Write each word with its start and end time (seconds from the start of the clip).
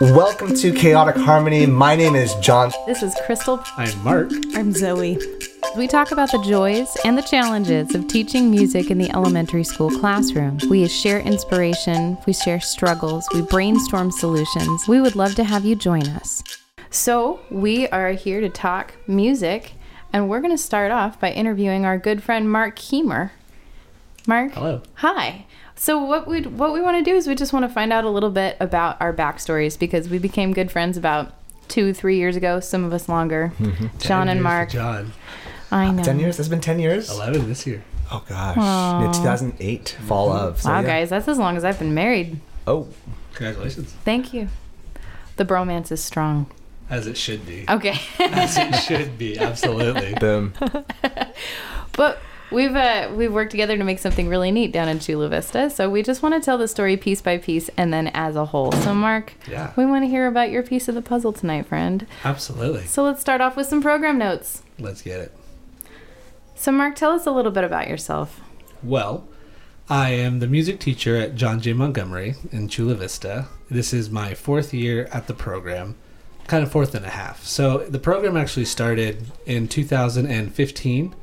Welcome 0.00 0.54
to 0.54 0.72
Chaotic 0.72 1.16
Harmony. 1.16 1.66
My 1.66 1.96
name 1.96 2.14
is 2.14 2.32
John. 2.36 2.70
This 2.86 3.02
is 3.02 3.16
Crystal. 3.26 3.60
I'm 3.76 4.04
Mark. 4.04 4.30
I'm 4.54 4.70
Zoe. 4.70 5.18
We 5.76 5.88
talk 5.88 6.12
about 6.12 6.30
the 6.30 6.40
joys 6.40 6.96
and 7.04 7.18
the 7.18 7.22
challenges 7.22 7.96
of 7.96 8.06
teaching 8.06 8.48
music 8.48 8.92
in 8.92 8.98
the 8.98 9.10
elementary 9.10 9.64
school 9.64 9.90
classroom. 9.90 10.60
We 10.70 10.86
share 10.86 11.18
inspiration, 11.18 12.16
we 12.28 12.32
share 12.32 12.60
struggles, 12.60 13.26
we 13.34 13.42
brainstorm 13.42 14.12
solutions. 14.12 14.86
We 14.86 15.00
would 15.00 15.16
love 15.16 15.34
to 15.34 15.42
have 15.42 15.64
you 15.64 15.74
join 15.74 16.06
us. 16.06 16.44
So, 16.90 17.40
we 17.50 17.88
are 17.88 18.12
here 18.12 18.40
to 18.40 18.48
talk 18.48 18.94
music, 19.08 19.72
and 20.12 20.28
we're 20.28 20.40
going 20.40 20.56
to 20.56 20.62
start 20.62 20.92
off 20.92 21.18
by 21.18 21.32
interviewing 21.32 21.84
our 21.84 21.98
good 21.98 22.22
friend 22.22 22.48
Mark 22.48 22.76
Keemer. 22.78 23.32
Mark. 24.28 24.52
Hello. 24.52 24.82
Hi. 24.94 25.46
So 25.78 26.02
what 26.02 26.26
we 26.26 26.42
what 26.42 26.72
we 26.72 26.80
want 26.80 26.98
to 26.98 27.08
do 27.08 27.16
is 27.16 27.26
we 27.28 27.34
just 27.34 27.52
want 27.52 27.64
to 27.64 27.68
find 27.68 27.92
out 27.92 28.04
a 28.04 28.10
little 28.10 28.30
bit 28.30 28.56
about 28.58 29.00
our 29.00 29.12
backstories 29.12 29.78
because 29.78 30.08
we 30.08 30.18
became 30.18 30.52
good 30.52 30.70
friends 30.70 30.96
about 30.96 31.32
two 31.68 31.94
three 31.94 32.16
years 32.16 32.34
ago. 32.34 32.60
Some 32.60 32.84
of 32.84 32.92
us 32.92 33.08
longer. 33.08 33.52
John 33.98 34.28
and 34.28 34.42
Mark. 34.42 34.70
John. 34.70 35.12
I 35.70 35.86
ah, 35.86 35.92
know. 35.92 36.02
10 36.02 36.18
years? 36.18 36.40
It's 36.40 36.48
been 36.48 36.60
10 36.60 36.78
years? 36.78 37.10
11 37.10 37.46
this 37.46 37.66
year. 37.66 37.84
Oh, 38.10 38.24
gosh. 38.26 38.56
Yeah, 38.56 39.12
2008, 39.12 39.98
fall 40.06 40.32
of. 40.32 40.62
So, 40.62 40.70
Wow, 40.70 40.80
yeah. 40.80 40.86
guys, 40.86 41.10
that's 41.10 41.28
as 41.28 41.38
long 41.38 41.58
as 41.58 41.64
I've 41.64 41.78
been 41.78 41.92
married. 41.92 42.40
Oh, 42.66 42.88
Congratulations. 43.34 43.92
Thank 44.04 44.32
you. 44.32 44.48
The 45.36 45.44
bromance 45.44 45.92
is 45.92 46.02
strong. 46.02 46.50
As 46.90 47.06
it 47.06 47.18
should 47.18 47.46
be. 47.46 47.66
Okay. 47.68 48.00
As 48.18 48.56
it 48.56 48.72
should 48.86 49.18
be. 49.18 49.38
Absolutely. 49.38 50.14
boom. 50.14 50.54
but 51.92 52.18
we've 52.50 52.74
uh, 52.74 53.10
we've 53.14 53.32
worked 53.32 53.50
together 53.50 53.76
to 53.76 53.84
make 53.84 53.98
something 53.98 54.28
really 54.28 54.50
neat 54.50 54.72
down 54.72 54.88
in 54.88 54.98
Chula 55.00 55.28
Vista. 55.28 55.70
So 55.70 55.88
we 55.90 56.02
just 56.02 56.22
want 56.22 56.34
to 56.34 56.40
tell 56.40 56.58
the 56.58 56.68
story 56.68 56.96
piece 56.96 57.20
by 57.22 57.38
piece 57.38 57.68
and 57.76 57.92
then 57.92 58.08
as 58.08 58.36
a 58.36 58.46
whole. 58.46 58.72
So 58.72 58.94
Mark, 58.94 59.34
Yeah. 59.50 59.72
we 59.76 59.84
want 59.86 60.04
to 60.04 60.08
hear 60.08 60.26
about 60.26 60.50
your 60.50 60.62
piece 60.62 60.88
of 60.88 60.94
the 60.94 61.02
puzzle 61.02 61.32
tonight, 61.32 61.66
friend. 61.66 62.06
Absolutely. 62.24 62.84
So 62.86 63.02
let's 63.04 63.20
start 63.20 63.40
off 63.40 63.56
with 63.56 63.66
some 63.66 63.82
program 63.82 64.18
notes. 64.18 64.62
Let's 64.78 65.02
get 65.02 65.20
it. 65.20 65.32
So 66.54 66.72
Mark, 66.72 66.96
tell 66.96 67.12
us 67.12 67.26
a 67.26 67.30
little 67.30 67.52
bit 67.52 67.64
about 67.64 67.88
yourself. 67.88 68.40
Well, 68.82 69.28
I 69.90 70.10
am 70.10 70.40
the 70.40 70.46
music 70.46 70.80
teacher 70.80 71.16
at 71.16 71.34
John 71.34 71.60
J. 71.60 71.72
Montgomery 71.72 72.34
in 72.52 72.68
Chula 72.68 72.94
Vista. 72.94 73.46
This 73.70 73.92
is 73.94 74.10
my 74.10 74.34
fourth 74.34 74.74
year 74.74 75.08
at 75.12 75.26
the 75.28 75.34
program, 75.34 75.94
kind 76.46 76.62
of 76.62 76.70
fourth 76.70 76.94
and 76.94 77.06
a 77.06 77.10
half. 77.10 77.44
So 77.44 77.78
the 77.88 77.98
program 77.98 78.36
actually 78.36 78.66
started 78.66 79.26
in 79.46 79.66
2015, 79.68 81.14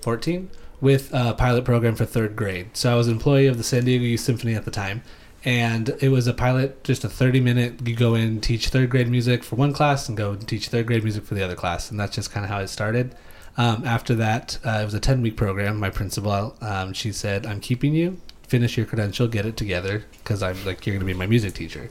14, 0.00 0.50
with 0.80 1.12
a 1.12 1.34
pilot 1.34 1.64
program 1.64 1.94
for 1.94 2.04
third 2.04 2.36
grade. 2.36 2.76
So 2.76 2.92
I 2.92 2.96
was 2.96 3.08
an 3.08 3.14
employee 3.14 3.46
of 3.46 3.58
the 3.58 3.64
San 3.64 3.84
Diego 3.84 4.04
Youth 4.04 4.20
Symphony 4.20 4.54
at 4.54 4.64
the 4.64 4.70
time. 4.70 5.02
And 5.44 5.96
it 6.00 6.08
was 6.08 6.26
a 6.26 6.34
pilot, 6.34 6.82
just 6.82 7.04
a 7.04 7.08
30 7.08 7.40
minute, 7.40 7.86
you 7.86 7.94
go 7.94 8.14
in, 8.14 8.40
teach 8.40 8.68
third 8.68 8.90
grade 8.90 9.08
music 9.08 9.44
for 9.44 9.56
one 9.56 9.72
class, 9.72 10.08
and 10.08 10.16
go 10.16 10.32
and 10.32 10.46
teach 10.46 10.68
third 10.68 10.86
grade 10.86 11.04
music 11.04 11.24
for 11.24 11.34
the 11.34 11.44
other 11.44 11.54
class. 11.54 11.90
And 11.90 11.98
that's 11.98 12.16
just 12.16 12.32
kind 12.32 12.44
of 12.44 12.50
how 12.50 12.58
it 12.58 12.68
started. 12.68 13.14
Um, 13.56 13.84
after 13.84 14.14
that, 14.16 14.58
uh, 14.64 14.78
it 14.82 14.84
was 14.84 14.94
a 14.94 15.00
10 15.00 15.22
week 15.22 15.36
program. 15.36 15.78
My 15.78 15.90
principal, 15.90 16.56
um, 16.60 16.92
she 16.92 17.12
said, 17.12 17.46
I'm 17.46 17.60
keeping 17.60 17.94
you, 17.94 18.20
finish 18.46 18.76
your 18.76 18.86
credential, 18.86 19.28
get 19.28 19.46
it 19.46 19.56
together, 19.56 20.04
because 20.18 20.42
I'm 20.42 20.56
like, 20.64 20.86
you're 20.86 20.94
going 20.94 21.06
to 21.06 21.12
be 21.12 21.18
my 21.18 21.26
music 21.26 21.54
teacher. 21.54 21.88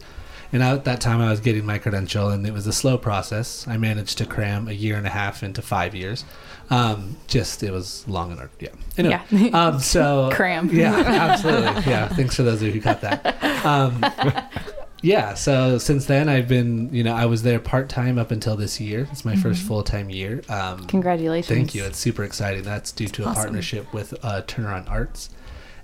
And 0.53 0.63
at 0.63 0.85
that 0.85 1.01
time, 1.01 1.19
I 1.21 1.29
was 1.29 1.39
getting 1.39 1.65
my 1.65 1.77
credential, 1.77 2.29
and 2.29 2.45
it 2.47 2.53
was 2.53 2.67
a 2.67 2.73
slow 2.73 2.97
process. 2.97 3.67
I 3.67 3.77
managed 3.77 4.17
to 4.19 4.25
cram 4.25 4.67
a 4.67 4.71
year 4.73 4.95
and 4.95 5.05
a 5.05 5.09
half 5.09 5.43
into 5.43 5.61
five 5.61 5.93
years. 5.93 6.23
Um, 6.69 7.17
just, 7.27 7.63
it 7.63 7.71
was 7.71 8.07
long 8.07 8.29
and 8.31 8.39
hard. 8.39 8.49
Yeah. 8.59 8.69
Anyway, 8.97 9.21
Yeah. 9.31 9.49
um, 9.67 9.79
so. 9.79 10.29
Cram. 10.33 10.69
Yeah, 10.73 10.93
absolutely. 10.95 11.89
Yeah. 11.91 12.07
Thanks 12.09 12.35
for 12.35 12.43
those 12.43 12.61
of 12.61 12.67
you 12.67 12.73
who 12.73 12.81
caught 12.81 13.01
that. 13.01 13.65
Um, 13.65 14.03
yeah, 15.01 15.33
so 15.33 15.77
since 15.77 16.05
then 16.05 16.27
I've 16.27 16.47
been, 16.47 16.93
you 16.93 17.03
know, 17.03 17.13
I 17.15 17.25
was 17.25 17.43
there 17.43 17.59
part 17.59 17.87
time 17.89 18.17
up 18.17 18.31
until 18.31 18.55
this 18.55 18.79
year. 18.81 19.07
It's 19.11 19.23
my 19.25 19.35
first 19.35 19.61
full 19.63 19.83
time 19.83 20.09
year. 20.09 20.41
Um, 20.49 20.85
Congratulations. 20.87 21.47
Thank 21.55 21.75
you. 21.75 21.83
It's 21.85 21.99
super 21.99 22.23
exciting. 22.23 22.63
That's 22.63 22.91
due 22.91 23.07
to 23.07 23.23
a 23.23 23.27
Awesome. 23.27 23.43
partnership 23.43 23.93
with 23.93 24.13
uh, 24.23 24.41
Turnaround 24.43 24.89
Arts, 24.89 25.29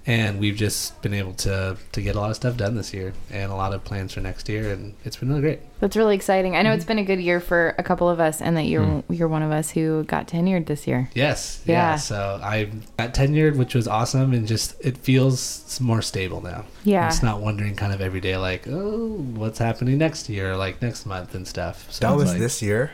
and 0.05 0.37
we've 0.39 0.55
just 0.57 1.01
been 1.01 1.13
able 1.13 1.33
to 1.33 1.77
to 1.93 2.01
get 2.01 2.15
a 2.15 2.19
lot 2.19 2.29
of 2.29 2.35
stuff 2.35 2.57
done 2.57 2.75
this 2.75 2.93
year, 2.93 3.13
and 3.31 3.51
a 3.51 3.55
lot 3.55 3.73
of 3.73 3.83
plans 3.83 4.13
for 4.13 4.19
next 4.21 4.49
year, 4.49 4.71
and 4.73 4.93
it's 5.05 5.15
been 5.17 5.29
really 5.29 5.41
great. 5.41 5.59
That's 5.79 5.95
really 5.97 6.15
exciting. 6.15 6.55
I 6.55 6.61
know 6.61 6.69
Mm-hmm. 6.69 6.75
it's 6.75 6.85
been 6.85 6.99
a 6.99 7.03
good 7.05 7.19
year 7.19 7.39
for 7.39 7.75
a 7.77 7.83
couple 7.83 8.09
of 8.09 8.19
us, 8.19 8.41
and 8.41 8.55
that 8.57 8.63
you're 8.63 9.03
you're 9.09 9.27
one 9.27 9.43
of 9.43 9.51
us 9.51 9.69
who 9.71 10.03
got 10.05 10.27
tenured 10.27 10.65
this 10.67 10.87
year. 10.87 11.09
Yes. 11.13 11.61
Yeah. 11.65 11.73
Yeah. 11.91 11.95
So 11.97 12.39
I 12.43 12.69
got 12.97 13.13
tenured, 13.13 13.55
which 13.57 13.75
was 13.75 13.87
awesome, 13.87 14.33
and 14.33 14.47
just 14.47 14.75
it 14.79 14.97
feels 14.97 15.79
more 15.81 16.01
stable 16.01 16.41
now. 16.41 16.65
Yeah. 16.83 17.07
It's 17.07 17.23
not 17.23 17.39
wondering 17.41 17.75
kind 17.75 17.93
of 17.93 18.01
every 18.01 18.19
day 18.21 18.35
like, 18.37 18.67
oh, 18.67 19.17
what's 19.35 19.59
happening 19.59 19.97
next 19.97 20.29
year, 20.29 20.55
like 20.57 20.81
next 20.81 21.05
month 21.05 21.33
and 21.35 21.47
stuff. 21.47 21.91
So 21.91 22.07
That 22.07 22.13
it's 22.13 22.19
was 22.21 22.29
like- 22.31 22.39
this 22.39 22.61
year? 22.61 22.91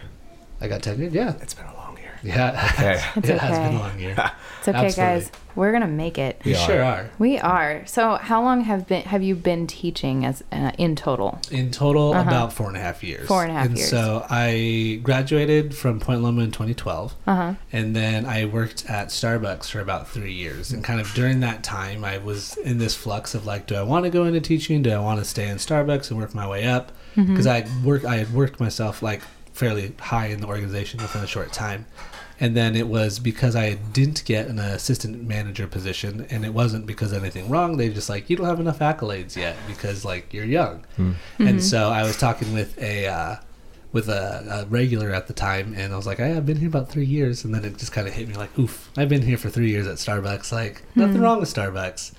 I 0.62 0.68
got 0.68 0.81
tenured. 0.81 1.14
Yeah. 1.14 1.36
It's 1.42 1.53
been 1.53 1.66
a 1.66 1.68
long 1.68 1.75
year. 1.75 1.79
Yeah. 2.24 2.69
Okay. 2.80 3.02
It's 3.16 3.30
it 3.30 3.40
has 3.40 3.52
okay. 3.57 3.68
been 3.68 3.75
a 3.75 3.80
long 3.80 4.00
year. 4.00 4.16
It's 4.59 4.68
okay, 4.68 4.88
Absolutely. 4.88 5.19
guys. 5.22 5.31
We're 5.56 5.72
gonna 5.72 5.88
make 5.88 6.18
it. 6.18 6.41
We 6.44 6.52
We 6.52 6.57
are. 6.57 6.66
sure 6.66 6.84
are. 6.84 7.09
We 7.18 7.40
are. 7.40 7.81
So, 7.85 8.16
how 8.18 8.44
long 8.44 8.59
have 8.62 8.88
been 8.88 9.03
have 9.03 9.24
you 9.24 9.34
been 9.35 9.68
teaching 9.68 10.25
as 10.25 10.44
uh, 10.52 10.72
in 10.78 10.97
total? 10.97 11.40
In 11.50 11.72
total, 11.72 12.12
Uh-huh. 12.13 12.30
about 12.30 12.52
four 12.52 12.68
and 12.68 12.75
a 12.75 12.81
half 12.81 13.02
years. 13.02 13.25
Four 13.25 13.44
and 13.44 13.52
a 13.52 13.53
half 13.56 13.66
and 13.68 13.78
years. 13.78 13.90
So 13.90 14.25
I 14.30 15.00
graduated 15.02 15.75
from 15.75 16.02
Point 16.02 16.22
Loma 16.24 16.41
in 16.44 16.52
2012, 16.52 17.16
Uh 17.25 17.35
huh. 17.35 17.53
and 17.72 17.96
then 17.96 18.25
I 18.25 18.44
worked 18.46 18.86
at 18.90 19.07
Starbucks 19.07 19.69
for 19.72 19.80
about 19.80 20.09
three 20.09 20.34
years. 20.34 20.74
And 20.74 20.84
kind 20.84 21.00
of 21.00 21.13
during 21.13 21.40
that 21.40 21.63
time, 21.63 22.03
I 22.03 22.18
was 22.18 22.57
in 22.57 22.80
this 22.80 22.96
flux 22.96 23.34
of 23.34 23.46
like, 23.46 23.66
do 23.66 23.75
I 23.75 23.81
want 23.84 24.03
to 24.03 24.09
go 24.12 24.25
into 24.25 24.41
teaching? 24.41 24.81
Do 24.81 24.91
I 24.91 25.00
want 25.00 25.19
to 25.19 25.25
stay 25.25 25.47
in 25.47 25.56
Starbucks 25.56 26.09
and 26.12 26.19
work 26.19 26.36
my 26.36 26.47
way 26.47 26.66
up? 26.66 26.91
Mm-hmm. 27.16 27.31
Because 27.34 27.47
I 27.47 27.66
work, 27.86 28.03
I 28.03 28.18
had 28.18 28.34
worked 28.34 28.59
myself 28.59 29.01
like 29.01 29.22
fairly 29.59 29.94
high 30.00 30.28
in 30.28 30.40
the 30.40 30.47
organization 30.47 31.02
within 31.02 31.22
a 31.22 31.28
short 31.28 31.52
time. 31.52 31.86
And 32.40 32.56
then 32.56 32.78
it 32.78 32.88
was 32.88 33.20
because 33.20 33.53
I 33.53 33.74
didn't 33.74 34.24
get 34.24 34.47
an 34.47 34.59
assistant 34.59 35.28
manager 35.28 35.68
position, 35.68 36.25
and 36.30 36.46
it 36.46 36.53
wasn't 36.53 36.86
because 36.86 37.12
of 37.12 37.22
anything 37.22 37.50
wrong. 37.50 37.75
They 37.75 37.90
just 37.90 38.09
like 38.09 38.30
you 38.30 38.38
don't 38.38 38.48
have 38.48 38.62
enough 38.62 38.80
accolades 38.80 39.36
yet 39.36 39.58
because 39.68 40.06
like 40.06 40.34
you're 40.34 40.46
young. 40.46 40.86
Hmm. 40.96 41.12
And 41.38 41.48
mm-hmm. 41.48 41.59
so 41.59 41.90
I 41.90 42.03
was 42.03 42.16
talking 42.16 42.53
with 42.53 42.81
a 42.81 43.08
uh, 43.08 43.36
with 43.92 44.08
a, 44.08 44.64
a 44.64 44.66
regular 44.68 45.12
at 45.12 45.28
the 45.28 45.34
time, 45.34 45.74
and 45.75 45.92
I 45.92 45.98
was 45.98 46.08
like, 46.08 46.22
I've 46.22 46.46
been 46.46 46.58
here 46.58 46.69
about 46.69 46.90
three 46.90 47.06
years, 47.06 47.44
and 47.44 47.53
then 47.53 47.66
it 47.66 47.78
just 47.78 47.92
kind 47.92 48.08
of 48.08 48.14
hit 48.14 48.30
me 48.30 48.36
like, 48.36 48.58
oof, 48.58 48.90
I've 48.96 49.09
been 49.09 49.24
here 49.24 49.38
for 49.38 49.50
three 49.50 49.69
years 49.69 49.86
at 49.86 49.98
Starbucks. 49.98 50.53
Like 50.53 50.81
hmm. 50.94 51.02
nothing 51.02 51.19
wrong 51.19 51.42
with 51.42 51.53
Starbucks, 51.53 52.14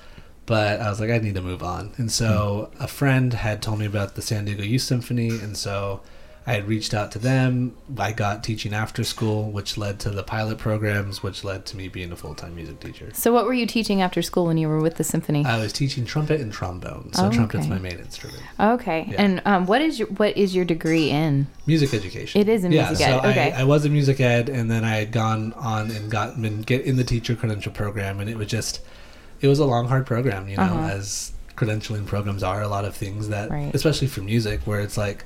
but 0.45 0.83
I 0.83 0.91
was 0.91 1.01
like, 1.01 1.09
I 1.09 1.17
need 1.17 1.37
to 1.37 1.43
move 1.43 1.63
on. 1.63 1.95
And 1.97 2.13
so 2.13 2.71
hmm. 2.75 2.83
a 2.83 2.87
friend 2.87 3.33
had 3.33 3.63
told 3.63 3.79
me 3.79 3.87
about 3.87 4.17
the 4.17 4.23
San 4.23 4.45
Diego 4.45 4.65
Youth 4.65 4.83
Symphony, 4.83 5.31
and 5.31 5.57
so 5.57 6.03
I 6.47 6.55
had 6.55 6.67
reached 6.67 6.95
out 6.95 7.13
to 7.13 7.19
them. 7.19 7.77
I 7.99 8.13
got 8.13 8.43
teaching 8.43 8.73
after 8.73 9.05
school, 9.05 9.51
which 9.51 9.77
led 9.77 10.01
to 10.01 10.11
the 10.11 10.23
pilot 10.23 10.57
programs, 10.59 11.23
which 11.23 11.45
led 11.45 11.67
to 11.67 11.77
me 11.77 11.89
being 11.89 12.11
a 12.13 12.17
full 12.17 12.35
time 12.35 12.55
music 12.55 12.81
teacher. 12.81 13.11
So, 13.13 13.33
what 13.33 13.45
were 13.45 13.53
you 13.53 13.67
teaching 13.67 14.01
after 14.01 14.23
school 14.23 14.47
when 14.47 14.57
you 14.57 14.67
were 14.67 14.81
with 14.81 14.97
the 14.97 15.05
symphony? 15.05 15.45
I 15.45 15.59
was 15.59 15.73
teaching 15.73 16.07
trumpet 16.07 16.41
and 16.41 16.51
trombone, 16.53 17.13
so 17.13 17.27
Oh, 17.27 17.31
trumpet's 17.31 17.65
okay. 17.67 17.75
my 17.75 17.79
main 17.79 17.99
instrument. 17.99 18.43
okay. 18.59 19.07
yeah. 19.11 19.23
And 19.23 19.43
um, 19.45 19.67
what 19.67 19.83
is 19.83 19.99
your 19.99 20.09
what 20.09 20.37
is 20.37 20.55
your 20.55 20.65
degree 20.65 21.11
in? 21.11 21.47
Music 21.67 21.93
education. 21.93 22.41
It 22.41 22.49
is 22.49 22.65
in 22.65 22.73
yeah, 22.73 22.89
music 22.89 23.07
so 23.07 23.19
ed, 23.19 23.27
okay. 23.31 23.53
I, 23.53 23.61
I 23.61 23.65
was 23.65 23.85
in 23.85 23.93
music 23.93 24.19
ed, 24.21 24.49
and 24.49 24.71
then 24.71 24.83
I 24.85 24.97
had 24.97 25.13
gone 25.13 25.53
on 25.53 25.91
and 25.91 26.11
got 26.11 26.41
been 26.41 26.63
get 26.63 26.83
in 26.87 26.97
the 26.97 27.05
teacher 27.05 27.37
credential 27.37 27.71
program, 27.73 28.19
and 28.19 28.31
it 28.31 28.37
was 28.39 28.49
just, 28.49 28.81
it 29.43 29.47
was 29.49 29.59
a 29.59 29.67
long, 29.67 29.89
hard 29.89 30.07
program, 30.07 30.49
you 30.49 30.57
know, 30.57 30.63
Uh-huh. 30.63 30.89
as 30.89 31.33
credentialing 31.55 32.07
programs 32.07 32.43
are. 32.43 32.63
A 32.63 32.69
lot 32.69 32.87
of 32.87 32.97
things 32.97 33.29
that, 33.29 33.51
Right. 33.51 33.71
especially 33.75 34.07
for 34.09 34.23
music, 34.23 34.63
where 34.67 34.81
it's 34.81 34.97
like, 34.97 35.25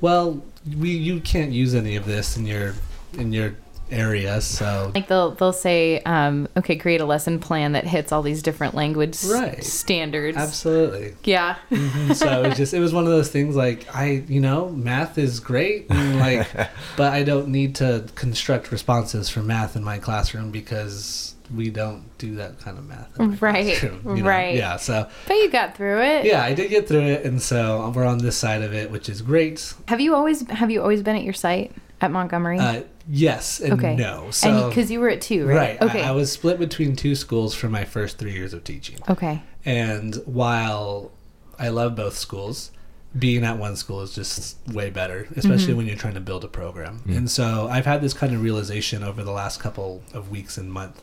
well, 0.00 0.42
we 0.78 0.90
you 0.90 1.20
can't 1.20 1.52
use 1.52 1.74
any 1.74 1.96
of 1.96 2.04
this 2.06 2.36
in 2.36 2.46
your 2.46 2.74
in 3.18 3.32
your 3.32 3.54
area, 3.88 4.40
so 4.40 4.90
Like 4.96 5.06
they'll 5.06 5.30
they'll 5.30 5.52
say, 5.52 6.00
um, 6.00 6.48
okay, 6.56 6.74
create 6.74 7.00
a 7.00 7.04
lesson 7.04 7.38
plan 7.38 7.70
that 7.72 7.86
hits 7.86 8.10
all 8.10 8.20
these 8.20 8.42
different 8.42 8.74
language 8.74 9.10
s- 9.14 9.30
Right. 9.30 9.62
standards. 9.62 10.36
absolutely. 10.36 11.14
Yeah. 11.22 11.54
Mhm. 11.70 12.16
so 12.16 12.42
it 12.42 12.48
was 12.48 12.56
just 12.56 12.74
it 12.74 12.80
was 12.80 12.92
one 12.92 13.04
of 13.04 13.10
those 13.10 13.28
things 13.28 13.54
like 13.54 13.86
I 13.94 14.24
you 14.26 14.40
know 14.40 14.70
math 14.70 15.18
is 15.18 15.38
great 15.38 15.86
and 15.88 16.18
like 16.18 16.48
but 16.96 17.12
I 17.12 17.22
don't 17.22 17.46
need 17.48 17.76
to 17.76 18.06
construct 18.16 18.72
responses 18.72 19.28
for 19.28 19.40
math 19.40 19.76
in 19.76 19.84
my 19.84 19.98
classroom 19.98 20.50
because 20.50 21.35
we 21.54 21.70
don't 21.70 22.04
do 22.18 22.36
that 22.36 22.58
kind 22.60 22.78
of 22.78 22.86
math. 22.86 23.18
in 23.20 23.30
my 23.30 23.36
Right, 23.36 23.78
classroom, 23.78 24.16
you 24.16 24.22
know? 24.22 24.28
right. 24.28 24.54
Yeah. 24.56 24.76
So 24.76 25.08
But 25.26 25.34
you 25.34 25.50
got 25.50 25.76
through 25.76 26.02
it. 26.02 26.24
yeah, 26.24 26.42
I 26.42 26.54
did 26.54 26.70
get 26.70 26.88
through 26.88 27.02
it, 27.02 27.24
and 27.24 27.40
so 27.40 27.92
we're 27.94 28.04
on 28.04 28.18
this 28.18 28.36
side 28.36 28.62
of 28.62 28.72
it, 28.74 28.90
which 28.90 29.08
is 29.08 29.22
great. 29.22 29.72
Have 29.88 30.00
you 30.00 30.14
always 30.14 30.48
have 30.50 30.70
you 30.70 30.80
always 30.82 31.02
been 31.02 31.16
at 31.16 31.22
your 31.24 31.34
site 31.34 31.72
at 32.00 32.10
Montgomery? 32.10 32.58
Uh, 32.58 32.82
yes 33.08 33.60
and 33.60 33.74
okay. 33.74 33.94
no. 33.94 34.30
So 34.32 34.68
because 34.68 34.90
you 34.90 34.98
were 35.00 35.08
at 35.08 35.20
two, 35.20 35.46
right? 35.46 35.78
right, 35.80 35.82
Okay. 35.82 36.02
I, 36.02 36.08
I 36.08 36.12
was 36.12 36.32
split 36.32 36.58
between 36.58 36.96
two 36.96 37.14
schools 37.14 37.54
for 37.54 37.68
my 37.68 37.84
first 37.84 38.18
three 38.18 38.32
years 38.32 38.52
of 38.52 38.64
teaching. 38.64 38.98
okay. 39.08 39.42
And 39.64 40.16
while 40.26 41.10
I 41.58 41.68
love 41.68 41.94
both 41.96 42.16
schools, 42.18 42.70
being 43.18 43.44
at 43.44 43.56
one 43.58 43.76
school 43.76 44.02
is 44.02 44.14
just 44.14 44.58
way 44.72 44.90
better, 44.90 45.26
especially 45.36 45.68
Mm-hmm. 45.68 45.76
when 45.76 45.86
you're 45.86 45.96
trying 45.96 46.14
to 46.14 46.20
build 46.20 46.44
a 46.44 46.48
program. 46.48 47.02
And 47.08 47.30
so 47.30 47.66
I've 47.70 47.86
had 47.86 48.02
this 48.02 48.12
kind 48.12 48.34
of 48.34 48.42
realization 48.42 49.02
over 49.02 49.22
the 49.24 49.30
last 49.32 49.58
couple 49.58 50.02
of 50.12 50.30
weeks 50.30 50.58
and 50.58 50.70
month 50.70 51.02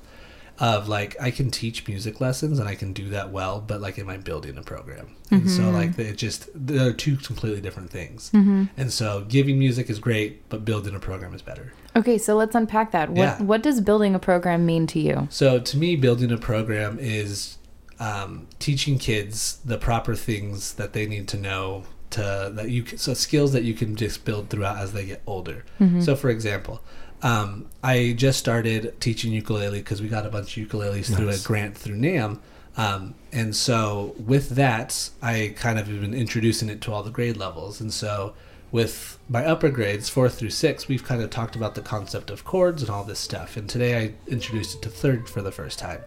of 0.59 0.87
like 0.87 1.15
I 1.19 1.31
can 1.31 1.49
teach 1.49 1.87
music 1.87 2.21
lessons 2.21 2.59
and 2.59 2.69
I 2.69 2.75
can 2.75 2.93
do 2.93 3.09
that 3.09 3.31
well, 3.31 3.59
but 3.59 3.81
like 3.81 3.97
am 3.97 4.09
I 4.09 4.17
building 4.17 4.57
a 4.57 4.61
program? 4.61 5.15
And 5.31 5.49
so 5.49 5.63
mm-hmm. 5.63 5.73
like 5.73 5.99
it 5.99 6.15
just 6.15 6.47
they're 6.53 6.93
two 6.93 7.17
completely 7.17 7.59
different 7.59 7.89
things. 7.89 8.29
Mm-hmm. 8.33 8.65
And 8.77 8.93
so 8.93 9.25
giving 9.27 9.57
music 9.57 9.89
is 9.89 9.97
great, 9.97 10.47
but 10.49 10.63
building 10.63 10.93
a 10.95 10.99
program 10.99 11.33
is 11.33 11.41
better. 11.41 11.73
Okay, 11.95 12.17
so 12.19 12.35
let's 12.35 12.53
unpack 12.55 12.91
that. 12.91 13.09
What 13.09 13.17
Yeah. 13.17 13.41
what 13.41 13.63
does 13.63 13.81
building 13.81 14.13
a 14.13 14.19
program 14.19 14.65
mean 14.65 14.85
to 14.87 14.99
you? 14.99 15.27
So 15.31 15.59
to 15.59 15.77
me, 15.77 15.95
building 15.95 16.31
a 16.31 16.37
program 16.37 16.99
is 16.99 17.57
um, 17.99 18.47
teaching 18.59 18.99
kids 18.99 19.59
the 19.65 19.77
proper 19.77 20.13
things 20.15 20.73
that 20.73 20.93
they 20.93 21.07
need 21.07 21.27
to 21.29 21.37
know 21.37 21.85
to 22.11 22.51
that 22.53 22.69
you 22.69 22.83
can, 22.83 22.99
so 22.99 23.15
skills 23.15 23.53
that 23.53 23.63
you 23.63 23.73
can 23.73 23.95
just 23.95 24.23
build 24.23 24.49
throughout 24.49 24.77
as 24.77 24.93
they 24.93 25.05
get 25.05 25.23
older. 25.25 25.65
Mm-hmm. 25.79 26.01
So 26.01 26.15
for 26.15 26.29
example. 26.29 26.81
Um, 27.23 27.67
I 27.81 28.13
just 28.17 28.37
started 28.37 28.99
teaching 28.99 29.31
ukulele 29.31 29.79
because 29.79 30.01
we 30.01 30.09
got 30.09 30.25
a 30.25 30.29
bunch 30.29 30.57
of 30.57 30.67
ukuleles 30.67 31.15
through 31.15 31.29
a 31.29 31.37
grant 31.37 31.77
through 31.77 31.95
NAMM. 31.95 32.39
Um, 32.75 33.15
and 33.31 33.55
so 33.55 34.13
with 34.17 34.49
that, 34.49 35.09
I 35.21 35.53
kind 35.55 35.79
of 35.79 35.87
have 35.87 36.01
been 36.01 36.13
introducing 36.13 36.69
it 36.69 36.81
to 36.81 36.91
all 36.91 37.01
the 37.01 37.11
grade 37.11 37.37
levels. 37.37 37.79
And 37.79 37.93
so 37.93 38.33
with 38.73 39.19
my 39.29 39.45
upper 39.45 39.69
grades, 39.69 40.09
fourth 40.09 40.37
through 40.37 40.49
six, 40.49 40.87
we've 40.87 41.03
kind 41.03 41.21
of 41.21 41.29
talked 41.29 41.55
about 41.55 41.75
the 41.75 41.81
concept 41.81 42.29
of 42.29 42.43
chords 42.43 42.81
and 42.81 42.91
all 42.91 43.03
this 43.03 43.19
stuff. 43.19 43.55
And 43.55 43.69
today 43.69 43.97
I 43.97 44.13
introduced 44.27 44.75
it 44.75 44.81
to 44.81 44.89
third 44.89 45.29
for 45.29 45.41
the 45.41 45.51
first 45.51 45.79
time. 45.79 46.01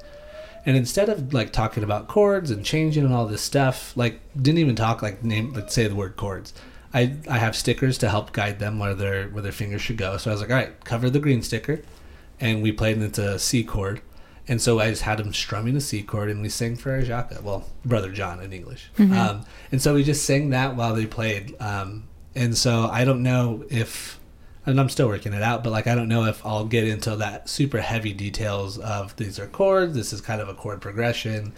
And 0.66 0.76
instead 0.76 1.08
of 1.08 1.32
like 1.32 1.52
talking 1.52 1.84
about 1.84 2.08
chords 2.08 2.50
and 2.50 2.64
changing 2.64 3.04
and 3.04 3.14
all 3.14 3.26
this 3.26 3.40
stuff, 3.40 3.96
like 3.96 4.20
didn't 4.34 4.58
even 4.58 4.74
talk 4.74 5.00
like 5.00 5.22
name 5.22 5.52
like 5.54 5.70
say 5.70 5.86
the 5.86 5.94
word 5.94 6.16
chords. 6.16 6.52
I 6.94 7.16
I 7.28 7.38
have 7.38 7.56
stickers 7.56 7.98
to 7.98 8.08
help 8.08 8.32
guide 8.32 8.58
them 8.58 8.78
where 8.78 8.94
their 8.94 9.28
where 9.28 9.42
their 9.42 9.52
fingers 9.52 9.82
should 9.82 9.96
go. 9.96 10.16
So 10.16 10.30
I 10.30 10.34
was 10.34 10.40
like, 10.40 10.50
all 10.50 10.56
right, 10.56 10.84
cover 10.84 11.10
the 11.10 11.18
green 11.18 11.42
sticker, 11.42 11.80
and 12.40 12.62
we 12.62 12.72
played 12.72 12.98
into 12.98 13.34
a 13.34 13.38
C 13.38 13.64
chord. 13.64 14.00
And 14.48 14.62
so 14.62 14.78
I 14.78 14.90
just 14.90 15.02
had 15.02 15.18
him 15.18 15.32
strumming 15.32 15.74
a 15.76 15.80
C 15.80 16.02
chord, 16.02 16.30
and 16.30 16.40
we 16.40 16.48
sang 16.48 16.76
Frere 16.76 17.04
Jacques. 17.04 17.32
Well, 17.42 17.64
Brother 17.84 18.12
John 18.12 18.40
in 18.40 18.52
English. 18.52 18.90
Um, 19.18 19.44
and 19.72 19.82
so 19.82 19.94
we 19.94 20.04
just 20.04 20.24
sang 20.24 20.50
that 20.50 20.76
while 20.76 20.94
they 20.94 21.06
played. 21.06 21.60
Um, 21.60 22.04
and 22.36 22.56
so 22.56 22.88
I 22.92 23.04
don't 23.04 23.24
know 23.24 23.64
if, 23.70 24.20
and 24.64 24.78
I'm 24.78 24.88
still 24.88 25.08
working 25.08 25.32
it 25.32 25.42
out, 25.42 25.64
but 25.64 25.70
like 25.70 25.88
I 25.88 25.96
don't 25.96 26.08
know 26.08 26.26
if 26.26 26.46
I'll 26.46 26.64
get 26.64 26.86
into 26.86 27.16
that 27.16 27.48
super 27.48 27.80
heavy 27.80 28.12
details 28.12 28.78
of 28.78 29.16
these 29.16 29.40
are 29.40 29.48
chords. 29.48 29.94
This 29.94 30.12
is 30.12 30.20
kind 30.20 30.40
of 30.40 30.48
a 30.48 30.54
chord 30.54 30.80
progression 30.80 31.52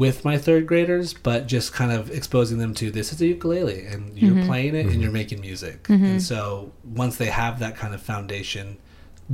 with 0.00 0.24
my 0.24 0.38
third 0.38 0.66
graders, 0.66 1.12
but 1.12 1.46
just 1.46 1.74
kind 1.74 1.92
of 1.92 2.10
exposing 2.10 2.56
them 2.56 2.72
to 2.72 2.90
this 2.90 3.12
is 3.12 3.20
a 3.20 3.26
ukulele 3.26 3.84
and 3.84 4.18
you're 4.18 4.34
mm-hmm. 4.34 4.46
playing 4.46 4.74
it 4.74 4.86
and 4.86 4.94
you're 4.94 5.10
mm-hmm. 5.10 5.12
making 5.12 5.40
music. 5.42 5.86
And 5.90 6.00
mm-hmm. 6.00 6.18
so 6.20 6.72
once 6.82 7.18
they 7.18 7.26
have 7.26 7.58
that 7.58 7.76
kind 7.76 7.92
of 7.92 8.00
foundation, 8.00 8.78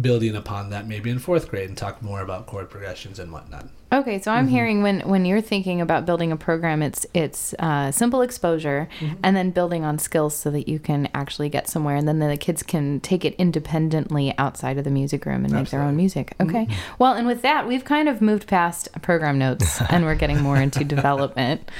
building 0.00 0.36
upon 0.36 0.70
that 0.70 0.86
maybe 0.86 1.10
in 1.10 1.18
fourth 1.18 1.48
grade 1.48 1.68
and 1.68 1.76
talk 1.76 2.02
more 2.02 2.20
about 2.20 2.46
chord 2.46 2.68
progressions 2.68 3.18
and 3.18 3.32
whatnot. 3.32 3.66
Okay, 3.92 4.20
so 4.20 4.32
I'm 4.32 4.44
mm-hmm. 4.44 4.54
hearing 4.54 4.82
when 4.82 5.00
when 5.00 5.24
you're 5.24 5.40
thinking 5.40 5.80
about 5.80 6.06
building 6.06 6.32
a 6.32 6.36
program, 6.36 6.82
it's 6.82 7.06
it's 7.14 7.54
uh, 7.60 7.92
simple 7.92 8.20
exposure, 8.20 8.88
mm-hmm. 8.98 9.14
and 9.22 9.36
then 9.36 9.50
building 9.50 9.84
on 9.84 9.98
skills 9.98 10.36
so 10.36 10.50
that 10.50 10.68
you 10.68 10.78
can 10.78 11.08
actually 11.14 11.48
get 11.48 11.68
somewhere, 11.68 11.94
and 11.94 12.08
then 12.08 12.18
the 12.18 12.36
kids 12.36 12.64
can 12.64 12.98
take 13.00 13.24
it 13.24 13.34
independently 13.38 14.34
outside 14.38 14.76
of 14.76 14.84
the 14.84 14.90
music 14.90 15.24
room 15.24 15.44
and 15.44 15.54
make 15.54 15.70
their 15.70 15.82
own 15.82 15.96
music. 15.96 16.34
Mm-hmm. 16.38 16.56
Okay, 16.56 16.76
well, 16.98 17.14
and 17.14 17.28
with 17.28 17.42
that, 17.42 17.68
we've 17.68 17.84
kind 17.84 18.08
of 18.08 18.20
moved 18.20 18.48
past 18.48 18.88
program 19.02 19.38
notes, 19.38 19.80
and 19.88 20.04
we're 20.04 20.16
getting 20.16 20.42
more 20.42 20.56
into 20.56 20.84
development. 20.84 21.70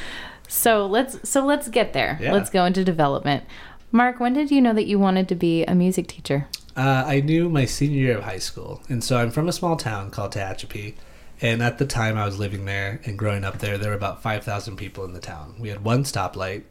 So 0.48 0.86
let's 0.86 1.28
so 1.28 1.44
let's 1.44 1.68
get 1.68 1.92
there. 1.92 2.18
Yeah. 2.20 2.32
Let's 2.32 2.50
go 2.50 2.64
into 2.64 2.84
development. 2.84 3.44
Mark, 3.90 4.20
when 4.20 4.32
did 4.32 4.50
you 4.50 4.60
know 4.60 4.72
that 4.74 4.86
you 4.86 4.98
wanted 4.98 5.28
to 5.28 5.34
be 5.34 5.64
a 5.64 5.74
music 5.74 6.06
teacher? 6.06 6.46
Uh, 6.76 7.04
I 7.06 7.20
knew 7.20 7.48
my 7.48 7.64
senior 7.64 7.98
year 7.98 8.18
of 8.18 8.24
high 8.24 8.38
school, 8.38 8.82
and 8.88 9.02
so 9.02 9.16
I'm 9.16 9.30
from 9.30 9.48
a 9.48 9.52
small 9.52 9.76
town 9.76 10.10
called 10.10 10.32
Tehachapi. 10.32 10.94
And 11.40 11.62
at 11.62 11.78
the 11.78 11.86
time 11.86 12.16
I 12.16 12.24
was 12.24 12.38
living 12.38 12.64
there 12.64 13.00
and 13.04 13.18
growing 13.18 13.44
up 13.44 13.58
there, 13.58 13.76
there 13.76 13.90
were 13.90 13.96
about 13.96 14.22
5,000 14.22 14.76
people 14.76 15.04
in 15.04 15.12
the 15.12 15.20
town. 15.20 15.54
We 15.58 15.68
had 15.68 15.84
one 15.84 16.04
stoplight. 16.04 16.62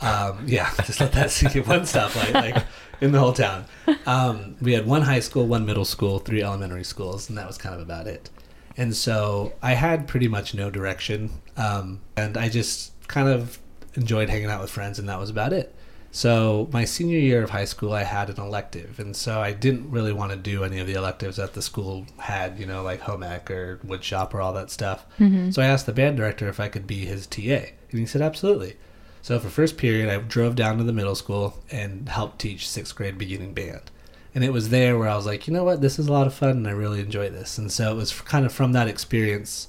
Um, 0.00 0.42
yeah, 0.46 0.70
just 0.84 1.00
let 1.00 1.12
that 1.12 1.30
sink 1.30 1.56
in. 1.56 1.64
One 1.64 1.80
stoplight, 1.80 2.32
like 2.32 2.64
in 3.00 3.12
the 3.12 3.18
whole 3.18 3.32
town. 3.32 3.66
Um, 4.06 4.56
we 4.60 4.72
had 4.72 4.86
one 4.86 5.02
high 5.02 5.20
school, 5.20 5.46
one 5.46 5.66
middle 5.66 5.84
school, 5.84 6.18
three 6.18 6.42
elementary 6.42 6.84
schools, 6.84 7.28
and 7.28 7.36
that 7.36 7.46
was 7.46 7.58
kind 7.58 7.74
of 7.74 7.80
about 7.80 8.06
it. 8.06 8.30
And 8.76 8.94
so 8.94 9.52
I 9.62 9.72
had 9.72 10.06
pretty 10.08 10.28
much 10.28 10.54
no 10.54 10.70
direction. 10.70 11.30
Um, 11.56 12.00
and 12.16 12.36
I 12.36 12.48
just 12.48 12.92
kind 13.08 13.28
of 13.28 13.58
enjoyed 13.94 14.28
hanging 14.28 14.50
out 14.50 14.60
with 14.60 14.70
friends, 14.70 14.98
and 14.98 15.08
that 15.08 15.18
was 15.18 15.30
about 15.30 15.52
it. 15.52 15.74
So 16.16 16.66
my 16.72 16.86
senior 16.86 17.18
year 17.18 17.42
of 17.42 17.50
high 17.50 17.66
school, 17.66 17.92
I 17.92 18.04
had 18.04 18.30
an 18.30 18.40
elective, 18.40 18.98
and 18.98 19.14
so 19.14 19.42
I 19.42 19.52
didn't 19.52 19.90
really 19.90 20.14
want 20.14 20.30
to 20.30 20.38
do 20.38 20.64
any 20.64 20.78
of 20.78 20.86
the 20.86 20.94
electives 20.94 21.36
that 21.36 21.52
the 21.52 21.60
school 21.60 22.06
had, 22.16 22.58
you 22.58 22.64
know, 22.64 22.82
like 22.82 23.00
home 23.00 23.22
ec 23.22 23.50
or 23.50 23.80
wood 23.84 24.02
shop 24.02 24.32
or 24.32 24.40
all 24.40 24.54
that 24.54 24.70
stuff. 24.70 25.04
Mm-hmm. 25.18 25.50
So 25.50 25.60
I 25.60 25.66
asked 25.66 25.84
the 25.84 25.92
band 25.92 26.16
director 26.16 26.48
if 26.48 26.58
I 26.58 26.68
could 26.68 26.86
be 26.86 27.04
his 27.04 27.26
TA, 27.26 27.66
and 27.90 28.00
he 28.00 28.06
said 28.06 28.22
absolutely. 28.22 28.76
So 29.20 29.38
for 29.38 29.50
first 29.50 29.76
period, 29.76 30.08
I 30.08 30.16
drove 30.16 30.54
down 30.54 30.78
to 30.78 30.84
the 30.84 30.92
middle 30.94 31.16
school 31.16 31.62
and 31.70 32.08
helped 32.08 32.38
teach 32.38 32.66
sixth 32.66 32.94
grade 32.94 33.18
beginning 33.18 33.52
band. 33.52 33.90
And 34.34 34.42
it 34.42 34.54
was 34.54 34.70
there 34.70 34.96
where 34.96 35.10
I 35.10 35.16
was 35.16 35.26
like, 35.26 35.46
you 35.46 35.52
know 35.52 35.64
what, 35.64 35.82
this 35.82 35.98
is 35.98 36.06
a 36.06 36.12
lot 36.14 36.26
of 36.26 36.32
fun, 36.32 36.52
and 36.52 36.66
I 36.66 36.70
really 36.70 37.00
enjoy 37.00 37.28
this. 37.28 37.58
And 37.58 37.70
so 37.70 37.92
it 37.92 37.96
was 37.96 38.18
kind 38.22 38.46
of 38.46 38.54
from 38.54 38.72
that 38.72 38.88
experience 38.88 39.68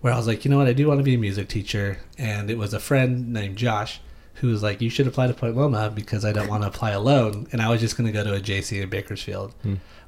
where 0.00 0.12
I 0.12 0.16
was 0.16 0.28
like, 0.28 0.44
you 0.44 0.50
know 0.52 0.58
what, 0.58 0.68
I 0.68 0.74
do 0.74 0.86
want 0.86 1.00
to 1.00 1.04
be 1.04 1.16
a 1.16 1.18
music 1.18 1.48
teacher. 1.48 1.98
And 2.16 2.52
it 2.52 2.56
was 2.56 2.72
a 2.72 2.78
friend 2.78 3.32
named 3.32 3.56
Josh 3.56 4.00
who 4.40 4.48
was 4.48 4.62
like, 4.62 4.80
you 4.80 4.88
should 4.90 5.06
apply 5.06 5.26
to 5.26 5.34
Point 5.34 5.56
Loma 5.56 5.90
because 5.90 6.24
I 6.24 6.32
don't 6.32 6.48
want 6.48 6.62
to 6.62 6.68
apply 6.68 6.90
alone. 6.92 7.46
And 7.52 7.60
I 7.62 7.68
was 7.70 7.80
just 7.80 7.96
going 7.96 8.06
to 8.06 8.12
go 8.12 8.24
to 8.24 8.34
a 8.34 8.40
JC 8.40 8.82
in 8.82 8.88
Bakersfield, 8.88 9.54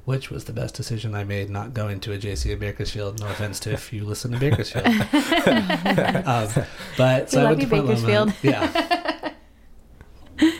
which 0.05 0.29
was 0.31 0.45
the 0.45 0.53
best 0.53 0.75
decision 0.75 1.13
I 1.15 1.23
made, 1.23 1.49
not 1.49 1.73
going 1.73 1.99
to 2.01 2.13
a 2.13 2.17
JC 2.17 2.51
in 2.51 2.59
Bakersfield. 2.59 3.19
No 3.19 3.27
offense 3.27 3.59
to 3.61 3.71
if 3.71 3.91
you 3.93 4.03
listen 4.05 4.31
to 4.31 4.37
Bakersfield. 4.39 4.85
um, 6.25 6.49
but 6.97 7.29
so 7.29 7.39
We 7.39 7.45
I 7.45 7.49
love 7.49 7.57
went 7.57 7.61
you, 7.61 7.67
to 7.67 7.69
Point 7.69 7.85
Loma. 7.87 7.87
Bakersfield. 7.87 8.33
Yeah. 8.41 9.17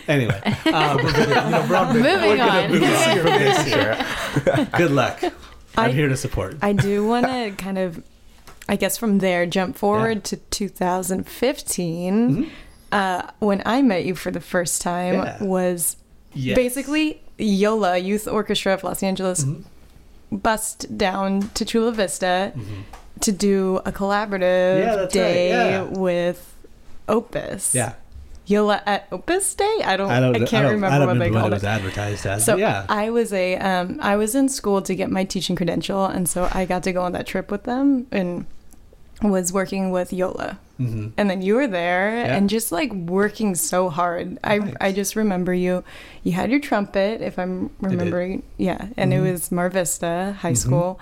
Anyway, 0.08 0.40
um, 0.74 0.98
Moving 1.94 2.42
on. 2.42 2.70
good 4.78 4.92
luck. 4.92 5.24
I'm 5.24 5.32
I- 5.90 5.92
here 5.92 6.08
to 6.10 6.18
support. 6.18 6.58
I 6.62 6.74
do 6.74 7.08
want 7.08 7.26
to 7.26 7.52
kind 7.58 7.78
of, 7.80 8.04
I 8.70 8.76
guess, 8.76 8.98
from 8.98 9.18
there 9.20 9.46
jump 9.48 9.76
forward 9.78 10.24
to 10.26 10.38
2015. 10.38 12.52
Uh, 12.92 13.24
when 13.40 13.62
I 13.66 13.82
met 13.82 14.06
you 14.06 14.16
for 14.16 14.32
the 14.32 14.42
first 14.42 14.82
time, 14.82 15.14
Yeah. 15.16 15.44
was 15.44 15.96
Yes. 16.34 16.56
basically 16.56 17.22
Yola 17.38 17.98
Youth 17.98 18.28
Orchestra 18.28 18.74
of 18.74 18.84
Los 18.84 19.02
Angeles 19.04 19.44
Mm-hmm. 19.44 20.38
bust 20.38 20.98
down 20.98 21.50
to 21.56 21.66
Chula 21.66 21.92
Vista 21.92 22.54
to 23.22 23.32
do 23.32 23.78
a 23.86 23.92
collaborative 23.92 24.80
Yeah, 24.80 24.96
that's 24.96 25.00
right, 25.02 25.12
day 25.12 25.50
yeah. 25.50 25.82
with 25.84 26.54
Opus. 27.08 27.76
Yeah. 27.76 27.94
Yola 28.46 28.82
at 28.86 29.08
Opus 29.12 29.54
Day. 29.56 29.78
I 29.86 29.96
don't. 29.96 30.10
I 30.10 30.18
I, 30.18 30.20
don't. 30.20 30.34
can't 30.34 30.54
I 30.54 30.62
don't, 30.64 30.72
remember 30.72 30.88
I 30.96 30.98
don't 30.98 31.08
what 31.08 31.14
they 31.14 31.20
remember 31.30 31.40
called 31.40 31.52
what 31.52 31.54
it 31.54 31.56
was 31.56 31.64
advertised 31.64 32.26
as. 32.26 32.44
So 32.46 32.58
yeah. 32.58 32.86
I 32.90 33.10
was 33.10 33.32
a 33.32 33.56
um, 33.58 34.00
I 34.02 34.16
was 34.18 34.36
in 34.36 34.50
school 34.50 34.82
to 34.82 34.96
get 34.96 35.10
my 35.10 35.24
teaching 35.24 35.56
credential, 35.56 36.06
and 36.06 36.28
so 36.28 36.50
I 36.52 36.66
got 36.66 36.84
to 36.84 36.92
go 36.92 37.02
on 37.04 37.12
that 37.14 37.28
trip 37.28 37.52
with 37.52 37.64
them 37.64 38.08
and 38.12 38.46
was 39.22 39.54
working 39.54 39.92
with 39.92 40.12
Yola. 40.14 40.58
hmm 40.78 41.10
And 41.18 41.30
then 41.30 41.42
you 41.42 41.56
were 41.56 41.68
there 41.68 42.10
Yeah. 42.26 42.36
and 42.36 42.50
just 42.50 42.72
like 42.72 42.92
working 42.94 43.54
so 43.56 43.90
hard. 43.90 44.38
I 44.44 44.58
Nice. 44.58 44.76
I 44.82 44.92
just 44.92 45.16
remember 45.16 45.54
you. 45.54 45.84
You 46.24 46.32
had 46.32 46.50
your 46.50 46.60
trumpet, 46.60 47.22
if 47.22 47.38
I'm 47.38 47.70
remembering. 47.82 48.44
Yeah, 48.58 48.88
and 48.98 49.12
Mhm. 49.14 49.18
it 49.28 49.32
was 49.32 49.52
Mar 49.52 49.70
Vista 49.70 50.36
High 50.42 50.54
Mhm. 50.54 50.58
School, 50.58 51.00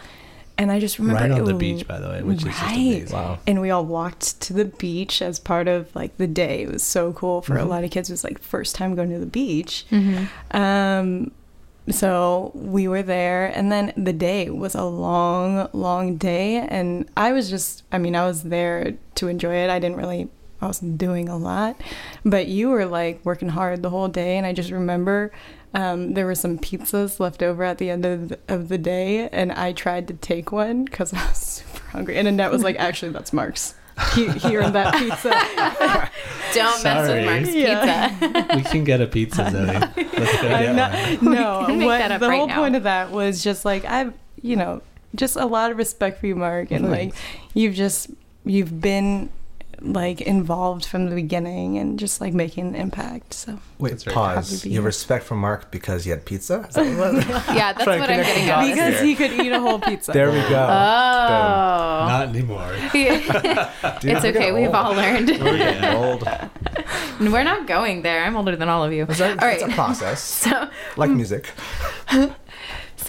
and 0.58 0.70
I 0.72 0.80
just 0.82 1.00
remember 1.00 1.22
Right 1.22 1.32
on 1.32 1.38
it 1.42 1.46
the 1.46 1.54
was- 1.54 1.60
beach, 1.62 1.88
by 1.88 2.00
the 2.00 2.10
way, 2.10 2.22
which 2.22 2.40
is 2.40 2.44
just 2.44 2.62
amazing. 2.64 3.14
Wow. 3.18 3.38
and 3.48 3.62
we 3.62 3.72
all 3.72 3.86
walked 3.86 4.42
to 4.42 4.54
the 4.54 4.66
beach 4.66 5.22
as 5.22 5.40
part 5.40 5.70
of 5.70 5.88
like 5.96 6.18
the 6.18 6.28
day. 6.28 6.64
It 6.64 6.72
was 6.74 6.84
so 6.84 7.14
cool 7.14 7.42
for 7.42 7.58
a 7.58 7.64
Mhm. 7.64 7.70
lot 7.70 7.84
of 7.86 7.92
kids. 7.92 8.10
It 8.10 8.14
was 8.14 8.26
like 8.26 8.40
first 8.42 8.76
time 8.76 8.96
going 8.96 9.12
to 9.12 9.20
the 9.20 9.26
beach. 9.26 9.86
Mhm. 9.92 10.28
Um, 10.52 11.32
so 11.92 12.52
we 12.54 12.88
were 12.88 13.04
there, 13.04 13.48
and 13.48 13.72
then 13.72 13.94
the 13.98 14.14
day 14.14 14.50
was 14.50 14.76
a 14.76 14.84
long, 14.84 15.70
long 15.74 16.18
day, 16.18 16.58
and 16.58 17.10
I 17.16 17.32
was 17.32 17.50
just, 17.50 17.84
I 17.92 17.98
mean, 17.98 18.16
I 18.16 18.26
was 18.26 18.44
there 18.44 18.98
to 19.16 19.28
enjoy 19.28 19.56
it. 19.56 19.70
I 19.70 19.80
didn't 19.80 19.98
really, 19.98 20.30
I 20.62 20.68
wasn't 20.68 20.98
doing 20.98 21.30
a 21.30 21.38
lot, 21.38 21.80
but 22.24 22.48
you 22.48 22.70
were 22.70 22.86
like 22.86 23.24
working 23.26 23.50
hard 23.50 23.82
the 23.82 23.90
whole 23.90 24.08
day, 24.08 24.38
and 24.38 24.46
I 24.46 24.54
just 24.54 24.72
remember. 24.72 25.32
Um, 25.72 26.16
there 26.16 26.26
were 26.26 26.34
some 26.34 26.58
pizzas 26.58 27.20
left 27.20 27.44
over 27.44 27.64
at 27.64 27.78
the 27.78 27.92
end 27.92 28.04
of 28.04 28.30
the, 28.30 28.40
of 28.48 28.70
the 28.70 28.80
day, 28.80 29.30
and 29.30 29.52
I 29.52 29.72
tried 29.72 30.08
to 30.08 30.16
take 30.16 30.52
one 30.52 30.86
because 30.86 31.14
I 31.14 31.28
was 31.28 31.38
super 31.38 31.86
hungry. 31.90 32.18
And 32.18 32.28
Annette 32.28 32.52
was 32.52 32.64
like, 32.64 32.78
"Actually, 32.80 33.12
that's 33.12 33.32
Mark's. 33.32 33.76
He, 34.16 34.28
he 34.30 34.58
earned 34.58 34.76
that 34.76 34.94
pizza." 34.96 35.30
Don't 36.54 36.84
mess 36.84 37.08
with 37.10 37.26
Mark's 37.26 37.54
Yeah. 37.56 38.10
pizza. 38.10 38.48
we 38.56 38.62
can 38.64 38.84
get 38.84 39.02
a 39.02 39.08
pizza, 39.08 39.50
Zoe. 39.52 39.66
Let's 39.66 39.96
go 40.42 40.50
get 40.50 40.76
not- 40.76 40.92
one. 41.22 41.34
no, 41.34 41.64
can 41.68 41.78
make 41.80 41.86
what, 41.88 41.98
that 42.00 42.12
up 42.14 42.20
the 42.22 42.30
right 42.30 42.38
whole 42.38 42.48
now. 42.48 42.56
point 42.56 42.76
of 42.76 42.84
that 42.84 43.12
was 43.12 43.44
just 43.44 43.66
like 43.66 43.86
I've, 43.86 44.14
you 44.42 44.56
know, 44.56 44.82
just 45.16 45.36
a 45.36 45.46
lot 45.46 45.72
of 45.72 45.78
respect 45.78 46.20
for 46.20 46.28
you, 46.28 46.36
Mark, 46.36 46.72
and 46.72 46.90
like 46.90 47.14
you've 47.54 47.76
just 47.76 48.10
you've 48.46 48.82
been 48.82 49.30
like 49.82 50.22
involved 50.22 50.86
from 50.86 51.10
the 51.10 51.16
beginning 51.16 51.78
and 51.78 51.98
just 52.00 52.20
like 52.22 52.34
making 52.34 52.68
an 52.68 52.76
impact. 52.76 53.34
So 53.34 53.60
Wait, 53.78 53.92
That's 53.92 54.04
very 54.04 54.14
pause. 54.14 54.66
You 54.66 54.76
have 54.76 54.86
respect 54.86 55.24
for 55.26 55.36
Mark 55.36 55.72
because 55.72 56.04
he 56.04 56.10
had 56.10 56.26
pizza? 56.26 56.66
Is 56.68 56.76
that 56.76 56.98
what- 56.98 57.28
Yeah, 57.56 57.72
that's 57.74 57.84
Trying 57.86 58.00
what 58.02 58.10
I'm 58.10 58.24
getting 58.24 58.50
at. 58.50 58.62
because 58.68 58.94
here. 58.96 59.04
he 59.04 59.16
could 59.16 59.32
eat 59.46 59.52
a 59.52 59.60
whole 59.60 59.80
pizza. 59.80 60.12
there 60.12 60.30
we 60.32 60.40
go. 60.50 60.64
Oh. 60.64 62.06
Not 62.08 62.28
anymore. 62.30 62.72
Dude, 62.92 64.12
it's 64.12 64.26
okay. 64.26 64.52
We've 64.52 64.74
all 64.74 64.94
learned. 64.94 65.30
We're 65.30 65.58
getting 65.58 65.86
old. 65.96 66.28
We're 67.20 67.44
not 67.44 67.68
going 67.68 68.02
there. 68.02 68.24
I'm 68.24 68.36
older 68.36 68.56
than 68.56 68.70
all 68.70 68.84
of 68.84 68.92
you. 68.94 69.06
It's 69.10 69.20
a, 69.20 69.30
All 69.32 69.36
right. 69.36 69.62
it's 69.62 69.72
a 69.72 69.76
process, 69.76 70.22
So, 70.24 70.70
like 70.98 71.10
mm. 71.10 71.18
music. 71.18 71.50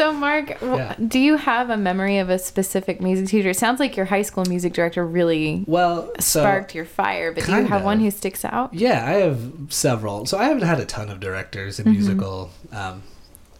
So 0.00 0.12
Mark, 0.12 0.58
Yeah. 0.62 0.94
do 1.06 1.18
you 1.18 1.36
have 1.36 1.68
a 1.70 1.76
memory 1.76 2.18
of 2.18 2.30
a 2.30 2.38
specific 2.38 3.00
music 3.00 3.28
teacher? 3.28 3.50
It 3.50 3.56
sounds 3.58 3.78
like 3.80 3.96
your 3.96 4.06
high 4.06 4.22
school 4.22 4.44
music 4.48 4.72
director 4.72 5.06
really 5.06 5.64
Well, 5.66 6.10
so 6.18 6.40
sparked 6.40 6.74
your 6.74 6.86
fire, 6.86 7.32
but 7.32 7.44
do 7.44 7.52
you 7.52 7.64
have 7.66 7.84
one 7.84 8.00
who 8.00 8.10
sticks 8.10 8.44
out? 8.44 8.72
yeah, 8.72 9.04
I 9.06 9.12
have 9.26 9.40
several. 9.68 10.24
So 10.26 10.38
I 10.38 10.44
haven't 10.44 10.62
had 10.66 10.80
a 10.80 10.86
ton 10.86 11.10
of 11.10 11.20
directors 11.20 11.78
Mm-hmm. 11.78 11.90
musical 11.92 12.50
um, 12.72 13.02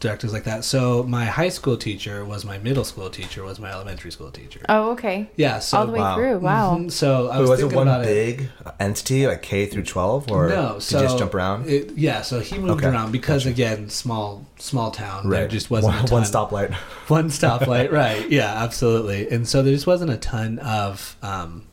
directors 0.00 0.33
like 0.33 0.45
that. 0.45 0.64
So 0.64 1.02
my 1.04 1.26
high 1.26 1.50
school 1.50 1.76
teacher 1.76 2.25
was 2.25 2.45
my 2.45 2.59
middle 2.59 2.85
school 2.85 3.11
teacher 3.11 3.45
was 3.45 3.59
my 3.61 3.71
elementary 3.71 4.11
school 4.11 4.30
teacher. 4.30 4.61
Oh, 4.69 4.90
okay. 4.92 5.28
Yeah, 5.37 5.59
so 5.59 5.78
All 5.78 5.87
the 5.87 5.92
way 5.92 6.00
wow. 6.00 6.14
through. 6.16 6.38
Wow. 6.38 6.76
Mhm, 6.78 6.90
So 6.90 7.28
I 7.28 7.37
Wait, 7.37 7.40
was, 7.42 7.50
was 7.50 7.61
it 7.61 7.73
one 7.76 7.87
about 7.87 8.02
it. 8.02 8.07
big 8.38 8.49
entity, 8.80 9.26
like 9.26 9.42
K 9.42 9.66
through 9.66 9.85
12? 9.85 10.30
Or 10.33 10.49
no, 10.49 10.73
did 10.75 10.83
so 10.83 10.99
you 11.00 11.04
just 11.04 11.19
jump 11.19 11.35
around? 11.35 11.69
It, 11.69 11.92
yeah, 11.97 12.23
so 12.23 12.40
he 12.40 12.57
moved 12.59 12.71
Okay, 12.83 12.88
around 12.88 13.12
because 13.12 13.45
again, 13.47 13.88
small 13.90 14.47
small 14.59 14.90
town. 14.90 15.28
There 15.28 15.42
right. 15.42 15.50
just 15.50 15.71
wasn't 15.71 15.95
one, 15.95 16.04
a 16.04 16.07
ton. 16.09 16.12
one 16.21 16.23
stoplight. 16.25 16.75
one 17.09 17.28
stoplight 17.28 17.92
right 18.02 18.28
yeah 18.30 18.62
absolutely 18.62 19.28
and 19.30 19.47
so 19.49 19.62
there 19.62 19.73
just 19.73 19.87
wasn't 19.87 20.11
a 20.11 20.16
ton 20.16 20.59
of 20.61 21.16
um, 21.23 21.64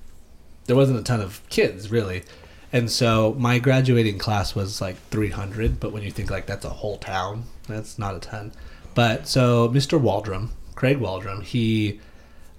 there 0.66 0.76
wasn't 0.76 1.00
a 1.00 1.04
ton 1.04 1.22
of 1.22 1.42
kids 1.50 1.90
really 1.92 2.24
and 2.74 2.90
so 2.92 3.36
my 3.38 3.58
graduating 3.60 4.18
class 4.18 4.54
was 4.56 4.82
like 4.82 4.98
300 5.10 5.80
but 5.80 5.92
when 5.94 6.04
you 6.04 6.12
think 6.12 6.30
like 6.30 6.46
that's 6.46 6.66
a 6.66 6.70
whole 6.70 6.98
town 6.98 7.44
that's 7.68 8.00
not 8.00 8.16
a 8.16 8.20
ton. 8.20 8.52
But 8.96 9.28
so 9.28 9.70
mr 9.70 10.00
waldrum 10.02 10.50
craig 10.76 11.00
waldrum 11.00 11.44
he 11.44 12.00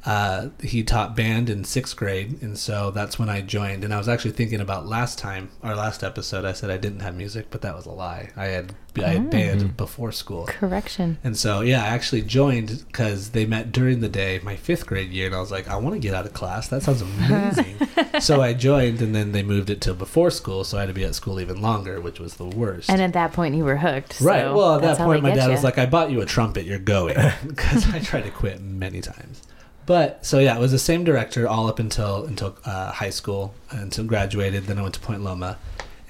uh, 0.09 0.49
he 0.63 0.83
taught 0.83 1.15
band 1.15 1.51
in 1.51 1.63
sixth 1.65 1.95
grade 1.97 2.41
and 2.43 2.57
so 2.59 2.91
that's 2.91 3.19
when 3.19 3.29
i 3.29 3.41
joined 3.41 3.85
and 3.85 3.93
i 3.93 3.99
was 3.99 4.09
actually 4.09 4.31
thinking 4.31 4.61
about 4.61 4.87
last 4.87 5.19
time 5.19 5.51
our 5.63 5.77
last 5.77 6.03
episode 6.03 6.45
i 6.45 6.53
said 6.53 6.71
i 6.71 6.77
didn't 6.79 7.01
have 7.01 7.15
music 7.15 7.47
but 7.51 7.61
that 7.61 7.75
was 7.77 7.85
a 7.87 7.91
lie 7.91 8.31
i 8.37 8.47
had 8.47 8.73
i 8.97 9.01
had 9.11 9.27
Oh. 9.27 9.31
band 9.31 9.77
before 9.77 10.11
school 10.11 10.47
Correction. 10.47 11.19
and 11.23 11.37
so, 11.37 11.61
yeah, 11.61 11.85
I 11.85 11.89
actually 11.89 12.23
joined 12.23 12.85
because 12.89 13.31
they 13.31 13.47
met 13.47 13.71
during 13.71 14.01
the 14.01 14.09
day, 14.09 14.41
my 14.43 14.57
fifth 14.57 14.87
grade 14.89 15.11
year, 15.11 15.27
and 15.27 15.37
I 15.37 15.41
was 15.41 15.53
like, 15.53 15.69
I 15.69 15.77
want 15.77 15.95
to 15.95 16.01
get 16.01 16.15
out 16.15 16.27
of 16.27 16.33
class. 16.33 16.67
That 16.67 16.83
sounds 16.83 17.03
amazing. 17.03 17.77
so 18.21 18.41
I 18.43 18.55
joined, 18.55 19.01
and 19.01 19.15
then 19.15 19.31
they 19.31 19.45
moved 19.45 19.71
it 19.71 19.81
till 19.81 19.95
before 19.95 20.33
school, 20.33 20.65
so 20.65 20.79
I 20.79 20.81
had 20.81 20.87
to 20.89 20.95
be 20.95 21.05
at 21.05 21.15
school 21.15 21.39
even 21.39 21.63
longer, 21.63 22.01
which 22.01 22.19
was 22.19 22.35
the 22.39 22.47
worst. 22.47 22.91
And 22.91 23.01
at 23.01 23.13
that 23.13 23.33
point, 23.33 23.55
you 23.55 23.63
were 23.65 23.77
hooked. 23.77 24.21
right. 24.21 24.43
so 24.43 24.57
well, 24.57 24.75
at 24.77 24.83
that 24.83 24.99
point, 24.99 25.23
my 25.23 25.31
dad 25.31 25.47
ya. 25.47 25.53
was 25.53 25.63
like, 25.63 25.79
I 25.79 25.87
bought 25.87 26.11
you 26.11 26.21
a 26.21 26.27
trumpet. 26.27 26.65
You're 26.65 26.81
going 26.81 27.15
because 27.47 27.89
I 27.95 28.01
tried 28.01 28.23
to 28.25 28.31
quit 28.31 28.61
many 28.61 29.01
times. 29.01 29.43
But 29.89 30.25
so 30.25 30.39
yeah, 30.39 30.55
it 30.57 30.61
was 30.61 30.71
the 30.73 30.79
same 30.79 31.03
director 31.03 31.49
all 31.49 31.67
up 31.67 31.79
until 31.79 32.25
until 32.27 32.57
uh, 32.65 32.93
high 32.93 33.11
school, 33.11 33.55
until 33.71 34.05
graduated. 34.05 34.65
Then 34.67 34.79
I 34.79 34.83
went 34.83 34.95
to 34.95 35.01
Point 35.01 35.23
Loma, 35.25 35.57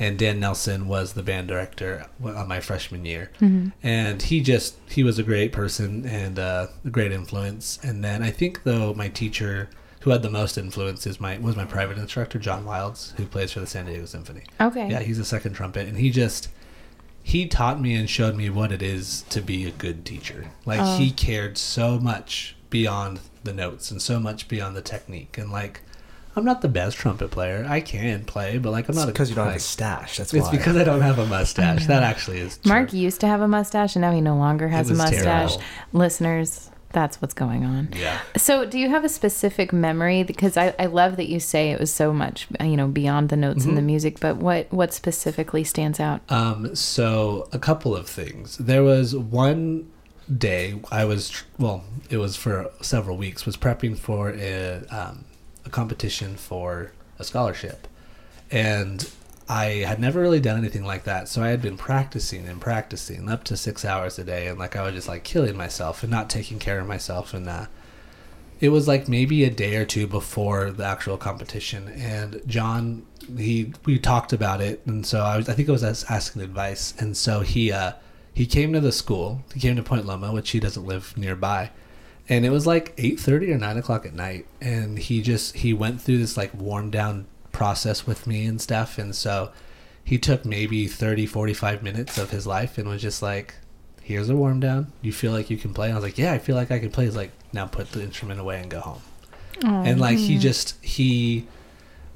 and 0.01 0.19
Dan 0.19 0.41
Nelson 0.41 0.89
was 0.89 1.13
the 1.13 1.23
band 1.23 1.47
director 1.49 2.07
on 2.25 2.49
my 2.49 2.59
freshman 2.61 3.05
year 3.05 3.31
Mhm. 3.41 3.73
and 3.83 4.21
he 4.23 4.41
just 4.41 4.75
he 4.89 5.03
was 5.05 5.19
a 5.19 5.23
great 5.23 5.53
person 5.53 6.05
and 6.07 6.39
uh, 6.39 6.67
a 6.85 6.91
great 6.91 7.13
influence 7.13 7.79
and 7.83 8.03
then 8.05 8.23
i 8.23 8.31
think 8.31 8.63
though 8.65 8.95
my 8.95 9.09
teacher 9.09 9.69
who 10.01 10.11
had 10.11 10.23
the 10.23 10.31
most 10.31 10.57
influence 10.59 11.05
is 11.07 11.21
my 11.21 11.37
was 11.39 11.57
my 11.57 11.65
private 11.65 11.99
instructor 11.99 12.39
john 12.39 12.65
wilds 12.65 13.13
who 13.17 13.25
plays 13.27 13.51
for 13.53 13.61
the 13.61 13.67
san 13.67 13.87
diego 13.87 14.05
symphony 14.07 14.43
Okay. 14.61 14.89
yeah 14.89 15.01
he's 15.01 15.19
a 15.19 15.25
second 15.25 15.55
trumpet 15.55 15.89
and 15.89 15.99
he 15.99 16.11
just 16.11 16.49
he 17.23 17.47
taught 17.47 17.81
me 17.81 17.95
and 17.95 18.09
showed 18.09 18.37
me 18.37 18.49
what 18.51 18.71
it 18.73 18.83
is 18.83 19.23
to 19.31 19.41
be 19.41 19.67
a 19.67 19.71
good 19.73 20.05
teacher 20.05 20.47
like 20.65 20.81
Oh. 20.81 20.97
he 20.99 21.11
cared 21.11 21.59
so 21.59 21.99
much 21.99 22.55
beyond 22.71 23.19
the 23.45 23.53
notes 23.53 23.91
and 23.91 24.01
so 24.03 24.19
much 24.21 24.49
beyond 24.49 24.77
the 24.77 24.83
technique 24.83 25.37
and 25.39 25.51
like 25.51 25.81
i'm 26.37 26.45
not 26.45 26.61
the 26.63 26.69
best 26.69 26.97
trumpet 26.97 27.31
player 27.31 27.67
i 27.69 27.81
can 27.81 28.25
play 28.25 28.59
but 28.59 28.71
like 28.71 28.87
i'm 28.89 28.91
It's 28.91 28.99
not 28.99 29.09
a- 29.09 29.13
because 29.13 29.29
you 29.31 29.35
don't 29.37 29.45
have 29.47 29.53
a 29.53 29.57
like, 29.57 29.61
stash. 29.61 30.17
That's 30.19 30.33
it's 30.35 30.49
because 30.51 30.77
i 30.77 30.85
don't 30.85 31.01
have 31.01 31.19
a 31.19 31.27
mustache 31.27 31.87
that 31.87 32.03
actually 32.03 32.39
is 32.41 32.59
true. 32.59 32.69
Mark 32.71 32.93
used 32.93 33.21
to 33.21 33.27
have 33.27 33.41
a 33.41 33.49
mustache, 33.49 33.97
and 33.97 34.03
now 34.03 34.13
he 34.13 34.21
no 34.21 34.37
longer 34.37 34.69
has 34.69 34.89
a 34.89 34.93
was 34.93 34.99
mustache. 34.99 35.23
terrible. 35.57 35.63
Listeners, 35.93 36.71
that's 36.93 37.21
what's 37.21 37.35
going 37.35 37.65
on. 37.67 37.89
yeah 37.95 38.19
So, 38.37 38.65
do 38.65 38.79
you 38.79 38.89
have 38.89 39.05
a 39.05 39.09
specific 39.11 39.73
memory? 39.75 40.23
Because 40.23 40.57
I, 40.57 40.75
I 40.79 40.87
love 40.87 41.17
that 41.17 41.29
you 41.29 41.39
say 41.39 41.71
it 41.71 41.79
was 41.79 41.93
so 41.93 42.15
much, 42.15 42.47
you 42.63 42.77
know, 42.79 42.87
beyond 42.89 43.29
the 43.29 43.37
notes 43.37 43.67
in 43.67 43.75
the 43.75 43.83
Mhm. 43.83 43.93
music. 43.93 44.21
But 44.21 44.37
what 44.39 44.73
what 44.73 44.95
specifically 44.95 45.65
stands 45.65 46.01
out? 46.01 46.23
Um, 46.31 46.75
so 46.75 47.47
a 47.53 47.59
couple 47.59 47.95
of 47.95 48.09
things. 48.09 48.57
There 48.57 48.83
was 48.83 49.15
one 49.15 49.87
day 50.37 50.81
I 50.91 51.05
was 51.05 51.43
well, 51.59 51.85
it 52.11 52.19
was 52.19 52.37
for 52.37 52.71
several 52.81 53.17
weeks. 53.17 53.47
Was 53.47 53.57
prepping 53.57 53.97
for 53.97 54.31
a 54.31 54.85
um, 54.91 55.25
a 55.65 55.71
competition 55.71 56.37
for 56.37 56.93
a 57.19 57.25
scholarship, 57.25 57.89
and 58.51 59.11
I 59.49 59.65
had 59.87 59.99
never 59.99 60.21
really 60.21 60.41
done 60.41 60.59
anything 60.59 60.85
like 60.85 61.05
that. 61.05 61.29
So 61.29 61.43
I 61.43 61.49
had 61.49 61.63
been 61.63 61.77
practicing 61.77 62.47
and 62.47 62.61
practicing 62.61 63.29
up 63.29 63.45
to 63.45 63.57
six 63.57 63.85
hours 63.85 64.19
a 64.19 64.25
day, 64.25 64.49
and 64.49 64.59
like 64.59 64.77
I 64.77 64.83
was 64.83 64.95
just 64.95 65.09
like 65.09 65.25
killing 65.25 65.57
myself 65.57 66.03
and 66.03 66.11
not 66.11 66.31
taking 66.31 66.59
care 66.59 66.81
of 66.81 66.87
myself 66.87 67.35
and. 67.35 67.49
Uh, 67.49 67.67
it 68.61 68.71
was 68.71 68.89
like 68.89 69.07
maybe 69.07 69.45
a 69.45 69.51
day 69.51 69.77
or 69.77 69.85
two 69.85 70.05
before 70.09 70.73
the 70.73 70.85
actual 70.85 71.17
competition 71.17 71.89
and 71.91 72.43
john 72.47 73.07
he 73.37 73.73
we 73.85 74.01
talked 74.01 74.33
about 74.33 74.61
it 74.61 74.83
and 74.85 75.07
so 75.07 75.21
i 75.21 75.37
was 75.37 75.49
i 75.49 75.53
think 75.53 75.69
i 75.69 75.73
was 75.73 75.85
asking 75.85 76.43
advice 76.43 76.93
and 76.99 77.17
so 77.17 77.39
he 77.39 77.71
uh 77.71 77.93
he 78.39 78.47
came 78.47 78.73
to 78.73 78.79
the 78.79 78.93
school 78.93 79.43
he 79.53 79.59
came 79.59 79.75
to 79.75 79.83
point 79.83 80.07
loma 80.07 80.33
which 80.33 80.51
he 80.51 80.61
doesn't 80.61 80.87
live 80.87 81.13
nearby 81.17 81.71
and 82.29 82.47
it 82.47 82.51
was 82.51 82.69
like 82.69 82.95
8.30 82.97 83.55
or 83.55 83.59
9 83.59 83.77
o'clock 83.79 84.07
at 84.07 84.15
night 84.15 84.47
and 84.61 84.97
he 84.97 85.23
just 85.23 85.57
he 85.57 85.73
went 85.73 86.01
through 86.01 86.19
this 86.19 86.37
like 86.37 86.55
warm 86.55 86.89
down 86.89 87.27
process 87.51 88.07
with 88.07 88.29
me 88.29 88.45
and 88.47 88.61
stuff 88.61 88.97
and 88.97 89.17
so 89.17 89.51
he 90.05 90.19
took 90.19 90.45
maybe 90.45 90.87
30 90.87 91.27
45 91.27 91.83
minutes 91.83 92.17
of 92.17 92.31
his 92.31 92.47
life 92.47 92.79
and 92.79 92.89
was 92.89 93.03
just 93.03 93.23
like 93.23 93.55
here's 94.03 94.31
a 94.31 94.37
warm 94.37 94.61
down. 94.61 94.91
You 95.03 95.13
feel 95.13 95.33
like 95.33 95.51
you 95.51 95.59
can 95.59 95.75
play? 95.75 95.89
And 95.89 95.95
i 95.95 95.97
was 95.97 96.05
like 96.05 96.17
yeah 96.17 96.33
i 96.33 96.39
feel 96.39 96.55
like 96.55 96.71
i 96.71 96.79
can 96.79 96.91
play. 96.93 97.07
He's 97.07 97.17
like 97.17 97.33
now 97.53 97.67
put 97.67 97.91
the 97.91 98.03
instrument 98.03 98.39
away 98.39 98.61
and 98.61 98.71
go 98.71 98.81
home. 98.81 99.03
And 99.65 100.01
like 100.01 100.17
he 100.17 100.39
just 100.39 100.83
he 100.83 101.49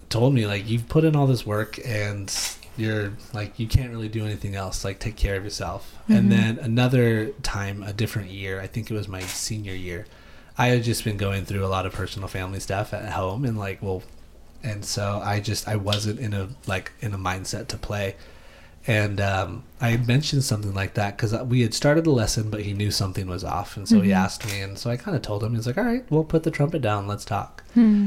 told 0.08 0.32
me 0.34 0.46
like 0.46 0.68
you've 0.68 0.88
put 0.88 1.02
in 1.02 1.16
all 1.16 1.26
this 1.26 1.44
work 1.44 1.80
and 1.84 2.30
you're 2.76 3.12
like 3.32 3.58
you 3.58 3.66
can't 3.66 3.90
really 3.90 4.08
do 4.08 4.24
anything 4.24 4.54
else 4.54 4.84
like 4.84 4.98
take 4.98 5.16
care 5.16 5.36
of 5.36 5.44
yourself 5.44 5.94
and 6.08 6.32
then 6.32 6.58
another 6.58 7.28
time 7.42 7.82
a 7.82 7.92
different 7.92 8.30
year 8.30 8.60
i 8.60 8.66
think 8.66 8.90
it 8.90 8.94
was 8.94 9.08
my 9.08 9.20
senior 9.20 9.74
year 9.74 10.06
i 10.56 10.68
had 10.68 10.82
just 10.82 11.04
been 11.04 11.16
going 11.16 11.44
through 11.44 11.64
a 11.64 11.68
lot 11.68 11.84
of 11.84 11.92
personal 11.92 12.28
family 12.28 12.60
stuff 12.60 12.94
at 12.94 13.12
home 13.12 13.44
and 13.44 13.58
like 13.58 13.82
well 13.82 14.02
and 14.62 14.84
so 14.84 15.20
i 15.24 15.38
just 15.38 15.68
i 15.68 15.76
wasn't 15.76 16.18
in 16.18 16.32
a 16.32 16.48
like 16.66 16.92
in 17.00 17.12
a 17.12 17.18
mindset 17.18 17.68
to 17.68 17.76
play 17.76 18.14
and 18.86 19.20
um, 19.20 19.62
I 19.80 19.90
had 19.90 20.08
mentioned 20.08 20.42
something 20.42 20.74
like 20.74 20.94
that 20.94 21.16
because 21.16 21.32
we 21.44 21.60
had 21.62 21.72
started 21.72 22.02
the 22.02 22.10
lesson, 22.10 22.50
but 22.50 22.62
he 22.62 22.72
knew 22.72 22.90
something 22.90 23.28
was 23.28 23.44
off, 23.44 23.76
and 23.76 23.88
so 23.88 24.00
he 24.00 24.12
asked 24.12 24.44
me, 24.44 24.60
and 24.60 24.76
so 24.76 24.90
I 24.90 24.96
kind 24.96 25.16
of 25.16 25.22
told 25.22 25.44
him. 25.44 25.54
He's 25.54 25.68
like, 25.68 25.78
"All 25.78 25.84
right, 25.84 26.04
we'll 26.10 26.24
put 26.24 26.42
the 26.42 26.50
trumpet 26.50 26.82
down. 26.82 27.06
Let's 27.06 27.24
talk." 27.24 27.62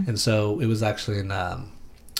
And 0.09 0.19
so 0.19 0.59
it 0.59 0.65
was 0.65 0.83
actually 0.83 1.19
in 1.19 1.31
um, 1.31 1.71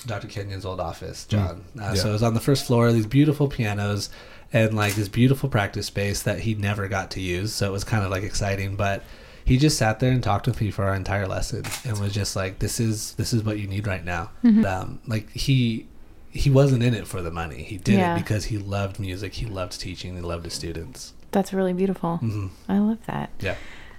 Dr. 0.06 0.28
Kenyon's 0.28 0.66
old 0.66 0.80
office, 0.80 1.26
John. 1.26 1.64
Uh, 1.80 1.96
So 1.96 2.10
it 2.10 2.14
was 2.14 2.24
on 2.24 2.34
the 2.34 2.40
first 2.40 2.66
floor. 2.68 2.92
These 2.92 3.08
beautiful 3.08 3.48
pianos 3.48 4.10
and 4.54 4.74
like 4.74 4.96
this 4.96 5.08
beautiful 5.10 5.50
practice 5.50 5.88
space 5.88 6.22
that 6.24 6.40
he 6.40 6.54
never 6.56 6.88
got 6.88 7.12
to 7.12 7.22
use. 7.22 7.54
So 7.54 7.68
it 7.68 7.72
was 7.72 7.84
kind 7.84 8.04
of 8.04 8.12
like 8.12 8.24
exciting, 8.24 8.76
but 8.76 9.04
he 9.44 9.58
just 9.58 9.78
sat 9.78 10.00
there 10.00 10.12
and 10.12 10.24
talked 10.24 10.48
with 10.48 10.60
me 10.62 10.72
for 10.72 10.86
our 10.86 10.96
entire 10.96 11.28
lesson 11.28 11.64
and 11.84 12.00
was 12.00 12.14
just 12.14 12.36
like, 12.36 12.60
"This 12.60 12.80
is 12.80 13.14
this 13.14 13.34
is 13.34 13.44
what 13.44 13.60
you 13.60 13.68
need 13.68 13.86
right 13.88 14.04
now." 14.06 14.32
Um, 14.44 15.00
like 15.08 15.30
he 15.32 15.88
he 16.32 16.50
wasn't 16.50 16.84
in 16.84 16.94
it 16.94 17.08
for 17.08 17.22
the 17.22 17.32
money. 17.32 17.64
He 17.64 17.78
did 17.78 17.96
Yeah. 18.00 18.16
it 18.16 18.20
because 18.20 18.46
he 18.46 18.58
loved 18.58 19.00
music. 19.00 19.34
He 19.36 19.46
loved 19.46 19.80
teaching. 19.80 20.16
He 20.16 20.22
loved 20.22 20.46
his 20.46 20.54
students. 20.54 21.14
That's 21.32 21.54
really 21.54 21.74
beautiful. 21.74 22.18
hmm 22.18 22.48
I 22.70 22.78
love 22.80 23.00
that. 23.08 23.30
Yeah. 23.40 23.56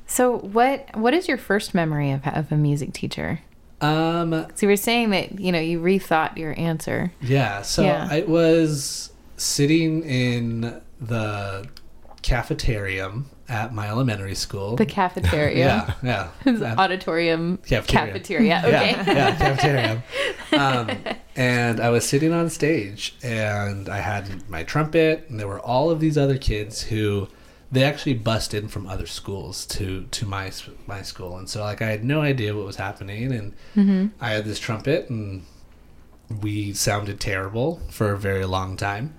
So, 0.07 0.39
what 0.39 0.89
what 0.97 1.15
is 1.15 1.27
your 1.29 1.39
first 1.39 1.75
memory 1.75 2.11
of 2.13 2.27
of 2.27 2.51
a 2.53 2.57
music 2.57 2.93
teacher? 2.93 3.41
Um. 3.81 4.33
So 4.55 4.67
you 4.67 4.69
were 4.69 4.77
saying 4.77 5.11
that 5.11 5.39
you 5.39 5.53
know 5.53 5.61
you 5.61 5.81
rethought 5.81 6.37
your 6.39 6.59
answer. 6.59 7.13
Yeah. 7.21 7.63
So 7.63 7.83
Yeah. 7.83 8.09
I 8.11 8.23
was 8.23 9.11
sitting 9.37 10.03
in 10.03 10.81
the 11.01 11.69
cafeteria 12.23 13.13
at 13.49 13.73
my 13.73 13.89
elementary 13.89 14.35
school. 14.35 14.77
The 14.77 14.87
cafeteria. 14.87 15.95
Yeah. 16.03 16.31
Yeah. 16.47 16.75
Auditorium 16.79 17.59
Cafeteria. 17.59 18.13
cafeteria. 18.13 18.63
Okay. 18.65 18.91
Yeah, 18.93 19.13
yeah, 19.13 19.37
cafeteria. 19.37 20.03
Um, 20.53 20.91
and 21.37 21.79
I 21.81 21.91
was 21.91 22.05
sitting 22.09 22.33
on 22.33 22.49
stage, 22.51 23.15
and 23.23 23.89
I 23.89 23.99
had 23.99 24.49
my 24.49 24.65
trumpet, 24.65 25.27
and 25.29 25.39
there 25.39 25.47
were 25.47 25.61
all 25.61 25.91
of 25.91 26.01
these 26.01 26.17
other 26.19 26.39
kids 26.39 26.83
who 26.83 27.29
they 27.77 27.85
actually 27.85 28.15
bust 28.15 28.55
in 28.55 28.69
from 28.69 28.87
other 28.87 29.07
schools 29.07 29.67
to 29.67 30.07
to 30.11 30.27
my 30.27 30.51
my 30.87 31.03
school, 31.03 31.37
and 31.39 31.49
so 31.49 31.63
like 31.63 31.83
I 31.83 31.87
had 31.91 32.05
no 32.05 32.21
idea 32.23 32.55
what 32.57 32.67
was 32.67 32.77
happening, 32.77 33.33
and 33.33 33.53
Mhm. 33.77 34.11
I 34.21 34.31
had 34.31 34.45
this 34.45 34.59
trumpet, 34.59 35.09
and 35.11 35.43
we 36.43 36.73
sounded 36.73 37.21
terrible 37.21 37.81
for 37.91 38.13
a 38.13 38.19
very 38.19 38.45
long 38.45 38.77
time. 38.77 39.15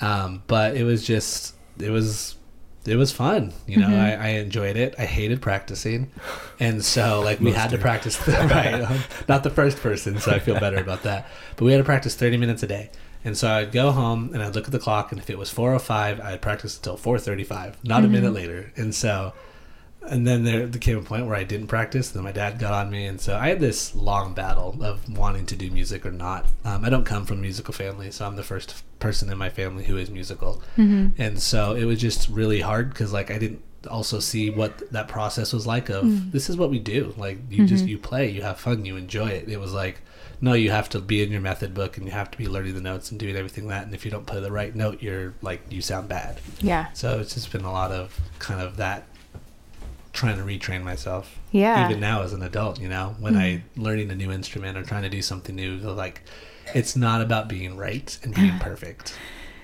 Um, 0.00 0.42
but 0.46 0.76
it 0.76 0.84
was 0.84 1.06
just 1.06 1.54
it 1.78 1.90
was 1.90 2.36
it 2.86 2.96
was 2.96 3.12
fun. 3.12 3.52
You 3.66 3.78
know, 3.78 3.88
I, 3.88 4.12
I 4.12 4.28
enjoyed 4.28 4.76
it. 4.76 4.94
I 4.98 5.04
hated 5.04 5.42
practicing, 5.42 6.10
and 6.58 6.84
so 6.84 7.20
like 7.20 7.40
we 7.40 7.52
had 7.52 7.70
to 7.70 7.76
do. 7.76 7.82
practice. 7.82 8.18
right, 8.28 8.80
um, 8.80 9.00
not 9.28 9.42
the 9.42 9.50
first 9.50 9.78
person, 9.78 10.18
so 10.20 10.30
I 10.32 10.38
feel 10.38 10.58
better 10.58 10.78
about 10.78 11.02
that. 11.02 11.26
But 11.56 11.64
we 11.64 11.72
had 11.72 11.78
to 11.78 11.84
practice 11.84 12.14
thirty 12.14 12.36
minutes 12.36 12.62
a 12.62 12.66
day. 12.66 12.90
And 13.24 13.36
so 13.36 13.50
I'd 13.50 13.72
go 13.72 13.90
home 13.90 14.30
and 14.32 14.42
I'd 14.42 14.54
look 14.54 14.66
at 14.66 14.72
the 14.72 14.78
clock, 14.78 15.12
and 15.12 15.20
if 15.20 15.28
it 15.30 15.38
was 15.38 15.52
4:05, 15.52 16.20
I'd 16.20 16.42
practice 16.42 16.76
until 16.76 16.96
4:35, 16.96 17.74
not 17.84 18.04
a 18.04 18.08
minute 18.08 18.26
mm-hmm. 18.26 18.34
later. 18.34 18.72
And 18.76 18.94
so, 18.94 19.32
and 20.02 20.26
then 20.26 20.44
there, 20.44 20.68
came 20.68 20.98
a 20.98 21.02
point 21.02 21.26
where 21.26 21.34
I 21.34 21.44
didn't 21.44 21.66
practice. 21.66 22.10
Then 22.10 22.22
my 22.22 22.32
dad 22.32 22.58
got 22.58 22.72
on 22.72 22.90
me, 22.90 23.06
and 23.06 23.20
so 23.20 23.36
I 23.36 23.48
had 23.48 23.60
this 23.60 23.94
long 23.94 24.34
battle 24.34 24.78
of 24.82 25.08
wanting 25.16 25.46
to 25.46 25.56
do 25.56 25.70
music 25.70 26.06
or 26.06 26.12
not. 26.12 26.46
Um, 26.64 26.84
I 26.84 26.90
don't 26.90 27.04
come 27.04 27.24
from 27.24 27.38
a 27.38 27.42
musical 27.42 27.74
family, 27.74 28.10
so 28.10 28.26
I'm 28.26 28.36
the 28.36 28.42
first 28.42 28.82
person 29.00 29.30
in 29.30 29.38
my 29.38 29.50
family 29.50 29.84
who 29.84 29.96
is 29.96 30.10
musical, 30.10 30.62
mm-hmm. 30.76 31.20
and 31.20 31.40
so 31.40 31.74
it 31.74 31.84
was 31.84 32.00
just 32.00 32.28
really 32.28 32.60
hard 32.60 32.90
because 32.90 33.12
like 33.12 33.30
I 33.30 33.38
didn't 33.38 33.62
also 33.90 34.18
see 34.18 34.50
what 34.50 34.90
that 34.92 35.08
process 35.08 35.52
was 35.52 35.66
like. 35.66 35.88
Of 35.88 36.04
mm. 36.04 36.32
this 36.32 36.48
is 36.48 36.56
what 36.56 36.70
we 36.70 36.78
do. 36.78 37.14
Like 37.16 37.38
you 37.50 37.66
just 37.66 37.84
mm-hmm. 37.84 37.90
you 37.90 37.98
play, 37.98 38.30
you 38.30 38.42
have 38.42 38.58
fun, 38.58 38.84
you 38.84 38.96
enjoy 38.96 39.28
it. 39.28 39.48
It 39.48 39.60
was 39.60 39.72
like 39.72 40.00
no, 40.40 40.52
you 40.52 40.70
have 40.70 40.88
to 40.90 41.00
be 41.00 41.22
in 41.22 41.30
your 41.30 41.40
method 41.40 41.74
book 41.74 41.96
and 41.96 42.06
you 42.06 42.12
have 42.12 42.30
to 42.30 42.38
be 42.38 42.48
learning 42.48 42.74
the 42.74 42.80
notes 42.80 43.10
and 43.10 43.18
doing 43.18 43.36
everything 43.36 43.68
that. 43.68 43.84
And 43.84 43.94
if 43.94 44.04
you 44.04 44.10
don't 44.10 44.26
play 44.26 44.40
the 44.40 44.52
right 44.52 44.74
note, 44.74 45.02
you're 45.02 45.34
like 45.42 45.60
you 45.70 45.82
sound 45.82 46.08
bad. 46.08 46.40
Yeah. 46.60 46.92
So 46.92 47.18
it's 47.18 47.34
just 47.34 47.50
been 47.50 47.64
a 47.64 47.72
lot 47.72 47.90
of 47.90 48.18
kind 48.38 48.60
of 48.60 48.76
that 48.76 49.06
trying 50.12 50.36
to 50.36 50.42
retrain 50.42 50.82
myself. 50.82 51.38
Yeah. 51.50 51.88
Even 51.88 52.00
now 52.00 52.22
as 52.22 52.32
an 52.32 52.42
adult, 52.42 52.80
you 52.80 52.88
know, 52.88 53.16
when 53.18 53.36
I 53.36 53.56
mm-hmm. 53.56 53.82
learning 53.82 54.10
a 54.10 54.14
new 54.14 54.30
instrument 54.30 54.76
or 54.76 54.82
trying 54.82 55.02
to 55.02 55.08
do 55.08 55.22
something 55.22 55.54
new, 55.54 55.76
like 55.76 56.22
it's 56.74 56.94
not 56.94 57.20
about 57.20 57.48
being 57.48 57.76
right 57.76 58.16
and 58.22 58.34
being 58.34 58.58
perfect. 58.60 59.16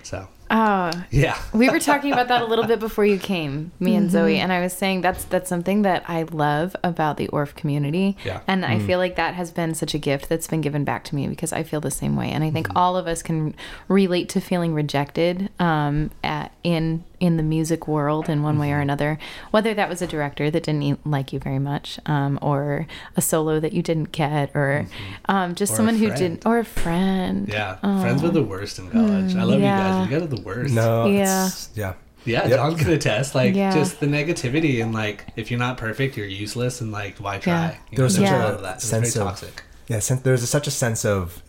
So 0.02 0.28
Oh, 0.56 0.92
yeah. 1.10 1.36
we 1.52 1.68
were 1.68 1.80
talking 1.80 2.12
about 2.12 2.28
that 2.28 2.40
a 2.40 2.44
little 2.44 2.64
bit 2.64 2.78
before 2.78 3.04
you 3.04 3.18
came, 3.18 3.72
me 3.80 3.96
and 3.96 4.08
Zoe, 4.08 4.34
mm-hmm. 4.34 4.42
and 4.44 4.52
I 4.52 4.60
was 4.60 4.72
saying 4.72 5.00
that's 5.00 5.24
that's 5.24 5.48
something 5.48 5.82
that 5.82 6.04
I 6.08 6.22
love 6.22 6.76
about 6.84 7.16
the 7.16 7.26
Orff 7.28 7.56
community. 7.56 8.16
Yeah. 8.24 8.40
And 8.46 8.64
I 8.64 8.76
mm-hmm. 8.76 8.86
feel 8.86 8.98
like 9.00 9.16
that 9.16 9.34
has 9.34 9.50
been 9.50 9.74
such 9.74 9.94
a 9.94 9.98
gift 9.98 10.28
that's 10.28 10.46
been 10.46 10.60
given 10.60 10.84
back 10.84 11.02
to 11.04 11.16
me 11.16 11.26
because 11.26 11.52
I 11.52 11.64
feel 11.64 11.80
the 11.80 11.90
same 11.90 12.14
way, 12.14 12.30
and 12.30 12.44
I 12.44 12.52
think 12.52 12.68
mm-hmm. 12.68 12.78
all 12.78 12.96
of 12.96 13.08
us 13.08 13.20
can 13.20 13.56
relate 13.88 14.28
to 14.30 14.40
feeling 14.40 14.74
rejected 14.74 15.50
um, 15.58 16.12
at, 16.22 16.52
in 16.64 17.04
in 17.20 17.36
the 17.36 17.42
music 17.42 17.86
world 17.86 18.28
in 18.28 18.42
one 18.42 18.58
way 18.58 18.72
or 18.72 18.80
another. 18.80 19.18
Whether 19.52 19.74
that 19.74 19.88
was 19.88 20.02
a 20.02 20.06
director 20.06 20.50
that 20.50 20.62
didn't 20.64 20.82
e- 20.82 20.96
like 21.04 21.32
you 21.32 21.38
very 21.38 21.58
much, 21.60 22.00
um, 22.06 22.38
or 22.42 22.86
a 23.16 23.20
solo 23.22 23.60
that 23.60 23.72
you 23.72 23.82
didn't 23.82 24.10
get, 24.12 24.50
or 24.56 24.86
um, 25.26 25.54
just 25.54 25.74
Or 25.74 25.76
someone 25.76 25.96
who 25.96 26.08
didn't, 26.10 26.44
or 26.46 26.58
a 26.58 26.64
friend. 26.64 27.46
Yeah. 27.48 27.76
Friends 28.00 28.22
were 28.22 28.30
the 28.30 28.42
worst 28.42 28.78
in 28.78 28.90
college. 28.90 29.36
I 29.36 29.42
love 29.44 29.60
yeah. 29.60 29.76
you 29.76 30.08
guys. 30.08 30.10
You 30.10 30.18
guys 30.18 30.26
are 30.26 30.36
the 30.36 30.42
worst. 30.42 30.74
No. 30.74 31.06
Yeah. 31.06 31.46
it's- 31.46 31.68
Yeah. 31.74 31.94
Yeah, 32.26 32.48
Yep. 32.48 32.56
John 32.58 32.76
can 32.76 32.90
attest. 32.90 33.34
Like 33.34 33.54
Yeah. 33.54 33.70
just 33.74 34.00
the 34.00 34.06
negativity 34.06 34.82
and 34.82 34.94
like 34.94 35.26
if 35.36 35.50
you're 35.50 35.60
not 35.60 35.76
perfect, 35.76 36.16
you're 36.16 36.26
useless 36.26 36.80
and 36.80 36.90
like 36.90 37.18
why 37.18 37.36
try? 37.36 37.52
Yeah. 37.52 37.74
You 37.90 37.96
There 37.96 38.04
was 38.04 38.14
such 38.14 38.22
there's 38.24 38.32
a 38.40 38.44
lot 38.44 38.54
of 38.54 38.62
that. 38.62 38.76
It's 38.76 38.84
sense 38.86 39.12
very 39.14 39.22
of- 39.26 39.28
toxic. 39.32 39.62
Yeah, 39.88 39.98
sen- 39.98 40.20
there's 40.24 40.42
a, 40.42 40.46
such 40.46 40.66
a 40.66 40.70
sense 40.70 41.04
of 41.04 41.42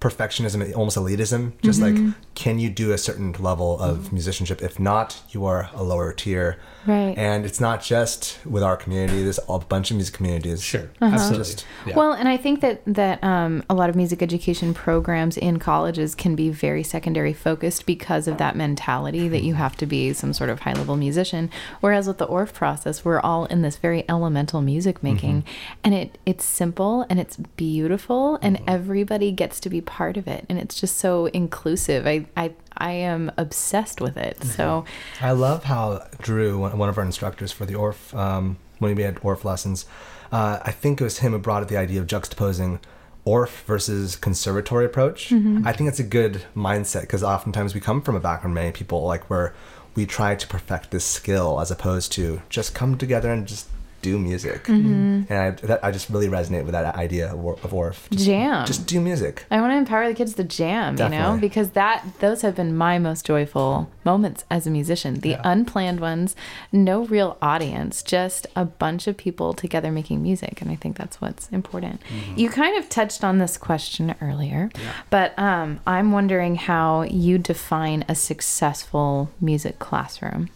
perfectionism, 0.00 0.74
almost 0.76 0.96
elitism. 0.96 1.52
Just 1.62 1.80
Mm-hmm. 1.80 2.06
like, 2.06 2.14
can 2.34 2.58
you 2.58 2.70
do 2.70 2.92
a 2.92 2.98
certain 2.98 3.32
level 3.34 3.78
of 3.78 4.12
musicianship? 4.12 4.62
If 4.62 4.80
not, 4.80 5.20
you 5.30 5.44
are 5.44 5.70
a 5.74 5.82
lower 5.82 6.12
tier. 6.12 6.58
Right. 6.86 7.16
And 7.16 7.44
it's 7.44 7.60
not 7.60 7.82
just 7.82 8.38
with 8.46 8.62
our 8.62 8.76
community. 8.76 9.22
There's 9.22 9.40
a 9.48 9.58
bunch 9.58 9.90
of 9.90 9.96
music 9.96 10.14
communities. 10.14 10.62
Sure. 10.62 10.90
Uh-huh. 11.00 11.14
Absolutely. 11.14 11.44
Just- 11.44 11.66
yeah. 11.86 11.96
Well, 11.96 12.12
and 12.12 12.28
I 12.28 12.36
think 12.36 12.60
that 12.60 12.82
that 12.86 13.22
um, 13.22 13.62
a 13.68 13.74
lot 13.74 13.90
of 13.90 13.96
music 13.96 14.22
education 14.22 14.72
programs 14.74 15.36
in 15.36 15.58
colleges 15.58 16.14
can 16.14 16.34
be 16.34 16.48
very 16.50 16.82
secondary 16.82 17.32
focused 17.32 17.86
because 17.86 18.26
of 18.26 18.38
that 18.38 18.56
mentality 18.56 19.28
that 19.28 19.42
you 19.42 19.54
have 19.54 19.76
to 19.76 19.86
be 19.86 20.12
some 20.12 20.32
sort 20.32 20.50
of 20.50 20.60
high 20.60 20.72
level 20.72 20.96
musician. 20.96 21.50
Whereas 21.80 22.06
with 22.06 22.18
the 22.18 22.26
Orff 22.26 22.52
process, 22.54 23.04
we're 23.04 23.20
all 23.20 23.44
in 23.46 23.62
this 23.62 23.76
very 23.76 24.04
elemental 24.08 24.60
music 24.62 25.02
making, 25.02 25.44
and 25.84 25.94
it 25.94 26.18
it's 26.24 26.44
simple 26.44 27.06
and 27.10 27.20
it's 27.20 27.36
beautiful, 27.56 28.38
and 28.42 28.60
everybody 28.66 29.32
gets 29.32 29.60
to 29.60 29.70
be 29.70 29.80
part 29.80 30.16
of 30.16 30.26
it, 30.26 30.46
and 30.48 30.58
it's 30.58 30.80
just 30.80 30.96
so 30.96 31.26
inclusive. 31.26 32.06
I 32.06 32.26
I 32.36 32.52
I 32.80 32.92
am 32.92 33.30
obsessed 33.36 34.00
with 34.00 34.16
it. 34.16 34.42
So 34.42 34.84
I 35.20 35.32
love 35.32 35.64
how 35.64 36.06
Drew, 36.20 36.58
one 36.58 36.88
of 36.88 36.98
our 36.98 37.04
instructors 37.04 37.52
for 37.52 37.66
the 37.66 37.74
Orff, 37.74 38.16
um, 38.16 38.56
when 38.78 38.94
we 38.96 39.02
had 39.02 39.16
Orff 39.16 39.44
lessons, 39.44 39.84
uh, 40.32 40.58
I 40.62 40.72
think 40.72 41.00
it 41.00 41.04
was 41.04 41.18
him 41.18 41.32
who 41.32 41.38
brought 41.38 41.62
up 41.62 41.68
the 41.68 41.76
idea 41.76 42.00
of 42.00 42.06
juxtaposing 42.06 42.80
Orff 43.26 43.62
versus 43.66 44.16
conservatory 44.16 44.86
approach. 44.86 45.30
I 45.66 45.72
think 45.72 45.88
it's 45.88 45.98
a 46.00 46.04
good 46.04 46.44
mindset 46.56 47.02
because 47.02 47.22
oftentimes 47.22 47.74
we 47.74 47.80
come 47.80 48.00
from 48.00 48.16
a 48.16 48.20
background, 48.20 48.54
many 48.54 48.72
people, 48.72 49.04
like 49.04 49.28
where 49.28 49.54
we 49.94 50.06
try 50.06 50.34
to 50.34 50.46
perfect 50.46 50.90
this 50.90 51.04
skill 51.04 51.60
as 51.60 51.70
opposed 51.70 52.12
to 52.12 52.40
just 52.48 52.74
come 52.74 52.96
together 52.96 53.30
and 53.30 53.46
just 53.46 53.68
do 54.02 54.18
music. 54.18 54.68
And 54.68 55.30
I, 55.30 55.50
that, 55.50 55.84
I 55.84 55.90
just 55.90 56.08
really 56.10 56.28
resonate 56.28 56.64
with 56.64 56.72
that 56.72 56.94
idea 56.96 57.32
of, 57.32 57.44
of 57.64 57.70
Orff. 57.72 58.08
Just, 58.10 58.24
Jam. 58.24 58.66
Just 58.66 58.86
do 58.86 59.00
music. 59.00 59.44
I 59.50 59.60
want 59.60 59.72
to 59.72 59.76
empower 59.76 60.08
the 60.08 60.14
kids 60.14 60.34
to 60.34 60.44
jam, 60.44 60.96
you 60.98 61.08
know, 61.08 61.38
because 61.40 61.70
that 61.70 62.04
those 62.20 62.42
have 62.42 62.54
been 62.54 62.76
my 62.76 62.98
most 62.98 63.26
joyful 63.26 63.90
moments 64.04 64.44
as 64.50 64.66
a 64.66 64.70
musician. 64.70 65.20
The 65.20 65.36
unplanned 65.44 66.00
ones, 66.00 66.34
no 66.72 67.04
real 67.04 67.36
audience, 67.42 68.02
just 68.02 68.46
a 68.56 68.64
bunch 68.64 69.06
of 69.06 69.16
people 69.16 69.52
together 69.52 69.90
making 69.92 70.22
music, 70.22 70.60
and 70.60 70.70
I 70.70 70.76
think 70.76 70.96
that's 70.96 71.20
what's 71.20 71.48
important. 71.50 72.00
You 72.36 72.48
kind 72.50 72.76
of 72.76 72.88
touched 72.88 73.22
on 73.24 73.38
this 73.38 73.56
question 73.58 74.14
earlier, 74.20 74.70
but 75.10 75.38
um, 75.38 75.80
I'm 75.86 76.12
wondering 76.12 76.56
how 76.56 77.02
you 77.02 77.38
define 77.38 78.04
a 78.08 78.14
successful 78.14 79.30
music 79.40 79.78
classroom. 79.78 80.48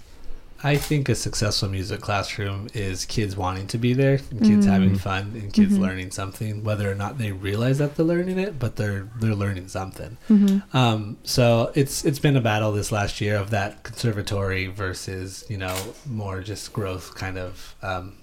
I 0.65 0.77
think 0.77 1.11
a 1.11 1.15
successful 1.15 1.69
music 1.69 2.01
classroom 2.01 2.69
is 2.73 3.05
kids 3.05 3.37
wanting 3.37 3.67
to 3.67 3.79
be 3.79 3.93
there, 3.93 4.19
and 4.31 4.41
kids 4.41 4.67
mm. 4.67 4.71
having 4.71 4.97
fun, 4.97 5.33
and 5.35 5.53
kids 5.53 5.75
mm-hmm. 5.75 5.83
learning 5.83 6.11
something, 6.11 6.65
whether 6.65 6.91
or 6.91 6.95
not 6.95 7.19
they 7.19 7.33
realize 7.33 7.77
that 7.79 7.97
they're 7.97 8.07
learning 8.07 8.39
it, 8.39 8.59
but 8.59 8.77
they're 8.77 9.07
they're 9.21 9.35
learning 9.35 9.69
something. 9.69 10.17
Mm-hmm. 10.31 10.75
Um, 10.75 11.19
so 11.23 11.71
it's 11.75 12.07
it's 12.07 12.19
been 12.19 12.35
a 12.35 12.41
battle 12.41 12.73
this 12.73 12.91
last 12.91 13.21
year 13.21 13.37
of 13.37 13.51
that 13.51 13.83
conservatory 13.83 14.67
versus 14.67 15.45
you 15.51 15.59
know 15.59 15.77
more 16.07 16.41
just 16.41 16.73
growth 16.73 17.15
kind 17.15 17.37
of 17.37 17.75
um, 17.83 18.17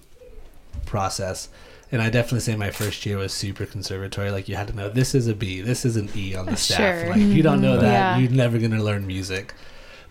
process. 0.88 1.48
And 1.92 2.02
I 2.02 2.10
definitely 2.10 2.40
say 2.40 2.56
my 2.56 2.72
first 2.72 3.06
year 3.06 3.18
was 3.18 3.34
super 3.34 3.68
conservatory. 3.68 4.32
Like 4.32 4.50
you 4.50 4.56
had 4.56 4.68
to 4.70 4.76
know 4.76 4.90
this 4.90 5.14
is 5.14 5.28
a 5.28 5.36
B, 5.36 5.62
this 5.62 5.86
is 5.86 5.96
an 5.96 6.10
E 6.16 6.34
on 6.34 6.48
the 6.48 6.54
uh, 6.54 6.56
staff. 6.56 7.02
Sure. 7.02 7.10
Like 7.10 7.22
if 7.22 7.36
you 7.36 7.44
don't 7.44 7.62
know 7.62 7.74
mm-hmm. 7.74 7.82
that, 7.82 7.92
Yeah. 7.92 8.18
you're 8.18 8.32
never 8.32 8.58
gonna 8.58 8.82
learn 8.82 9.06
music. 9.06 9.54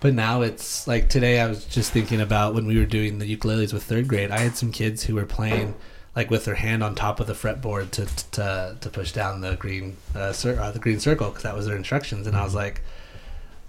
But 0.01 0.15
now 0.15 0.41
it's 0.41 0.87
like 0.87 1.09
today 1.09 1.41
I 1.41 1.47
was 1.47 1.67
just 1.67 1.93
thinking 1.93 2.21
about 2.21 2.55
when 2.55 2.67
we 2.67 2.79
were 2.79 2.87
doing 2.87 3.19
the 3.19 3.37
ukuleles 3.37 3.73
with 3.73 3.83
third 3.83 4.09
grade. 4.09 4.31
I 4.31 4.39
had 4.39 4.57
some 4.57 4.73
kids 4.73 5.05
who 5.05 5.15
were 5.15 5.27
playing 5.27 5.75
like 6.17 6.31
with 6.31 6.47
their 6.47 6.55
hand 6.55 6.83
on 6.83 6.95
top 6.95 7.21
of 7.21 7.27
the 7.27 7.35
fretboard 7.35 7.91
to 7.93 8.07
to, 8.33 8.77
to 8.81 8.89
push 8.89 9.13
down 9.13 9.43
the 9.43 9.57
green 9.57 9.97
uh, 10.15 10.33
cir- 10.33 10.59
uh, 10.59 10.71
the 10.71 10.79
green 10.79 11.01
circle 11.01 11.29
because 11.29 11.43
that 11.43 11.55
was 11.55 11.67
their 11.67 11.77
instructions. 11.77 12.27
And 12.27 12.35
I 12.35 12.43
was 12.43 12.55
like, 12.55 12.81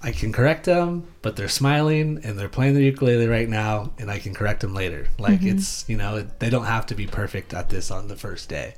I 0.04 0.12
can 0.12 0.32
correct 0.34 0.66
them, 0.66 1.08
but 1.22 1.36
they're 1.36 1.48
smiling 1.48 2.22
and 2.24 2.38
they're 2.38 2.50
playing 2.50 2.74
the 2.74 2.84
ukulele 2.84 3.28
right 3.28 3.48
now, 3.48 3.92
and 4.00 4.10
I 4.10 4.18
can 4.20 4.34
correct 4.34 4.62
them 4.62 4.74
later. 4.74 5.08
Like 5.20 5.44
it's 5.44 5.88
you 5.88 5.98
know 5.98 6.22
they 6.40 6.50
don't 6.50 6.66
have 6.66 6.86
to 6.88 6.96
be 6.96 7.06
perfect 7.08 7.54
at 7.54 7.70
this 7.70 7.92
on 7.92 8.08
the 8.08 8.16
first 8.16 8.50
day. 8.50 8.76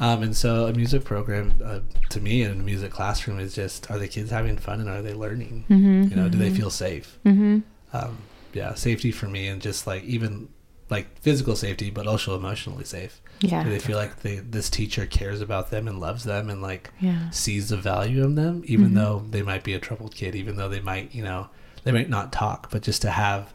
Um, 0.00 0.22
and 0.22 0.36
so 0.36 0.66
a 0.66 0.72
music 0.72 1.04
program 1.04 1.60
uh, 1.64 1.80
to 2.10 2.20
me 2.20 2.42
in 2.42 2.50
a 2.52 2.54
music 2.54 2.90
classroom 2.90 3.38
is 3.38 3.54
just 3.54 3.90
are 3.90 3.98
the 3.98 4.08
kids 4.08 4.30
having 4.30 4.56
fun 4.56 4.80
and 4.80 4.88
are 4.88 5.02
they 5.02 5.14
learning? 5.14 5.64
You 6.10 6.16
know, 6.16 6.28
do 6.28 6.38
they 6.38 6.50
feel 6.50 6.70
safe? 6.70 7.18
Mm-hmm. 7.26 7.60
Um, 7.92 8.18
yeah, 8.54 8.74
safety 8.74 9.12
for 9.12 9.26
me 9.28 9.48
and 9.48 9.60
just 9.60 9.86
like 9.86 10.04
even 10.04 10.48
like 10.92 11.18
physical 11.18 11.56
safety, 11.56 11.90
but 11.90 12.06
also 12.06 12.36
emotionally 12.36 12.84
safe. 12.84 13.20
Yeah. 13.40 13.64
Do 13.64 13.70
they 13.70 13.80
feel 13.80 13.96
like 13.96 14.20
they, 14.20 14.36
this 14.36 14.70
teacher 14.70 15.06
cares 15.06 15.40
about 15.40 15.70
them 15.70 15.88
and 15.88 15.98
loves 15.98 16.22
them 16.22 16.48
and 16.48 16.62
like 16.62 16.90
Yeah. 17.00 17.30
sees 17.30 17.70
the 17.70 17.76
value 17.76 18.22
in 18.22 18.36
them, 18.36 18.62
even 18.66 18.86
mm-hmm. 18.86 18.94
though 18.94 19.24
they 19.30 19.42
might 19.42 19.64
be 19.64 19.74
a 19.74 19.80
troubled 19.80 20.14
kid, 20.14 20.36
even 20.36 20.56
though 20.56 20.68
they 20.68 20.80
might, 20.80 21.12
you 21.12 21.24
know, 21.24 21.48
they 21.82 21.90
might 21.90 22.08
not 22.08 22.32
talk, 22.32 22.70
but 22.70 22.82
just 22.82 23.02
to 23.02 23.10
have 23.10 23.52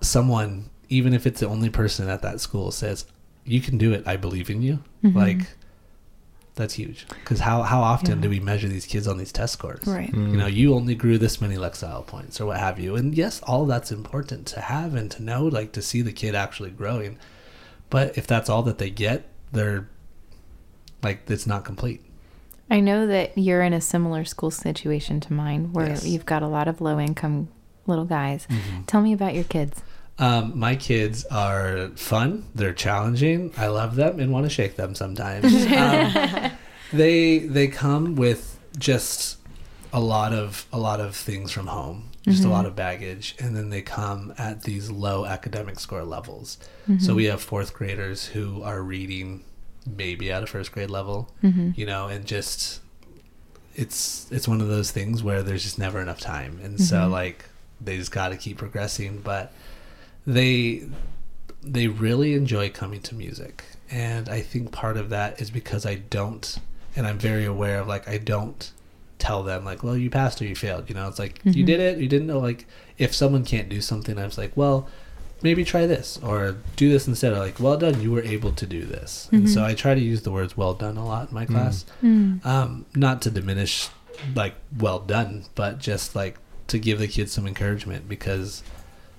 someone, 0.00 0.70
even 0.88 1.12
if 1.14 1.26
it's 1.26 1.40
the 1.40 1.48
only 1.48 1.70
person 1.70 2.08
at 2.08 2.22
that 2.22 2.40
school, 2.40 2.70
says, 2.70 3.06
"You 3.44 3.60
can 3.60 3.78
do 3.78 3.92
it. 3.92 4.04
I 4.06 4.16
believe 4.16 4.50
in 4.50 4.62
you." 4.62 4.84
Mm-hmm. 5.02 5.18
Like 5.18 5.56
that's 6.54 6.74
huge. 6.74 7.06
Because 7.08 7.40
how 7.40 7.62
how 7.62 7.80
often 7.82 8.16
Yeah. 8.16 8.22
do 8.22 8.30
we 8.30 8.40
measure 8.40 8.68
these 8.68 8.86
kids 8.86 9.06
on 9.08 9.18
these 9.18 9.32
test 9.32 9.52
scores? 9.54 9.86
Right. 9.86 10.12
You 10.14 10.36
know, 10.36 10.46
you 10.46 10.74
only 10.74 10.94
grew 10.94 11.18
this 11.18 11.40
many 11.40 11.56
Lexile 11.56 12.06
points 12.06 12.40
or 12.40 12.46
what 12.46 12.58
have 12.60 12.78
you. 12.78 12.94
And 12.96 13.14
yes, 13.14 13.40
all 13.42 13.66
that's 13.66 13.90
important 13.90 14.46
to 14.48 14.60
have 14.60 14.94
and 14.94 15.10
to 15.12 15.22
know, 15.22 15.44
like 15.46 15.72
to 15.72 15.82
see 15.82 16.00
the 16.02 16.12
kid 16.12 16.34
actually 16.34 16.70
growing. 16.70 17.18
But 17.90 18.16
if 18.16 18.26
that's 18.26 18.48
all 18.48 18.62
that 18.64 18.78
they 18.78 18.90
get, 18.90 19.26
they're 19.52 19.88
like 21.02 21.28
it's 21.28 21.46
not 21.46 21.64
complete. 21.64 22.02
I 22.70 22.80
know 22.80 23.06
that 23.06 23.36
you're 23.36 23.62
in 23.62 23.72
a 23.74 23.80
similar 23.80 24.24
school 24.24 24.50
situation 24.50 25.20
to 25.20 25.32
mine 25.32 25.72
where 25.72 25.88
Yes. 25.88 26.06
you've 26.06 26.24
got 26.26 26.42
a 26.42 26.48
lot 26.48 26.66
of 26.66 26.80
low 26.80 26.98
income 26.98 27.48
little 27.86 28.06
guys. 28.06 28.46
Mm-hmm. 28.48 28.82
Tell 28.84 29.02
me 29.02 29.12
about 29.12 29.34
your 29.34 29.44
kids. 29.44 29.82
Um, 30.18 30.58
my 30.58 30.76
kids 30.76 31.24
are 31.26 31.88
fun. 31.96 32.44
They're 32.54 32.72
challenging. 32.72 33.52
I 33.56 33.66
love 33.66 33.96
them 33.96 34.20
and 34.20 34.32
want 34.32 34.44
to 34.46 34.50
shake 34.50 34.76
them 34.76 34.94
sometimes. 34.94 35.44
um, 35.66 36.50
they 36.92 37.38
they 37.40 37.66
come 37.68 38.14
with 38.14 38.58
just 38.78 39.38
a 39.92 40.00
lot 40.00 40.32
of 40.32 40.66
a 40.72 40.78
lot 40.78 41.00
of 41.00 41.14
things 41.16 41.50
from 41.52 41.66
home 41.68 42.10
just 42.24 42.40
Mm-hmm. 42.40 42.50
a 42.50 42.52
lot 42.54 42.66
of 42.66 42.74
baggage 42.74 43.34
and 43.38 43.54
then 43.54 43.68
they 43.70 43.82
come 43.82 44.32
at 44.38 44.62
these 44.62 44.90
low 44.90 45.24
academic 45.26 45.78
score 45.78 46.02
levels 46.04 46.58
Mm-hmm. 46.88 46.98
so 46.98 47.14
we 47.14 47.24
have 47.26 47.40
fourth 47.42 47.72
graders 47.74 48.26
who 48.26 48.62
are 48.62 48.82
reading 48.82 49.44
maybe 49.86 50.32
at 50.32 50.42
a 50.42 50.46
first 50.46 50.72
grade 50.72 50.90
level 50.90 51.30
Mm-hmm. 51.44 51.70
you 51.76 51.86
know 51.86 52.08
and 52.08 52.24
just 52.26 52.80
it's 53.76 54.26
it's 54.32 54.48
one 54.48 54.60
of 54.60 54.68
those 54.68 54.90
things 54.90 55.22
where 55.22 55.42
there's 55.42 55.62
just 55.62 55.78
never 55.78 56.00
enough 56.00 56.20
time 56.20 56.58
and 56.62 56.80
so 56.80 56.96
Mhm. 56.96 57.10
like 57.10 57.44
they 57.80 57.96
just 57.96 58.10
got 58.12 58.28
to 58.30 58.36
keep 58.36 58.56
progressing 58.58 59.20
but 59.22 59.52
they 60.26 60.82
they 61.62 61.86
really 61.88 62.34
enjoy 62.34 62.68
coming 62.70 63.00
to 63.00 63.14
music 63.14 63.64
and 63.90 64.28
i 64.28 64.40
think 64.40 64.70
part 64.72 64.96
of 64.96 65.10
that 65.10 65.40
is 65.40 65.50
because 65.50 65.84
i 65.86 65.94
don't 65.94 66.58
and 66.96 67.06
i'm 67.06 67.18
very 67.18 67.44
aware 67.44 67.78
of 67.80 67.86
like 67.86 68.06
i 68.08 68.18
don't 68.18 68.70
tell 69.18 69.42
them 69.42 69.64
like 69.64 69.82
well 69.82 69.96
you 69.96 70.10
passed 70.10 70.40
or 70.42 70.44
you 70.44 70.54
failed 70.54 70.88
you 70.88 70.94
know 70.94 71.08
it's 71.08 71.18
like 71.18 71.40
you 71.44 71.62
Mhm. 71.62 71.66
did 71.66 71.80
it 71.80 71.98
you 71.98 72.08
didn't 72.08 72.26
know 72.26 72.38
like 72.40 72.66
if 72.98 73.14
someone 73.14 73.44
can't 73.44 73.68
do 73.68 73.80
something 73.80 74.18
i 74.18 74.24
was 74.24 74.36
like 74.36 74.52
well 74.56 74.88
maybe 75.42 75.64
try 75.64 75.86
this 75.86 76.18
or 76.22 76.56
do 76.76 76.88
this 76.90 77.06
instead 77.06 77.32
of 77.32 77.38
like 77.38 77.58
well 77.60 77.76
done 77.76 78.00
you 78.02 78.10
were 78.10 78.22
able 78.22 78.52
to 78.52 78.66
do 78.66 78.84
this 78.84 79.28
and 79.32 79.48
so 79.48 79.60
Mhm. 79.60 79.64
i 79.64 79.74
try 79.74 79.94
to 79.94 80.00
use 80.00 80.22
the 80.22 80.30
words 80.30 80.56
well 80.56 80.74
done 80.74 80.96
a 80.96 81.04
lot 81.06 81.28
in 81.28 81.34
my 81.34 81.46
class 81.46 81.84
Mm. 82.02 82.44
um, 82.44 82.86
not 82.94 83.20
to 83.22 83.30
diminish 83.30 83.88
like 84.34 84.54
well 84.78 84.98
done 85.00 85.44
but 85.54 85.78
just 85.78 86.14
like 86.14 86.36
to 86.68 86.78
give 86.78 86.98
the 86.98 87.08
kids 87.08 87.32
some 87.32 87.46
encouragement 87.46 88.08
because 88.08 88.62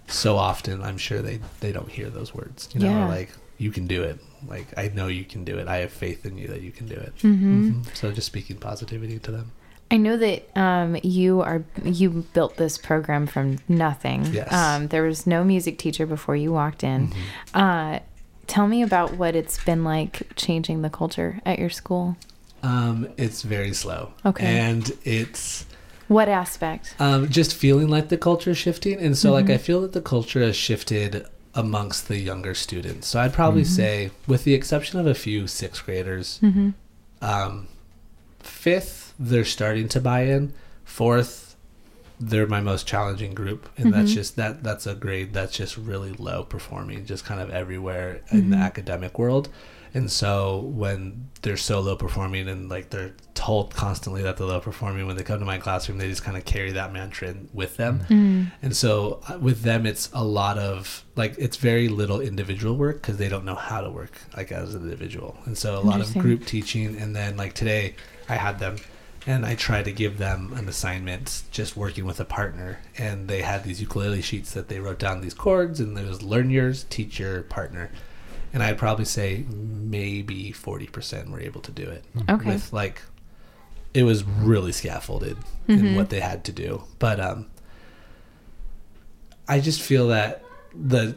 so 0.07 0.37
often 0.37 0.81
i'm 0.81 0.97
sure 0.97 1.21
they 1.21 1.39
they 1.61 1.71
don't 1.71 1.89
hear 1.89 2.09
those 2.09 2.33
words 2.33 2.69
you 2.73 2.79
know 2.79 2.87
Yeah. 2.89 3.07
like 3.07 3.29
you 3.57 3.71
can 3.71 3.87
do 3.87 4.03
it 4.03 4.19
like 4.47 4.67
i 4.77 4.87
know 4.89 5.07
you 5.07 5.23
can 5.23 5.43
do 5.43 5.57
it 5.57 5.67
i 5.67 5.77
have 5.77 5.91
faith 5.91 6.25
in 6.25 6.37
you 6.37 6.47
that 6.49 6.61
you 6.61 6.71
can 6.71 6.87
do 6.87 6.95
it 6.95 7.13
Mhm. 7.19 7.39
Mhm. 7.83 7.95
so 7.95 8.11
just 8.11 8.27
speaking 8.27 8.57
positivity 8.57 9.19
to 9.19 9.31
them 9.31 9.51
I 9.91 9.97
know 9.97 10.17
that 10.17 10.49
um, 10.57 10.97
you 11.03 11.41
are 11.41 11.63
you 11.83 12.25
built 12.33 12.57
this 12.57 12.75
program 12.75 13.27
from 13.27 13.59
nothing. 13.69 14.25
Yes. 14.33 14.51
Um, 14.51 14.87
there 14.87 15.03
was 15.03 15.27
no 15.27 15.43
music 15.43 15.77
teacher 15.77 16.07
before 16.07 16.35
you 16.35 16.51
walked 16.51 16.83
in. 16.83 17.09
Mhm. 17.09 17.15
Uh, 17.53 17.99
tell 18.47 18.67
me 18.67 18.81
about 18.81 19.13
what 19.15 19.35
it's 19.35 19.63
been 19.63 19.83
like 19.83 20.23
changing 20.35 20.81
the 20.81 20.89
culture 20.89 21.39
at 21.45 21.59
your 21.59 21.69
school. 21.69 22.17
um, 22.63 23.07
it's 23.15 23.43
very 23.43 23.73
slow 23.73 24.11
Okay. 24.25 24.43
and 24.57 24.91
it's 25.03 25.67
What 26.07 26.29
aspect? 26.29 26.95
um, 26.99 27.29
just 27.29 27.53
feeling 27.55 27.87
like 27.87 28.09
the 28.09 28.17
culture 28.17 28.51
is 28.51 28.57
shifting 28.57 28.99
and 28.99 29.17
so 29.17 29.31
like 29.31 29.45
Mhm. 29.45 29.53
i 29.53 29.57
feel 29.57 29.81
that 29.81 29.93
the 29.93 30.01
culture 30.01 30.41
has 30.41 30.55
shifted 30.55 31.25
amongst 31.55 32.07
the 32.07 32.17
younger 32.19 32.53
students 32.53 33.07
so 33.07 33.19
i'd 33.21 33.33
probably 33.33 33.63
Mhm. 33.63 33.75
say 33.79 34.11
with 34.27 34.43
the 34.43 34.53
exception 34.53 34.99
of 34.99 35.07
a 35.07 35.15
few 35.15 35.47
sixth 35.47 35.85
graders 35.85 36.39
Mm-hmm. 36.43 36.69
um, 37.21 37.67
fifth 38.39 39.13
they're 39.19 39.45
starting 39.45 39.87
to 39.89 39.99
buy 40.01 40.21
in 40.23 40.53
fourth 40.83 41.55
they're 42.19 42.47
my 42.47 42.61
most 42.61 42.85
challenging 42.87 43.33
group 43.33 43.67
and 43.77 43.93
that's 43.93 44.11
Mhm. 44.11 44.15
just 44.15 44.35
that 44.37 44.63
that's 44.63 44.85
a 44.87 44.95
grade 44.95 45.33
that's 45.33 45.57
just 45.57 45.75
really 45.75 46.13
low 46.13 46.43
performing 46.43 47.05
just 47.05 47.25
kind 47.25 47.41
of 47.41 47.49
everywhere 47.49 48.21
in 48.31 48.49
the 48.51 48.55
Mhm. 48.57 48.63
academic 48.63 49.17
world 49.19 49.49
and 49.95 50.12
so 50.12 50.60
when 50.60 51.29
they're 51.41 51.58
so 51.58 51.79
low 51.79 51.95
performing 51.95 52.47
and 52.47 52.69
like 52.69 52.89
they're 52.91 53.13
told 53.34 53.73
constantly 53.73 54.21
that 54.23 54.36
they're 54.38 54.47
low 54.47 54.60
performing 54.60 55.05
when 55.08 55.15
they 55.15 55.23
come 55.23 55.39
to 55.39 55.45
my 55.45 55.58
classroom 55.58 55.97
they 55.97 56.08
just 56.08 56.23
kind 56.23 56.36
of 56.38 56.43
carry 56.45 56.71
that 56.71 56.91
mantra 56.91 57.29
in 57.29 57.49
with 57.53 57.77
them 57.77 58.01
Mm. 58.10 58.51
and 58.62 58.75
so 58.75 59.21
uh, 59.29 59.38
with 59.39 59.62
them, 59.62 59.86
it's 59.86 60.10
a 60.13 60.23
lot 60.23 60.58
of 60.58 61.03
like 61.15 61.36
it's 61.38 61.58
very 61.58 61.88
little 61.88 62.19
individual 62.21 62.75
work 62.75 63.01
because 63.01 63.17
they 63.17 63.29
don't 63.29 63.45
know 63.45 63.55
how 63.55 63.81
to 63.81 63.89
work 63.89 64.13
like 64.38 64.51
as 64.51 64.73
an 64.75 64.84
individual. 64.84 65.38
And 65.45 65.58
so 65.58 65.77
a 65.77 65.81
lot 65.91 66.01
of 66.01 66.13
group 66.17 66.45
teaching, 66.45 66.95
and 66.97 67.15
then 67.15 67.38
like 67.38 67.53
today, 67.53 67.95
I 68.27 68.36
had 68.36 68.60
them, 68.60 68.75
and 69.27 69.45
I 69.45 69.55
tried 69.55 69.86
to 69.86 69.91
give 69.91 70.17
them 70.17 70.53
an 70.55 70.67
assignment 70.67 71.43
just 71.51 71.75
working 71.77 72.05
with 72.05 72.19
a 72.19 72.25
partner, 72.25 72.79
and 72.97 73.27
they 73.27 73.41
had 73.41 73.63
these 73.63 73.79
ukulele 73.81 74.21
sheets 74.21 74.51
that 74.53 74.67
they 74.67 74.79
wrote 74.79 74.99
down 74.99 75.21
these 75.21 75.34
chords, 75.34 75.79
and 75.79 75.95
there 75.95 76.05
was 76.05 76.21
learn 76.21 76.49
yours, 76.49 76.86
teach 76.89 77.19
your 77.19 77.41
partner, 77.43 77.91
and 78.55 78.63
I'd 78.63 78.77
probably 78.79 79.05
say 79.05 79.45
maybe 79.49 80.51
forty 80.51 80.87
percent 80.87 81.29
were 81.29 81.39
able 81.41 81.61
to 81.61 81.71
do 81.71 81.83
it. 81.83 82.03
Okay. 82.29 82.51
with 82.53 82.73
like 82.73 83.01
it 83.93 84.03
was 84.03 84.23
really 84.23 84.71
scaffolded 84.71 85.37
Mhm. 85.69 85.79
in 85.79 85.95
what 85.95 86.09
they 86.09 86.19
had 86.21 86.43
to 86.45 86.51
do. 86.51 86.83
But 86.99 87.19
um 87.19 87.45
i 89.47 89.59
just 89.59 89.81
feel 89.81 90.07
that 90.07 90.43
the 90.73 91.15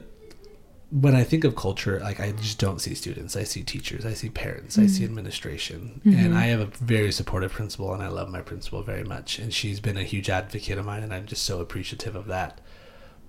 when 0.91 1.15
i 1.15 1.23
think 1.25 1.45
of 1.45 1.55
culture 1.57 1.99
like 2.01 2.21
i 2.21 2.33
just 2.33 2.59
don't 2.59 2.81
see 2.81 2.95
students. 2.95 3.37
I 3.37 3.45
see 3.45 3.63
teachers. 3.63 4.05
I 4.07 4.15
see 4.15 4.31
parents. 4.31 4.79
I 4.79 4.87
see 4.87 5.03
Mhm. 5.03 5.07
administration. 5.11 6.01
Mhm. 6.05 6.25
and 6.25 6.35
i 6.37 6.47
have 6.47 6.61
a 6.61 6.67
very 6.67 7.13
supportive 7.13 7.53
principal 7.53 7.93
and 7.95 8.03
i 8.03 8.09
love 8.09 8.29
my 8.31 8.41
principal 8.43 8.83
very 8.83 9.05
much. 9.05 9.39
And 9.39 9.53
she's 9.53 9.81
been 9.81 9.97
a 9.97 10.03
huge 10.05 10.29
advocate 10.31 10.79
of 10.79 10.85
mine 10.87 11.03
and 11.03 11.13
i'm 11.15 11.27
just 11.27 11.43
so 11.45 11.61
appreciative 11.61 12.15
of 12.17 12.27
that. 12.27 12.61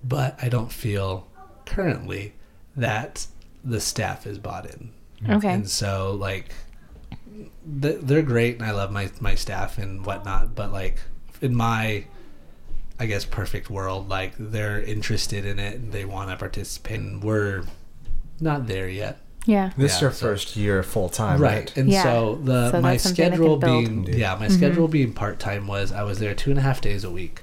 But 0.02 0.38
i 0.42 0.48
don't 0.48 0.72
feel 0.72 1.28
currently 1.66 2.34
that 2.76 3.26
the 3.64 3.80
staff 3.80 4.26
is 4.26 4.38
bought 4.38 4.66
in 4.66 4.90
Okay. 5.28 5.52
and 5.52 5.68
so 5.68 6.12
like 6.18 6.46
they're 7.64 8.22
great 8.22 8.56
and 8.56 8.64
I 8.64 8.70
love 8.72 8.90
my 8.90 9.10
my 9.20 9.34
staff 9.34 9.78
and 9.78 10.04
whatnot, 10.04 10.54
but 10.54 10.72
like 10.72 10.98
in 11.40 11.54
my 11.54 12.04
I 12.98 13.06
guess 13.06 13.24
perfect 13.24 13.70
world, 13.70 14.08
like 14.08 14.32
they're 14.38 14.80
interested 14.80 15.46
in 15.46 15.58
it 15.58 15.76
and 15.76 15.92
they 15.92 16.04
want 16.04 16.30
to 16.30 16.36
participate 16.36 17.00
and 17.00 17.22
we're 17.22 17.64
not 18.40 18.66
there 18.66 18.88
yet. 18.88 19.20
Yeah. 19.46 19.70
This 19.76 19.92
is 19.94 19.98
Yeah, 19.98 20.08
your 20.08 20.12
so- 20.12 20.26
first 20.26 20.54
year 20.56 20.82
full 20.82 21.08
time, 21.08 21.40
right? 21.40 21.74
And 21.76 21.88
Yeah. 21.88 22.02
so 22.02 22.38
the 22.44 22.70
So 22.72 22.80
my 22.82 22.92
that's 22.92 23.04
something 23.04 23.24
they 23.24 23.30
schedule 23.36 23.56
being 23.56 24.04
yeah, 24.06 24.34
my 24.36 24.48
Mhm. 24.48 24.52
schedule 24.52 24.88
being 24.88 25.12
part 25.14 25.38
time 25.38 25.66
was 25.66 25.92
I 25.92 26.02
was 26.02 26.18
there 26.18 26.34
two 26.34 26.50
and 26.50 26.58
a 26.58 26.62
half 26.62 26.80
days 26.82 27.04
a 27.04 27.10
week. 27.10 27.42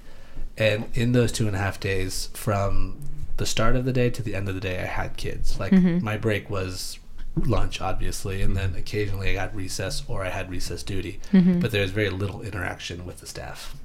And 0.59 0.85
in 0.93 1.11
those 1.11 1.31
two 1.31 1.47
and 1.47 1.55
a 1.55 1.59
half 1.59 1.79
days 1.79 2.29
from 2.33 2.97
the 3.37 3.45
start 3.45 3.75
of 3.75 3.85
the 3.85 3.93
day 3.93 4.09
to 4.09 4.21
the 4.23 4.35
end 4.35 4.49
of 4.49 4.55
the 4.55 4.61
day 4.61 4.79
I 4.81 4.85
had 4.85 5.15
kids. 5.17 5.59
Like 5.59 5.71
Mhm. 5.71 6.01
my 6.01 6.17
break 6.17 6.49
was 6.49 6.99
lunch 7.45 7.79
obviously 7.81 8.41
and 8.41 8.57
then 8.57 8.73
occasionally 8.75 9.29
I 9.29 9.33
got 9.35 9.55
recess 9.55 10.01
or 10.07 10.25
I 10.25 10.29
had 10.29 10.49
recess 10.49 10.81
duty. 10.83 11.19
Mhm. 11.31 11.61
But 11.61 11.71
was 11.81 11.91
very 11.91 12.09
little 12.09 12.41
interaction 12.41 13.05
with 13.05 13.19
the 13.19 13.27
staff. 13.27 13.75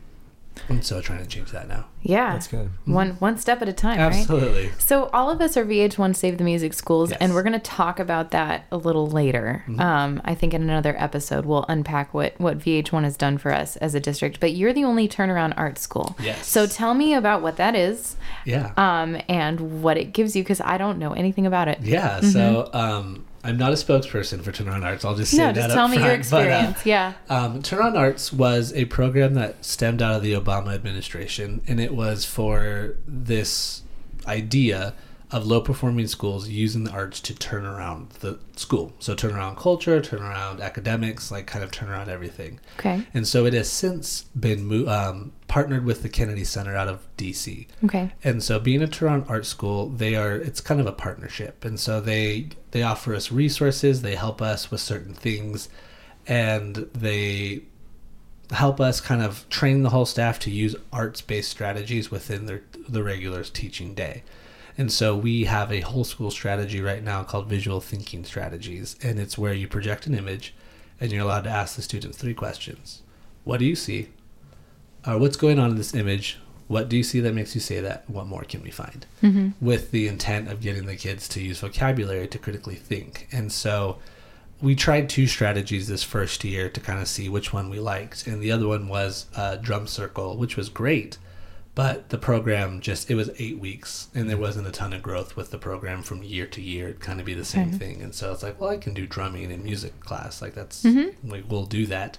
And 0.68 0.84
so 0.84 1.00
trying 1.00 1.20
to 1.20 1.26
change 1.26 1.50
that 1.52 1.66
now. 1.66 1.86
yeah. 2.02 2.32
That's 2.34 2.46
good. 2.46 2.70
One 2.84 3.12
one 3.20 3.38
step 3.38 3.62
at 3.62 3.68
a 3.68 3.72
time, 3.72 3.98
right? 3.98 4.14
Absolutely. 4.14 4.70
So 4.78 5.04
all 5.12 5.30
of 5.30 5.40
us 5.40 5.56
are 5.56 5.64
VH1 5.64 6.14
Save 6.14 6.36
the 6.38 6.44
Music 6.44 6.72
Schools, 6.74 7.10
Yes. 7.10 7.18
and 7.20 7.32
we're 7.34 7.42
going 7.42 7.52
to 7.54 7.58
talk 7.58 7.98
about 7.98 8.30
that 8.32 8.66
a 8.70 8.76
little 8.76 9.06
later. 9.06 9.64
Mhm. 9.66 9.80
Um, 9.80 10.20
I 10.24 10.34
think 10.34 10.52
in 10.54 10.62
another 10.62 10.94
episode 10.98 11.46
we'll 11.46 11.64
unpack 11.68 12.12
what 12.12 12.34
what 12.38 12.58
VH1 12.58 13.04
has 13.04 13.16
done 13.16 13.38
for 13.38 13.52
us 13.52 13.76
as 13.76 13.94
a 13.94 14.00
district. 14.00 14.40
But 14.40 14.52
you're 14.52 14.72
the 14.72 14.84
only 14.84 15.08
turnaround 15.08 15.54
art 15.56 15.78
school. 15.78 16.16
Yes. 16.22 16.46
So 16.46 16.66
tell 16.66 16.94
me 16.94 17.14
about 17.14 17.40
what 17.42 17.56
that 17.56 17.74
is, 17.74 18.16
Yeah. 18.44 18.72
um, 18.76 19.16
and 19.28 19.82
what 19.82 19.96
it 19.96 20.12
gives 20.12 20.36
you, 20.36 20.42
because 20.42 20.60
I 20.60 20.76
don't 20.78 20.98
know 20.98 21.12
anything 21.12 21.46
about 21.46 21.68
it. 21.68 21.78
Yeah, 21.82 22.20
so 22.20 22.68
um, 22.74 23.24
I'm 23.44 23.56
not 23.56 23.72
a 23.72 23.74
spokesperson 23.74 24.42
for 24.42 24.52
Turnaround 24.52 24.84
Arts. 24.84 25.04
I'll 25.04 25.16
just 25.16 25.32
say 25.32 25.38
No, 25.38 25.46
that 25.46 25.54
just 25.56 25.68
up 25.70 25.74
tell 25.74 25.88
me 25.88 25.96
your 25.96 26.06
front, 26.06 26.30
but, 26.30 26.46
uh, 26.46 26.54
experience. 26.54 26.86
yeah. 26.86 27.12
Um, 27.28 27.60
Turnaround 27.62 27.98
Arts 27.98 28.32
was 28.32 28.72
a 28.74 28.84
program 28.84 29.34
that 29.34 29.64
stemmed 29.64 30.00
out 30.00 30.14
of 30.14 30.22
the 30.22 30.32
Obama 30.34 30.74
administration, 30.74 31.60
and 31.66 31.80
it 31.80 31.94
was 31.94 32.24
for 32.24 32.94
this 33.06 33.82
idea 34.26 34.94
of 35.32 35.46
low 35.46 35.60
performing 35.60 36.06
schools 36.06 36.48
using 36.48 36.84
the 36.84 36.90
arts 36.90 37.20
to 37.20 37.34
turn 37.34 37.64
around 37.64 38.10
the 38.20 38.38
school. 38.56 38.92
So, 38.98 39.14
turn 39.14 39.34
around 39.34 39.56
culture, 39.56 40.00
turn 40.00 40.22
around 40.22 40.60
academics, 40.60 41.30
like 41.30 41.46
kind 41.46 41.64
of 41.64 41.70
turn 41.70 41.88
around 41.88 42.08
everything. 42.08 42.60
Okay. 42.78 43.06
And 43.14 43.26
so, 43.26 43.46
it 43.46 43.54
has 43.54 43.70
since 43.70 44.24
been 44.38 44.66
mo- 44.66 44.86
um, 44.86 45.32
partnered 45.52 45.84
with 45.84 46.02
the 46.02 46.08
Kennedy 46.08 46.44
Center 46.44 46.74
out 46.74 46.88
of 46.88 47.06
DC. 47.18 47.66
Okay. 47.84 48.10
And 48.24 48.42
so 48.42 48.58
being 48.58 48.82
a 48.82 48.86
Turnaround 48.86 49.28
Art 49.28 49.44
School, 49.44 49.90
they 49.90 50.14
are 50.14 50.34
it's 50.34 50.62
kind 50.62 50.80
of 50.80 50.86
a 50.86 50.92
partnership. 50.92 51.62
And 51.62 51.78
so 51.78 52.00
they 52.00 52.48
they 52.70 52.82
offer 52.82 53.14
us 53.14 53.30
resources, 53.30 54.00
they 54.00 54.14
help 54.14 54.40
us 54.40 54.70
with 54.70 54.80
certain 54.80 55.12
things 55.12 55.68
and 56.26 56.88
they 56.94 57.64
help 58.50 58.80
us 58.80 59.00
kind 59.00 59.22
of 59.22 59.46
train 59.50 59.82
the 59.82 59.90
whole 59.90 60.06
staff 60.06 60.38
to 60.38 60.50
use 60.50 60.74
arts-based 60.90 61.50
strategies 61.50 62.10
within 62.10 62.46
their 62.46 62.62
the 62.88 63.02
regular 63.02 63.44
teaching 63.44 63.94
day. 63.94 64.22
And 64.78 64.90
so 64.90 65.16
we 65.16 65.44
have 65.44 65.70
a 65.70 65.80
whole 65.80 66.04
school 66.04 66.30
strategy 66.30 66.80
right 66.80 67.02
now 67.02 67.22
called 67.22 67.46
visual 67.46 67.80
thinking 67.80 68.24
strategies 68.24 68.96
and 69.02 69.18
it's 69.18 69.36
where 69.36 69.52
you 69.52 69.68
project 69.68 70.06
an 70.06 70.14
image 70.14 70.54
and 71.00 71.12
you're 71.12 71.22
allowed 71.24 71.44
to 71.44 71.50
ask 71.50 71.76
the 71.76 71.82
students 71.82 72.16
three 72.16 72.34
questions. 72.34 73.02
What 73.44 73.58
do 73.58 73.64
you 73.66 73.76
see? 73.76 74.08
Or 75.06 75.18
what's 75.18 75.36
going 75.36 75.58
on 75.58 75.70
in 75.70 75.76
this 75.76 75.94
image? 75.94 76.38
What 76.68 76.88
do 76.88 76.96
you 76.96 77.02
see 77.02 77.20
that 77.20 77.34
makes 77.34 77.54
you 77.54 77.60
say 77.60 77.80
that? 77.80 78.08
What 78.08 78.26
more 78.26 78.44
can 78.44 78.62
we 78.62 78.70
find? 78.70 79.04
hmm 79.20 79.50
With 79.60 79.90
the 79.90 80.08
intent 80.08 80.48
of 80.48 80.60
getting 80.60 80.86
the 80.86 80.96
kids 80.96 81.28
to 81.30 81.42
use 81.42 81.60
vocabulary 81.60 82.28
to 82.28 82.38
critically 82.38 82.76
think. 82.76 83.28
And 83.32 83.52
so 83.52 83.98
we 84.62 84.76
tried 84.76 85.08
two 85.08 85.26
strategies 85.26 85.88
this 85.88 86.04
first 86.04 86.44
year 86.44 86.68
to 86.68 86.80
kind 86.80 87.00
of 87.00 87.08
see 87.08 87.28
which 87.28 87.52
one 87.52 87.68
we 87.68 87.80
liked. 87.80 88.26
And 88.26 88.40
the 88.40 88.52
other 88.52 88.68
one 88.68 88.88
was 88.88 89.26
uh, 89.34 89.56
drum 89.56 89.86
circle, 89.88 90.36
which 90.36 90.56
was 90.56 90.68
great. 90.68 91.18
But 91.74 92.10
the 92.10 92.18
program 92.18 92.80
just 92.80 93.10
it 93.10 93.14
was 93.14 93.30
eight 93.38 93.58
weeks, 93.58 94.08
and 94.14 94.28
there 94.28 94.36
wasn't 94.36 94.68
a 94.68 94.72
ton 94.72 94.92
of 94.92 95.02
growth 95.02 95.36
with 95.36 95.50
the 95.50 95.58
program 95.58 96.02
from 96.02 96.22
year 96.22 96.46
to 96.46 96.60
year. 96.60 96.88
It'd 96.88 97.00
kind 97.00 97.18
of 97.18 97.24
be 97.24 97.32
the 97.34 97.46
same 97.46 97.68
Okay. 97.68 97.78
thing, 97.78 98.02
and 98.02 98.14
so 98.14 98.30
it's 98.32 98.42
like, 98.42 98.60
well, 98.60 98.68
I 98.70 98.76
can 98.76 98.92
do 98.92 99.06
drumming 99.06 99.50
and 99.50 99.64
music 99.64 99.98
class, 100.00 100.42
like 100.42 100.54
that's 100.54 100.82
mm-hmm. 100.82 101.30
like 101.30 101.44
we'll 101.48 101.64
do 101.64 101.86
that. 101.86 102.18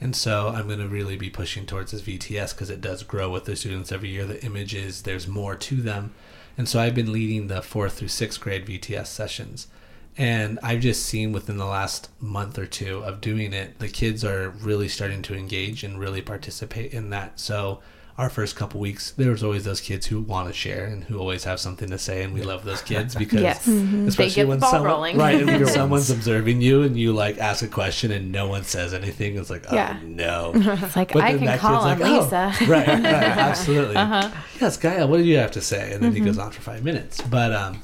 And 0.00 0.14
so 0.14 0.48
I'm 0.48 0.66
going 0.66 0.80
to 0.80 0.88
really 0.88 1.16
be 1.16 1.30
pushing 1.30 1.66
towards 1.66 1.92
this 1.92 2.02
VTS 2.02 2.52
because 2.54 2.68
it 2.70 2.80
does 2.80 3.02
grow 3.02 3.30
with 3.30 3.44
the 3.44 3.56
students 3.56 3.92
every 3.92 4.10
year. 4.10 4.26
The 4.26 4.44
images, 4.44 5.02
there's 5.02 5.26
more 5.26 5.54
to 5.56 5.76
them. 5.76 6.12
And 6.58 6.68
so 6.68 6.80
I've 6.80 6.94
been 6.94 7.12
leading 7.12 7.46
the 7.46 7.62
fourth 7.62 7.94
through 7.94 8.08
sixth 8.08 8.40
grade 8.40 8.66
VTS 8.66 9.06
sessions. 9.06 9.68
And 10.16 10.58
I've 10.62 10.80
just 10.80 11.04
seen 11.06 11.32
within 11.32 11.56
the 11.56 11.64
last 11.66 12.08
month 12.20 12.58
or 12.58 12.66
two 12.66 12.98
of 13.04 13.20
doing 13.20 13.52
it, 13.52 13.78
the 13.80 13.88
kids 13.88 14.24
are 14.24 14.50
really 14.50 14.88
starting 14.88 15.22
to 15.22 15.34
engage 15.34 15.82
and 15.82 15.98
really 15.98 16.22
participate 16.22 16.92
in 16.92 17.10
that. 17.10 17.40
So 17.40 17.80
our 18.16 18.30
first 18.30 18.54
couple 18.54 18.78
weeks, 18.78 19.10
there 19.10 19.32
was 19.32 19.42
always 19.42 19.64
those 19.64 19.80
kids 19.80 20.06
who 20.06 20.20
want 20.20 20.46
to 20.46 20.54
share 20.54 20.84
and 20.84 21.02
who 21.02 21.18
always 21.18 21.42
have 21.42 21.58
something 21.58 21.90
to 21.90 21.98
say, 21.98 22.22
and 22.22 22.32
we 22.32 22.42
love 22.42 22.62
those 22.62 22.80
kids 22.80 23.12
because 23.16 23.40
Yes. 23.40 23.66
Mm-hmm. 23.66 24.06
They 24.10 24.30
get 24.30 24.48
the 24.48 24.56
ball 24.56 24.70
someone, 24.70 24.88
rolling. 24.88 25.18
right? 25.18 25.34
And 25.34 25.46
when 25.48 25.66
someone's 25.80 26.10
observing 26.10 26.60
you 26.60 26.82
and 26.82 26.96
you 26.96 27.12
like 27.12 27.38
ask 27.38 27.64
a 27.64 27.66
question 27.66 28.12
and 28.12 28.30
no 28.30 28.46
one 28.46 28.62
says 28.62 28.94
anything, 28.94 29.36
it's 29.36 29.50
like, 29.50 29.64
oh 29.68 29.74
Yeah. 29.74 29.98
no. 30.04 30.52
It's 30.54 30.94
like 30.94 31.12
But 31.12 31.22
I 31.22 31.36
can 31.36 31.58
call 31.58 31.82
on 31.82 31.96
kid's 31.98 32.08
like, 32.08 32.08
oh, 32.08 32.22
Lisa. 32.22 32.70
right, 32.70 32.86
right, 32.86 33.02
absolutely. 33.04 33.96
Uh-huh. 33.96 34.30
Yes, 34.60 34.76
Gaia, 34.76 35.08
what 35.08 35.16
do 35.16 35.24
you 35.24 35.38
have 35.38 35.50
to 35.50 35.60
say? 35.60 35.92
And 35.92 36.00
then 36.04 36.12
he 36.14 36.20
goes 36.20 36.38
on 36.38 36.52
for 36.52 36.62
five 36.62 36.84
minutes. 36.84 37.20
But 37.20 37.52
um, 37.52 37.82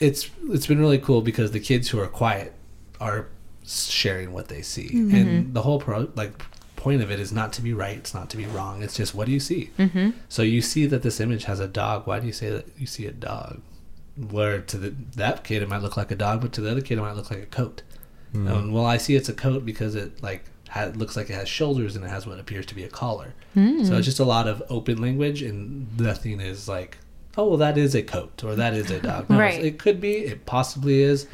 it's 0.00 0.30
it's 0.48 0.66
been 0.66 0.78
really 0.78 0.98
cool 0.98 1.22
because 1.22 1.50
the 1.50 1.60
kids 1.60 1.88
who 1.88 2.00
are 2.00 2.06
quiet 2.06 2.54
are 3.00 3.28
sharing 3.66 4.32
what 4.32 4.48
they 4.48 4.62
see, 4.62 4.88
and 4.92 5.54
the 5.54 5.62
whole 5.62 5.80
pro 5.80 6.08
like 6.14 6.42
point 6.76 7.02
of 7.02 7.10
it 7.10 7.18
is 7.18 7.32
not 7.32 7.52
to 7.54 7.62
be 7.62 7.74
right, 7.74 7.96
it's 7.96 8.14
not 8.14 8.30
to 8.30 8.36
be 8.36 8.46
wrong. 8.46 8.82
It's 8.82 8.96
just 8.96 9.14
what 9.14 9.26
do 9.26 9.32
you 9.32 9.40
see? 9.40 9.70
Mm-hmm. 9.78 10.10
So 10.28 10.42
you 10.42 10.62
see 10.62 10.86
that 10.86 11.02
this 11.02 11.20
image 11.20 11.44
has 11.44 11.58
a 11.58 11.66
dog. 11.66 12.06
Why 12.06 12.20
do 12.20 12.26
you 12.26 12.32
say 12.32 12.50
that 12.50 12.66
you 12.78 12.86
see 12.86 13.06
a 13.06 13.12
dog? 13.12 13.60
Where 14.30 14.60
to 14.60 14.76
the, 14.78 14.90
that 15.16 15.44
kid 15.44 15.62
it 15.62 15.68
might 15.68 15.82
look 15.82 15.96
like 15.96 16.10
a 16.10 16.16
dog, 16.16 16.40
but 16.40 16.52
to 16.54 16.60
the 16.60 16.70
other 16.70 16.80
kid 16.80 16.98
it 16.98 17.00
might 17.02 17.16
look 17.16 17.30
like 17.30 17.42
a 17.42 17.46
coat. 17.46 17.82
Hmm. 18.32 18.48
And 18.48 18.72
well, 18.72 18.86
I 18.86 18.96
see 18.98 19.16
it's 19.16 19.28
a 19.28 19.34
coat 19.34 19.64
because 19.66 19.94
it 19.94 20.22
like 20.22 20.44
ha 20.68 20.90
looks 20.94 21.16
like 21.16 21.30
it 21.30 21.34
has 21.34 21.48
shoulders 21.48 21.96
and 21.96 22.04
it 22.04 22.08
has 22.08 22.26
what 22.26 22.38
appears 22.38 22.66
to 22.66 22.74
be 22.74 22.84
a 22.84 22.88
collar. 22.88 23.34
Mm. 23.56 23.86
So 23.86 23.96
it's 23.96 24.06
just 24.06 24.20
a 24.20 24.24
lot 24.24 24.48
of 24.48 24.62
open 24.68 25.00
language, 25.00 25.42
and 25.42 25.98
nothing 25.98 26.40
is 26.40 26.68
like, 26.68 26.98
oh, 27.36 27.48
well, 27.48 27.56
that 27.58 27.76
is 27.78 27.94
a 27.94 28.02
coat 28.02 28.42
or 28.44 28.54
that 28.56 28.74
is 28.74 28.90
a 28.90 29.00
dog. 29.00 29.28
No, 29.30 29.38
Right. 29.38 29.62
It 29.64 29.78
could 29.78 30.00
be. 30.00 30.12
It 30.18 30.46
possibly 30.46 31.02
is. 31.02 31.26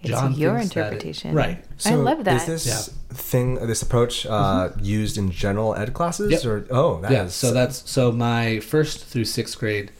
It's 0.00 0.10
your 0.10 0.20
thinks 0.20 0.38
that 0.38 0.46
it- 0.48 0.62
interpretation. 0.62 1.34
right. 1.34 1.64
I 1.84 1.94
love 1.94 2.22
that. 2.24 2.48
Is 2.48 2.64
this 2.64 2.90
thing, 3.10 3.54
this 3.66 3.82
approach, 3.82 4.26
uh, 4.26 4.70
used 4.80 5.18
in 5.18 5.30
general 5.32 5.74
ed 5.74 5.92
classes, 5.92 6.30
Yep. 6.30 6.44
or 6.44 6.66
oh, 6.70 7.00
that 7.00 7.10
yeah. 7.10 7.24
is- 7.24 7.34
So 7.34 7.52
that's 7.52 7.82
so 7.90 8.12
my 8.12 8.60
first 8.60 9.04
through 9.06 9.24
sixth 9.24 9.58
grade 9.58 9.90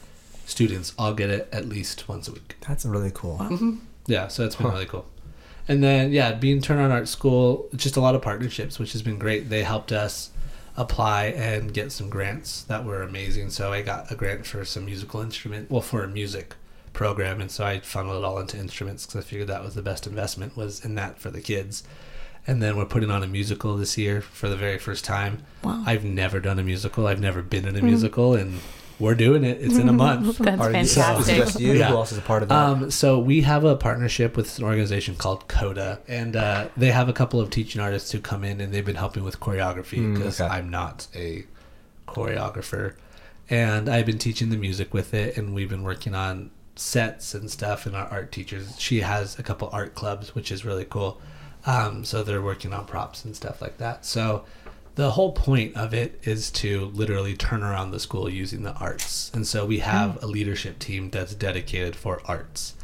students 0.47 0.93
all 0.99 1.13
get 1.15 1.31
it 1.31 1.49
at 1.53 1.69
least 1.69 2.09
once 2.09 2.29
a 2.29 2.33
week. 2.33 2.57
that's 2.67 2.85
really 2.85 3.11
cool. 3.13 3.37
Yeah, 4.07 4.29
so 4.29 4.45
it's 4.47 4.55
been 4.57 4.67
Huh. 4.67 4.73
really 4.73 4.87
cool. 4.87 5.05
And 5.67 5.83
then 5.83 6.13
yeah, 6.13 6.33
being 6.33 6.63
Turnaround 6.63 6.93
Art 6.93 7.09
School, 7.09 7.67
just 7.77 7.97
a 7.97 8.01
lot 8.01 8.15
of 8.15 8.23
partnerships, 8.23 8.79
which 8.79 8.93
has 8.93 9.03
been 9.03 9.19
great. 9.19 9.51
They 9.51 9.65
helped 9.65 9.91
us 9.93 10.31
apply 10.79 11.25
and 11.27 11.75
get 11.75 11.91
some 11.91 12.09
grants 12.09 12.63
that 12.63 12.85
were 12.85 13.03
amazing. 13.03 13.51
So 13.51 13.73
I 13.73 13.83
got 13.83 14.11
a 14.11 14.15
grant 14.15 14.47
for 14.47 14.65
some 14.65 14.87
musical 14.87 15.21
instrument, 15.21 15.71
well, 15.71 15.83
for 15.83 16.05
a 16.05 16.09
music 16.09 16.55
program, 16.93 17.41
and 17.41 17.51
so 17.51 17.67
I 17.67 17.81
funneled 17.81 18.17
it 18.17 18.25
all 18.25 18.39
into 18.39 18.57
instruments 18.57 19.05
because 19.05 19.25
I 19.25 19.29
figured 19.29 19.49
that 19.49 19.63
was 19.63 19.75
the 19.75 19.83
best 19.83 20.07
investment 20.07 20.57
was 20.57 20.85
in 20.85 20.95
that 20.95 21.19
for 21.19 21.31
the 21.31 21.41
kids. 21.41 21.83
And 22.47 22.63
then 22.63 22.77
we're 22.77 22.87
putting 22.87 23.11
on 23.11 23.23
a 23.23 23.27
musical 23.27 23.77
this 23.77 23.99
year 23.99 24.23
for 24.23 24.49
the 24.49 24.57
very 24.57 24.79
first 24.79 25.05
time. 25.05 25.43
Wow. 25.63 25.83
I've 25.85 26.05
never 26.05 26.41
done 26.41 26.59
a 26.59 26.63
musical. 26.63 27.07
I've 27.07 27.21
never 27.21 27.43
been 27.43 27.67
in 27.67 27.75
a 27.75 27.79
mm-hmm. 27.79 27.89
musical, 27.89 28.35
and 28.35 28.61
we're 28.99 29.15
doing 29.15 29.45
it. 29.45 29.61
It's 29.61 29.77
in 29.77 29.89
a 29.89 29.93
month. 29.93 30.39
That's 30.39 30.61
Are 30.61 30.71
you- 30.73 30.79
is 30.79 30.97
it 30.97 31.01
fantastic. 31.01 31.37
just 31.37 31.61
you? 31.61 31.73
Yeah. 31.75 31.89
Who 31.91 31.95
else 31.97 32.13
is 32.13 32.19
a 32.19 32.23
part 32.23 32.43
of 32.43 32.49
that? 32.49 32.55
Um, 32.59 32.91
so 32.91 33.19
we 33.19 33.43
have 33.43 33.65
a 33.65 33.77
partnership 33.77 34.37
with 34.37 34.59
an 34.59 34.65
organization 34.65 35.15
called 35.17 35.47
Coda, 35.49 36.01
and 36.09 36.35
uh, 36.37 36.69
they 36.77 36.91
have 36.91 37.09
a 37.09 37.13
couple 37.13 37.41
of 37.41 37.51
teaching 37.51 37.81
artists 37.81 38.11
who 38.13 38.21
come 38.21 38.43
in, 38.45 38.61
and 38.61 38.73
they've 38.73 38.85
been 38.85 38.97
helping 38.97 39.25
with 39.25 39.39
choreography 39.41 39.99
Mm, 39.99 40.15
because 40.17 40.41
okay. 40.41 40.53
I'm 40.53 40.69
not 40.71 41.07
a 41.15 41.45
choreographer, 42.07 42.95
and 43.51 43.89
I've 43.89 44.07
been 44.07 44.19
teaching 44.19 44.51
the 44.51 44.57
music 44.57 44.93
with 44.95 45.15
it, 45.15 45.37
and 45.37 45.55
we've 45.55 45.69
been 45.69 45.83
working 45.83 46.15
on 46.15 46.51
sets 46.77 47.35
and 47.35 47.51
stuff. 47.51 47.87
And 47.87 47.95
our 47.97 48.07
art 48.07 48.33
teachers, 48.33 48.79
she 48.79 49.01
has 49.01 49.39
a 49.39 49.43
couple 49.43 49.69
art 49.73 49.95
clubs, 49.95 50.35
which 50.35 50.51
is 50.53 50.65
really 50.65 50.85
cool. 50.85 51.21
Um, 51.67 52.05
so 52.05 52.23
they're 52.23 52.41
working 52.43 52.73
on 52.73 52.87
props 52.87 53.25
and 53.25 53.35
stuff 53.37 53.61
like 53.61 53.79
that. 53.79 54.05
So 54.05 54.45
the 54.99 55.13
whole 55.13 55.31
point 55.31 55.77
of 55.77 55.95
it 55.95 56.19
is 56.25 56.51
to 56.51 56.87
literally 56.87 57.37
turn 57.37 57.63
around 57.63 57.93
the 57.93 58.01
school 58.01 58.29
using 58.29 58.65
the 58.65 58.75
arts. 58.75 59.31
And 59.33 59.47
so 59.47 59.65
we 59.65 59.79
have 59.79 60.15
hmm. 60.15 60.25
a 60.25 60.27
leadership 60.27 60.81
team 60.81 61.11
that's 61.11 61.37
dedicated 61.37 61.95
for 61.95 62.21
arts. 62.25 62.75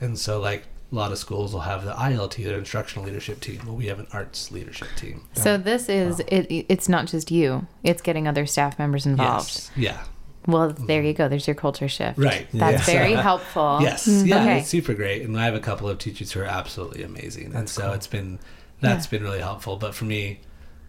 And 0.00 0.18
so 0.18 0.40
like 0.40 0.64
a 0.90 0.94
lot 0.94 1.12
of 1.12 1.18
schools 1.18 1.52
will 1.52 1.60
have 1.60 1.84
the 1.84 1.92
ILT, 1.92 2.42
their 2.42 2.58
instructional 2.58 3.04
leadership 3.04 3.40
team. 3.40 3.60
Well, 3.66 3.76
we 3.76 3.84
have 3.88 3.98
an 3.98 4.06
arts 4.14 4.50
leadership 4.50 4.88
team. 4.96 5.24
So 5.34 5.58
this 5.58 5.90
is 5.90 6.20
it. 6.20 6.46
It's 6.70 6.88
not 6.88 7.06
just 7.06 7.30
you. 7.30 7.66
It's 7.84 8.00
getting 8.00 8.26
other 8.26 8.46
staff 8.46 8.78
members 8.78 9.04
involved. 9.04 9.48
Yes. 9.48 9.70
Yeah. 9.76 10.04
Well, 10.46 10.70
there 10.70 11.02
you 11.02 11.12
mm-hmm. 11.12 11.18
go. 11.18 11.28
There's 11.28 11.46
your 11.46 11.54
culture 11.54 11.88
shift. 11.88 12.18
Right. 12.18 12.46
That's 12.54 12.88
Yeah. 12.88 12.94
very 12.98 13.12
helpful. 13.28 13.80
Yes. 13.82 14.08
Yeah. 14.08 14.40
Okay. 14.40 14.60
It's 14.60 14.68
super 14.68 14.94
great. 14.94 15.20
And 15.20 15.38
I 15.38 15.44
have 15.44 15.54
a 15.54 15.60
couple 15.60 15.86
of 15.86 15.98
teachers 15.98 16.32
who 16.32 16.40
are 16.40 16.44
absolutely 16.44 17.02
amazing. 17.02 17.54
and 17.54 17.68
so 17.68 17.82
cool. 17.82 17.92
it's 17.92 18.06
been 18.06 18.38
that's 18.80 19.04
Yeah. 19.04 19.18
been 19.18 19.22
really 19.24 19.40
helpful. 19.40 19.76
But 19.76 19.94
for 19.94 20.06
me, 20.06 20.40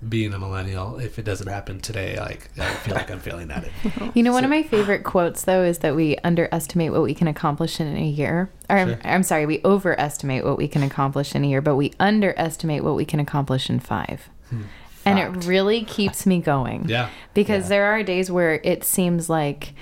being 0.08 0.34
a 0.34 0.40
millennial, 0.40 0.98
if 0.98 1.20
it 1.20 1.24
doesn't 1.26 1.48
happen 1.48 1.80
today, 1.82 2.18
like 2.18 2.50
I 2.58 2.74
feel 2.76 2.96
like 2.96 3.12
I'm 3.12 3.20
failing 3.20 3.52
at 3.52 3.66
it. 3.66 3.72
You 4.16 4.24
know, 4.24 4.32
one 4.32 4.44
of 4.46 4.50
my 4.50 4.64
favorite 4.64 5.04
quotes 5.04 5.44
though 5.44 5.64
is 5.64 5.80
that 5.80 5.96
we 5.96 6.16
underestimate 6.24 6.92
what 6.92 7.02
we 7.04 7.14
can 7.14 7.28
accomplish 7.28 7.80
in 7.82 7.96
a 7.98 8.06
year. 8.08 8.50
Or 8.70 8.78
I'm- 8.78 8.88
Sure. 8.90 9.00
I'm 9.04 9.24
sorry, 9.24 9.46
we 9.46 9.60
overestimate 9.66 10.46
what 10.46 10.58
we 10.58 10.68
can 10.68 10.84
accomplish 10.84 11.36
in 11.36 11.44
a 11.44 11.48
year, 11.48 11.62
but 11.62 11.76
we 11.76 11.94
underestimate 12.00 12.84
what 12.84 12.96
we 12.96 13.04
can 13.06 13.20
accomplish 13.20 13.70
in 13.70 13.80
five. 13.80 14.30
Hmm. 14.50 14.62
And 15.06 15.20
it 15.20 15.46
really 15.46 15.84
keeps 15.84 16.26
me 16.26 16.40
going. 16.40 16.88
Yeah. 16.88 17.10
Because 17.34 17.64
Yeah. 17.64 17.70
there 17.70 17.86
are 17.86 18.04
days 18.04 18.30
where 18.32 18.62
it 18.64 18.84
seems 18.84 19.30
like 19.30 19.74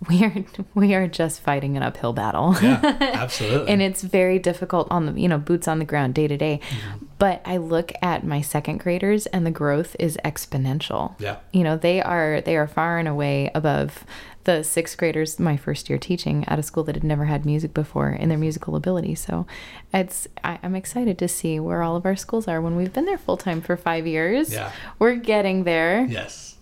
we 0.08 0.24
are 0.24 0.44
we 0.74 0.94
are 0.94 1.06
just 1.06 1.40
fighting 1.40 1.76
an 1.76 1.82
uphill 1.82 2.12
battle. 2.12 2.54
Yeah. 2.60 2.80
Absolutely. 3.00 3.72
and 3.72 3.80
it's 3.80 4.02
very 4.02 4.38
difficult 4.38 4.88
on 4.90 5.06
the 5.06 5.20
you 5.20 5.28
know 5.28 5.38
boots 5.38 5.66
on 5.68 5.78
the 5.78 5.84
ground 5.84 6.14
day 6.14 6.26
to 6.28 6.36
day 6.36 6.60
mm-hmm. 6.68 7.04
but 7.18 7.40
i 7.44 7.56
look 7.56 7.92
at 8.02 8.24
my 8.24 8.40
second 8.42 8.78
graders 8.80 9.24
and 9.26 9.46
the 9.46 9.50
growth 9.50 9.96
is 9.98 10.18
exponential 10.24 11.14
Yeah. 11.20 11.36
you 11.52 11.62
know 11.64 11.76
they 11.76 12.02
are 12.02 12.40
they 12.40 12.56
are 12.56 12.66
far 12.66 12.98
and 12.98 13.08
away 13.08 13.50
above 13.54 14.04
the 14.44 14.62
sixth 14.62 14.98
graders 14.98 15.38
my 15.40 15.56
first 15.56 15.88
year 15.88 15.98
teaching 15.98 16.44
at 16.48 16.58
a 16.58 16.62
school 16.62 16.84
that 16.84 16.96
had 16.96 17.04
never 17.04 17.24
had 17.24 17.46
music 17.46 17.72
before 17.72 18.10
in 18.10 18.28
their 18.28 18.36
musical 18.38 18.76
ability 18.76 19.14
so 19.14 19.46
it's 19.94 20.28
I, 20.42 20.58
i'm 20.62 20.74
excited 20.74 21.18
to 21.18 21.28
see 21.28 21.58
where 21.60 21.82
all 21.82 21.96
of 21.96 22.04
our 22.04 22.16
schools 22.16 22.46
are 22.46 22.60
when 22.60 22.76
we've 22.76 22.92
been 22.92 23.06
there 23.06 23.16
full 23.18 23.36
time 23.38 23.62
for 23.62 23.76
five 23.76 24.06
years 24.06 24.52
Yeah. 24.52 24.70
we're 24.98 25.14
getting 25.16 25.64
there 25.64 26.04
Yes. 26.04 26.53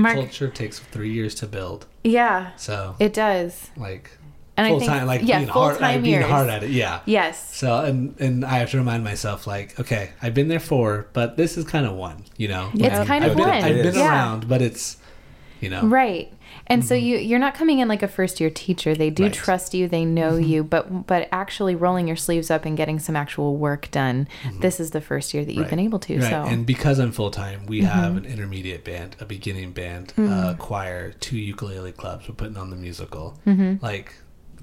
Mark 0.00 0.16
Culture 0.16 0.48
takes 0.48 0.78
three 0.78 1.12
years 1.12 1.34
to 1.36 1.46
build. 1.46 1.86
yeah 2.04 2.50
So 2.56 2.96
it 2.98 3.12
does 3.14 3.70
like 3.76 4.10
and 4.56 4.66
full 4.68 4.76
I 4.76 4.80
think 4.80 4.90
time, 4.90 5.06
like 5.06 5.22
yeah 5.24 5.38
being 5.38 5.48
hard, 5.48 5.80
like, 5.80 6.02
being 6.02 6.20
hard 6.22 6.48
at 6.50 6.62
it. 6.62 6.70
Yeah. 6.70 7.00
yes 7.06 7.56
So 7.56 7.78
and 7.78 8.14
and 8.20 8.44
I 8.44 8.58
have 8.58 8.70
to 8.72 8.78
remind 8.78 9.04
myself 9.04 9.46
like, 9.46 9.78
okay, 9.80 10.10
I've 10.20 10.34
been 10.34 10.48
there 10.48 10.60
four, 10.60 11.06
but 11.12 11.36
this 11.36 11.56
is 11.56 11.64
kind 11.64 11.86
of 11.86 11.94
one. 11.94 12.24
You 12.36 12.48
know, 12.48 12.70
It's 12.74 13.06
kind 13.08 13.24
I've 13.24 13.30
of 13.32 13.36
been, 13.38 13.48
one. 13.48 13.64
I've 13.64 13.82
been 13.82 13.96
around, 13.96 14.48
but 14.48 14.60
it's 14.60 14.96
you 15.60 15.68
know, 15.70 15.82
Right. 15.86 16.32
And 16.66 16.84
so 16.84 16.94
you 16.94 17.16
you're 17.16 17.38
not 17.38 17.54
coming 17.54 17.78
in 17.80 17.88
like 17.88 18.02
a 18.02 18.08
first 18.08 18.40
year 18.40 18.50
teacher. 18.50 18.94
They 18.94 19.10
do 19.10 19.22
Mm-hmm. 19.22 19.22
Right. 19.24 19.32
Mm-hmm. 19.32 19.44
trust 19.44 19.74
you, 19.74 19.88
they 19.88 20.04
know 20.04 20.36
you, 20.36 20.62
but 20.64 21.06
but 21.06 21.28
actually 21.32 21.74
rolling 21.74 22.06
your 22.06 22.16
sleeves 22.16 22.50
up 22.50 22.64
and 22.64 22.76
getting 22.76 22.98
some 22.98 23.16
actual 23.16 23.56
work 23.56 23.90
done. 23.90 24.26
This 24.60 24.80
is 24.80 24.90
the 24.92 25.00
first 25.00 25.32
year 25.34 25.44
that 25.44 25.52
you've 25.52 25.62
Right. 25.64 25.70
been 25.70 25.78
able 25.78 25.98
to. 26.00 26.14
Right. 26.18 26.22
So 26.30 26.36
Mm-hmm. 26.42 26.52
And 26.54 26.66
because 26.66 26.98
I'm 26.98 27.12
full 27.12 27.30
time, 27.30 27.66
we 27.66 27.82
have 27.82 28.16
an 28.16 28.24
intermediate 28.24 28.84
band, 28.84 29.16
a 29.20 29.24
beginning 29.24 29.72
band, 29.72 30.12
a 30.18 30.56
choir, 30.58 31.12
two 31.20 31.38
ukulele 31.38 31.92
clubs. 31.92 32.28
We're 32.28 32.34
putting 32.34 32.56
on 32.56 32.70
the 32.70 32.76
musical. 32.76 33.38
Mm-hmm. 33.46 33.84
Like 33.84 34.14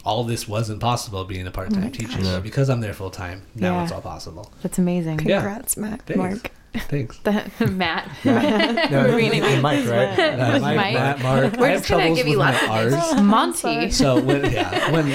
all 0.05 0.23
this 0.23 0.47
wasn't 0.47 0.79
possible 0.79 1.25
being 1.25 1.47
a 1.47 1.51
part 1.51 1.73
time 1.73 1.91
teacher. 1.91 2.23
So 2.23 2.39
because 2.41 2.69
I'm 2.69 2.79
there 2.81 2.93
full 2.93 3.09
time, 3.11 3.43
now 3.55 3.75
Yeah. 3.77 3.83
it's 3.83 3.91
all 3.91 4.01
possible. 4.01 4.51
that's 4.61 4.77
amazing. 4.77 5.19
Yeah. 5.25 5.41
Congrats, 5.41 5.75
Matt. 5.77 6.01
Thanks. 6.03 6.17
Mark. 6.17 6.51
Thanks. 6.79 7.19
Matt. 7.69 8.09
no, 8.25 8.33
Really? 9.15 9.39
Mike, 9.61 9.85
right? 9.85 10.19
Uh, 10.19 10.59
Mike. 10.59 10.75
Mike, 10.75 10.93
Matt, 10.93 11.21
Mark. 11.21 11.57
We're 11.57 11.67
I 11.67 11.73
just 11.77 11.89
gonna 11.89 12.13
give 12.15 12.27
you 12.27 12.37
with 12.37 12.47
my 12.47 12.51
lots 12.51 12.63
of 12.63 13.17
R's. 13.17 13.21
Monty. 13.21 13.91
So 13.91 14.19
when 14.21 14.51
yeah 14.51 14.91
when 14.91 15.05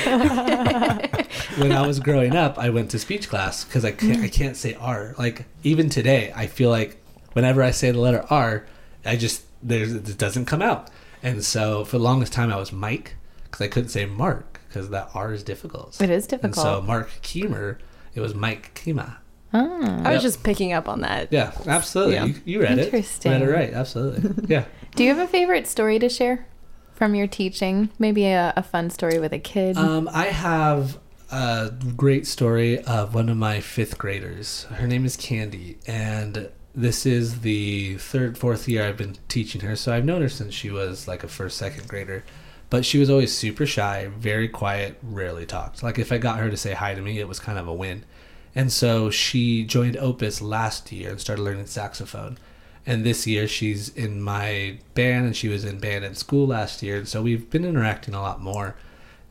when 1.58 1.72
I 1.72 1.86
was 1.86 2.00
growing 2.00 2.34
up, 2.34 2.58
I 2.58 2.70
went 2.70 2.90
to 2.92 2.98
speech 2.98 3.28
class 3.28 3.64
because 3.64 3.84
I 3.84 3.92
can't 3.92 4.22
I 4.22 4.28
can't 4.28 4.56
say 4.56 4.74
R. 4.74 5.14
Like 5.18 5.46
even 5.62 5.88
today, 5.88 6.32
I 6.34 6.46
feel 6.46 6.70
like 6.70 6.96
whenever 7.32 7.62
I 7.62 7.70
say 7.70 7.90
the 7.90 8.00
letter 8.00 8.24
R, 8.30 8.66
I 9.04 9.16
just 9.16 9.44
there's 9.62 9.92
it 9.92 10.18
doesn't 10.18 10.46
come 10.46 10.62
out. 10.62 10.88
And 11.22 11.44
so 11.44 11.84
for 11.84 11.98
the 11.98 12.04
longest 12.04 12.32
time, 12.32 12.52
I 12.52 12.56
was 12.56 12.72
Mike 12.72 13.14
because 13.44 13.60
I 13.60 13.68
couldn't 13.68 13.90
say 13.90 14.06
Mark 14.06 14.60
because 14.68 14.90
that 14.90 15.10
R 15.14 15.32
is 15.32 15.42
difficult. 15.42 16.00
It 16.00 16.10
is 16.10 16.26
difficult. 16.26 16.44
And 16.44 16.54
difficult. 16.54 16.82
so 16.82 16.86
Mark 16.86 17.10
Keemer, 17.22 17.78
it 18.14 18.20
was 18.20 18.34
Mike 18.34 18.72
Kima. 18.74 19.16
Ah. 19.52 20.02
I 20.04 20.12
was 20.12 20.22
just 20.22 20.42
picking 20.42 20.72
up 20.72 20.88
on 20.88 21.02
that. 21.02 21.28
Yeah, 21.30 21.52
absolutely. 21.66 22.14
Yeah. 22.14 22.24
You, 22.24 22.34
you 22.44 22.62
read 22.62 22.78
it. 22.78 22.84
Interesting. 22.86 23.32
Read 23.32 23.42
it 23.42 23.50
right. 23.50 23.72
Absolutely. 23.72 24.46
Yeah. 24.48 24.64
Do 24.94 25.04
you 25.04 25.14
have 25.14 25.18
a 25.18 25.30
favorite 25.30 25.66
story 25.66 25.98
to 25.98 26.08
share? 26.08 26.46
from 27.02 27.16
your 27.16 27.26
teaching? 27.26 27.90
Maybe 27.98 28.26
a, 28.26 28.52
a 28.56 28.62
fun 28.62 28.88
story 28.90 29.18
with 29.18 29.32
a 29.32 29.38
kid. 29.40 29.76
Um, 29.76 30.08
I 30.12 30.26
have 30.26 31.00
a 31.32 31.72
great 31.96 32.28
story 32.28 32.80
of 32.84 33.12
one 33.12 33.28
of 33.28 33.36
my 33.36 33.60
fifth 33.60 33.98
graders. 33.98 34.64
Her 34.74 34.86
name 34.86 35.04
is 35.04 35.16
Candy, 35.16 35.78
and 35.84 36.48
this 36.76 37.04
is 37.04 37.40
the 37.40 37.96
third, 37.96 38.38
fourth 38.38 38.68
year 38.68 38.86
I've 38.86 38.96
been 38.96 39.16
teaching 39.26 39.62
her. 39.62 39.74
So 39.74 39.92
I've 39.92 40.04
known 40.04 40.22
her 40.22 40.28
since 40.28 40.54
she 40.54 40.70
was 40.70 41.08
like 41.08 41.24
a 41.24 41.28
first, 41.28 41.56
second 41.56 41.88
grader. 41.88 42.24
But 42.70 42.84
she 42.86 42.98
was 42.98 43.10
always 43.10 43.36
super 43.36 43.66
shy, 43.66 44.08
very 44.16 44.48
quiet, 44.48 44.96
rarely 45.02 45.44
talked. 45.44 45.82
Like 45.82 45.98
if 45.98 46.12
I 46.12 46.18
got 46.18 46.38
her 46.38 46.50
to 46.50 46.56
say 46.56 46.72
hi 46.72 46.94
to 46.94 47.02
me, 47.02 47.18
it 47.18 47.26
was 47.26 47.40
kind 47.40 47.58
of 47.58 47.66
a 47.66 47.74
win. 47.74 48.04
And 48.54 48.72
so 48.72 49.10
she 49.10 49.64
joined 49.64 49.96
Opus 49.96 50.40
last 50.42 50.92
year 50.92 51.10
and 51.10 51.20
started 51.20 51.42
learning 51.42 51.66
saxophone. 51.66 52.38
And 52.84 53.04
this 53.04 53.26
year 53.26 53.46
she's 53.46 53.88
in 53.90 54.20
my 54.20 54.78
band 54.94 55.26
and 55.26 55.36
she 55.36 55.48
was 55.48 55.64
in 55.64 55.78
band 55.78 56.04
at 56.04 56.16
school 56.16 56.48
last 56.48 56.82
year. 56.82 56.96
And 56.96 57.08
so 57.08 57.22
we've 57.22 57.48
been 57.48 57.64
interacting 57.64 58.14
a 58.14 58.20
lot 58.20 58.40
more. 58.40 58.76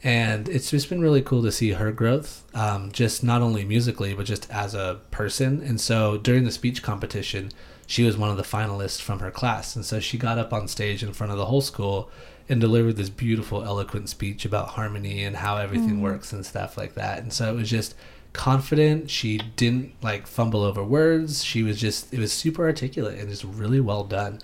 And 0.04 0.50
it's 0.50 0.72
just 0.72 0.90
been 0.90 1.02
really 1.02 1.22
cool 1.22 1.44
to 1.44 1.52
see 1.52 1.72
her 1.72 1.92
growth, 1.92 2.44
um, 2.56 2.92
just 2.92 3.24
not 3.24 3.44
only 3.44 3.64
musically, 3.64 4.16
but 4.16 4.26
just 4.26 4.50
as 4.50 4.74
a 4.74 5.00
person. 5.12 5.62
And 5.62 5.80
so 5.80 6.18
during 6.18 6.44
the 6.44 6.52
speech 6.52 6.82
competition, 6.82 7.52
she 7.86 8.04
was 8.04 8.18
one 8.18 8.32
of 8.32 8.38
the 8.38 8.44
finalists 8.44 9.00
from 9.00 9.20
her 9.20 9.30
class. 9.30 9.76
And 9.76 9.86
so 9.86 10.00
she 10.00 10.18
got 10.18 10.40
up 10.40 10.54
on 10.54 10.68
stage 10.68 11.04
in 11.04 11.14
front 11.14 11.32
of 11.32 11.38
the 11.38 11.46
whole 11.46 11.62
school 11.62 12.10
and 12.50 12.60
delivered 12.60 12.96
this 12.96 13.10
beautiful, 13.10 13.64
eloquent 13.64 14.10
speech 14.10 14.44
about 14.44 14.70
harmony 14.70 15.24
and 15.24 15.36
how 15.36 15.58
everything 15.58 16.02
works 16.02 16.34
and 16.34 16.46
stuff 16.46 16.78
like 16.78 16.96
that. 16.96 17.20
And 17.20 17.32
so 17.32 17.52
it 17.54 17.56
was 17.56 17.70
just 17.70 17.94
confident. 18.34 19.10
She 19.10 19.38
didn't 19.56 19.94
like 20.02 20.28
fumble 20.28 20.64
over 20.64 20.84
words. 20.84 21.44
She 21.44 21.64
was 21.64 21.80
just, 21.80 22.14
it 22.14 22.20
was 22.20 22.32
super 22.32 22.66
articulate 22.66 23.20
and 23.20 23.30
just 23.30 23.44
really 23.44 23.80
well 23.80 24.04
done. 24.04 24.40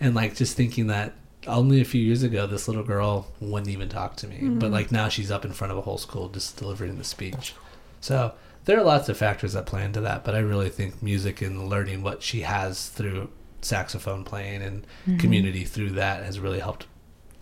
And 0.00 0.14
like 0.14 0.34
just 0.34 0.56
thinking 0.56 0.86
that 0.88 1.14
only 1.46 1.80
a 1.80 1.84
few 1.84 2.02
years 2.02 2.22
ago, 2.22 2.46
this 2.46 2.66
little 2.68 2.82
girl 2.82 3.28
wouldn't 3.40 3.70
even 3.70 3.88
talk 3.88 4.16
to 4.16 4.26
me. 4.26 4.48
But 4.48 4.70
like 4.70 4.90
now 4.90 5.08
she's 5.08 5.30
up 5.30 5.44
in 5.44 5.52
front 5.52 5.70
of 5.72 5.78
a 5.78 5.82
whole 5.82 5.98
school 5.98 6.28
just 6.28 6.56
delivering 6.56 6.98
the 6.98 7.04
speech. 7.04 7.54
So 8.00 8.32
there 8.64 8.78
are 8.78 8.84
lots 8.84 9.08
of 9.08 9.16
factors 9.16 9.52
that 9.52 9.66
play 9.66 9.84
into 9.84 10.00
that. 10.00 10.24
But 10.24 10.34
I 10.34 10.38
really 10.38 10.68
think 10.70 11.02
music 11.02 11.40
and 11.42 11.68
learning 11.68 12.02
what 12.02 12.22
she 12.22 12.40
has 12.40 12.88
through 12.88 13.30
saxophone 13.62 14.22
playing 14.24 14.62
and 14.62 14.86
community 15.18 15.64
through 15.64 15.90
that 15.90 16.22
has 16.24 16.38
really 16.38 16.60
helped 16.60 16.86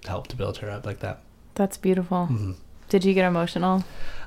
helped 0.07 0.31
to 0.31 0.37
build 0.37 0.59
her 0.59 0.71
up 0.71 0.85
like 0.87 1.01
that. 1.01 1.21
That's 1.55 1.77
beautiful. 1.77 2.27
hmm 2.27 2.53
Did 2.88 3.05
you 3.05 3.14
get 3.14 3.27
emotional? 3.27 3.85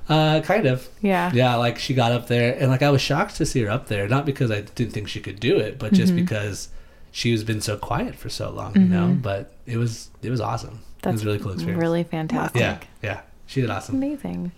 Uh, 0.10 0.42
kind 0.42 0.66
of. 0.66 0.88
Yeah. 1.02 1.32
Yeah, 1.34 1.56
like 1.56 1.78
she 1.80 1.94
got 1.94 2.12
up 2.12 2.28
there, 2.28 2.56
and 2.60 2.70
like 2.70 2.82
I 2.82 2.90
was 2.90 3.02
shocked 3.02 3.36
to 3.38 3.46
see 3.46 3.62
her 3.64 3.70
up 3.70 3.88
there. 3.88 4.08
Not 4.08 4.26
because 4.26 4.52
I 4.52 4.62
didn't 4.62 4.94
think 4.94 5.08
she 5.10 5.20
could 5.20 5.40
do 5.40 5.58
it, 5.58 5.78
but 5.80 5.94
just 5.94 6.14
Mhm. 6.14 6.18
because 6.18 6.70
she 7.12 7.32
was 7.32 7.44
been 7.44 7.62
so 7.62 7.78
quiet 7.78 8.16
for 8.16 8.30
so 8.30 8.50
long, 8.50 8.74
you 8.76 8.82
know. 8.88 9.08
Mhm. 9.08 9.22
But 9.22 9.52
it 9.66 9.78
was 9.78 10.10
it 10.22 10.30
was 10.30 10.40
awesome. 10.42 10.80
it 11.04 11.12
was 11.12 11.22
a 11.24 11.26
really 11.26 11.40
cool 11.40 11.52
experience. 11.54 11.82
Really 11.82 12.04
fantastic. 12.04 12.60
yeah, 12.60 12.78
yeah, 13.02 13.20
she 13.46 13.62
did 13.62 13.70
awesome. 13.70 13.96
Amazing. 13.96 14.52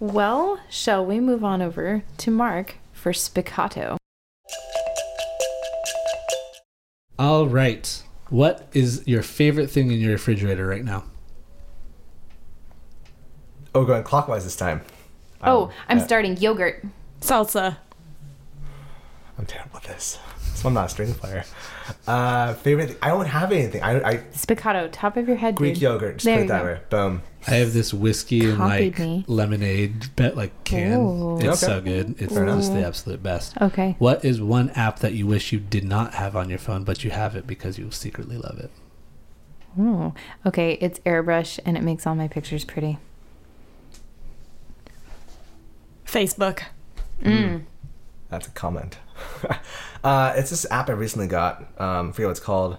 Well, 0.00 0.58
shall 0.68 1.04
we 1.06 1.20
move 1.20 1.42
on 1.44 1.62
over 1.62 2.02
to 2.18 2.30
Mark 2.30 2.74
for 2.92 3.12
Spiccato? 3.12 3.96
All 7.18 7.46
right, 7.46 8.02
what 8.28 8.68
is 8.74 9.02
your 9.06 9.22
favorite 9.22 9.70
thing 9.70 9.90
in 9.90 9.98
your 10.00 10.12
refrigerator 10.12 10.66
right 10.66 10.84
now? 10.84 11.04
Oh, 13.76 13.84
going 13.84 14.02
clockwise 14.04 14.44
this 14.44 14.56
time. 14.56 14.80
Oh, 15.42 15.64
Um, 15.64 15.70
I'm 15.88 15.98
yeah. 15.98 16.04
starting 16.04 16.36
yogurt. 16.38 16.82
Salsa. 17.20 17.76
I'm 19.38 19.44
terrible 19.44 19.76
at 19.76 19.82
this. 19.84 20.18
So 20.54 20.68
I'm 20.68 20.74
not 20.74 20.86
a 20.86 20.88
string 20.88 21.12
player. 21.12 21.44
Uh, 22.06 22.54
favorite? 22.54 22.96
I 23.02 23.08
don't 23.08 23.26
have 23.26 23.52
anything. 23.52 23.82
I, 23.82 24.00
I 24.02 24.16
Spiccato, 24.32 24.88
top 24.90 25.18
of 25.18 25.28
your 25.28 25.36
head, 25.36 25.56
Greek 25.56 25.74
dude. 25.74 25.82
yogurt. 25.82 26.14
Just 26.16 26.24
There 26.24 26.36
put 26.36 26.40
you 26.40 26.44
it 26.46 26.48
that 26.48 26.62
go. 26.62 26.66
way. 26.66 26.80
Boom. 26.88 27.22
I 27.46 27.50
have 27.56 27.74
this 27.74 27.92
whiskey 27.92 28.48
and 28.48 28.56
Copied 28.56 28.98
like 28.98 29.06
me. 29.06 29.24
lemonade 29.28 30.16
bet 30.16 30.38
like 30.38 30.64
can. 30.64 30.98
Ooh. 31.00 31.36
It's 31.36 31.62
Okay. 31.62 31.72
so 31.74 31.80
good. 31.82 32.14
It's 32.18 32.32
Fair 32.32 32.44
enough. 32.44 32.60
just 32.60 32.72
the 32.72 32.82
absolute 32.86 33.22
best. 33.22 33.60
Okay. 33.60 33.96
What 33.98 34.24
is 34.24 34.40
one 34.40 34.70
app 34.70 35.00
that 35.00 35.12
you 35.12 35.26
wish 35.26 35.52
you 35.52 35.60
did 35.60 35.84
not 35.84 36.14
have 36.14 36.34
on 36.34 36.48
your 36.48 36.58
phone, 36.58 36.84
but 36.84 37.04
you 37.04 37.10
have 37.10 37.36
it 37.36 37.46
because 37.46 37.76
you 37.78 37.90
secretly 37.90 38.38
love 38.38 38.58
it? 38.58 38.70
Ooh. 39.78 40.14
Okay, 40.46 40.78
it's 40.80 40.98
airbrush 41.00 41.60
and 41.66 41.76
it 41.76 41.82
makes 41.82 42.06
all 42.06 42.14
my 42.14 42.28
pictures 42.28 42.64
pretty. 42.64 42.96
Facebook. 46.06 46.62
Mm. 47.22 47.64
That's 48.28 48.48
a 48.48 48.50
comment. 48.50 48.98
uh, 50.04 50.34
it's 50.36 50.50
this 50.50 50.66
app 50.70 50.88
I 50.88 50.92
recently 50.92 51.26
got. 51.26 51.66
Um, 51.80 52.12
forget 52.12 52.26
what 52.26 52.30
it's 52.32 52.40
called. 52.40 52.78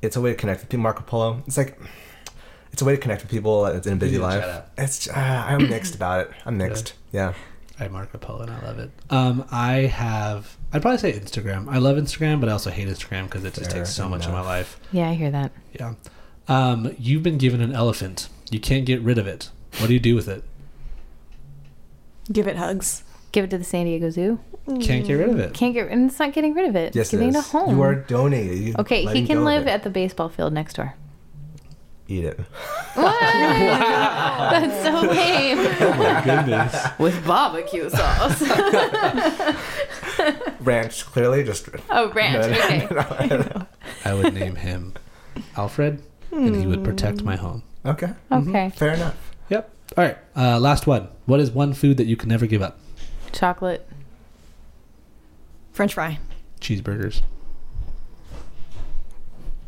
It's 0.00 0.16
a 0.16 0.20
way 0.20 0.30
to 0.30 0.36
connect 0.36 0.60
with 0.60 0.68
people. 0.68 0.82
Marco 0.82 1.02
Polo. 1.02 1.42
It's 1.46 1.56
like 1.56 1.78
it's 2.72 2.82
a 2.82 2.84
way 2.84 2.94
to 2.94 3.00
connect 3.00 3.22
with 3.22 3.30
people 3.30 3.66
in 3.66 3.76
a 3.76 3.80
busy 3.80 3.94
need 3.94 4.00
to 4.10 4.18
try 4.18 4.36
life. 4.36 4.64
It's 4.78 5.08
uh, 5.08 5.12
I'm 5.14 5.68
mixed 5.68 5.94
about 5.94 6.26
it. 6.26 6.32
I'm 6.44 6.56
mixed. 6.56 6.94
Yeah. 7.12 7.34
I 7.78 7.84
have 7.84 7.92
Marco 7.92 8.18
Polo 8.18 8.42
and 8.42 8.50
I 8.50 8.60
love 8.62 8.78
it. 8.78 8.90
Um, 9.10 9.46
I 9.50 9.72
have. 9.86 10.56
I'd 10.72 10.82
probably 10.82 10.98
say 10.98 11.12
Instagram. 11.12 11.68
I 11.68 11.78
love 11.78 11.96
Instagram, 11.96 12.40
but 12.40 12.48
I 12.48 12.52
also 12.52 12.70
hate 12.70 12.88
Instagram 12.88 13.24
because 13.24 13.44
it 13.44 13.54
just 13.54 13.70
Fair 13.70 13.80
takes 13.80 13.94
so 13.94 14.08
much 14.08 14.26
of 14.26 14.32
my 14.32 14.40
life. 14.40 14.78
Yeah, 14.92 15.08
I 15.08 15.14
hear 15.14 15.30
that. 15.30 15.52
Yeah. 15.72 15.94
Um, 16.48 16.94
you've 16.98 17.22
been 17.22 17.38
given 17.38 17.60
an 17.60 17.72
elephant. 17.72 18.28
You 18.50 18.60
can't 18.60 18.84
get 18.84 19.00
rid 19.00 19.18
of 19.18 19.26
it. 19.26 19.50
What 19.78 19.86
do 19.86 19.94
you 19.94 20.00
do 20.00 20.14
with 20.14 20.28
it? 20.28 20.44
Give 22.30 22.46
it 22.46 22.56
hugs. 22.56 23.02
Give 23.32 23.44
it 23.44 23.50
to 23.50 23.58
the 23.58 23.64
San 23.64 23.86
Diego 23.86 24.10
Zoo. 24.10 24.38
Can't 24.80 25.04
get 25.06 25.14
rid 25.14 25.28
of 25.30 25.38
it. 25.40 25.54
Can't 25.54 25.74
get, 25.74 25.88
and 25.88 26.08
it's 26.08 26.18
not 26.20 26.32
getting 26.32 26.54
rid 26.54 26.68
of 26.68 26.76
it. 26.76 26.94
Yes, 26.94 27.10
Giving 27.10 27.30
it 27.30 27.34
it 27.34 27.38
a 27.38 27.42
home. 27.42 27.74
You 27.74 27.82
are 27.82 27.96
donating. 27.96 28.62
You 28.68 28.74
okay, 28.78 29.04
he 29.06 29.26
can 29.26 29.44
live 29.44 29.66
at 29.66 29.82
the 29.82 29.90
baseball 29.90 30.28
field 30.28 30.52
next 30.52 30.74
door. 30.76 30.94
Eat 32.06 32.24
it. 32.24 32.38
What? 32.94 33.20
That's 33.20 34.84
so 34.84 35.00
lame. 35.00 35.58
Oh 35.58 35.94
my 35.98 36.22
goodness. 36.24 36.86
With 36.98 37.26
barbecue 37.26 37.90
sauce. 37.90 38.40
Ranch, 40.60 41.04
clearly, 41.06 41.42
just. 41.42 41.68
oh, 41.90 42.10
ranch. 42.12 42.56
Okay. 42.56 42.86
I 44.04 44.14
would 44.14 44.34
name 44.34 44.56
him 44.56 44.94
Alfred, 45.56 46.02
and 46.30 46.54
he 46.54 46.66
would 46.66 46.84
protect 46.84 47.22
my 47.22 47.36
home. 47.36 47.62
okay. 47.84 48.06
Okay. 48.30 48.30
Mm-hmm. 48.30 48.68
Fair 48.78 48.94
enough. 48.94 49.31
Yep. 49.96 49.98
All 49.98 50.04
right. 50.04 50.18
Uh, 50.54 50.58
last 50.58 50.86
one. 50.86 51.08
What 51.26 51.40
is 51.40 51.50
one 51.50 51.74
food 51.74 51.96
that 51.98 52.06
you 52.06 52.16
can 52.16 52.28
never 52.28 52.46
give 52.46 52.62
up? 52.62 52.78
Chocolate. 53.32 53.86
French 55.72 55.94
fry. 55.94 56.18
Cheeseburgers. 56.60 57.22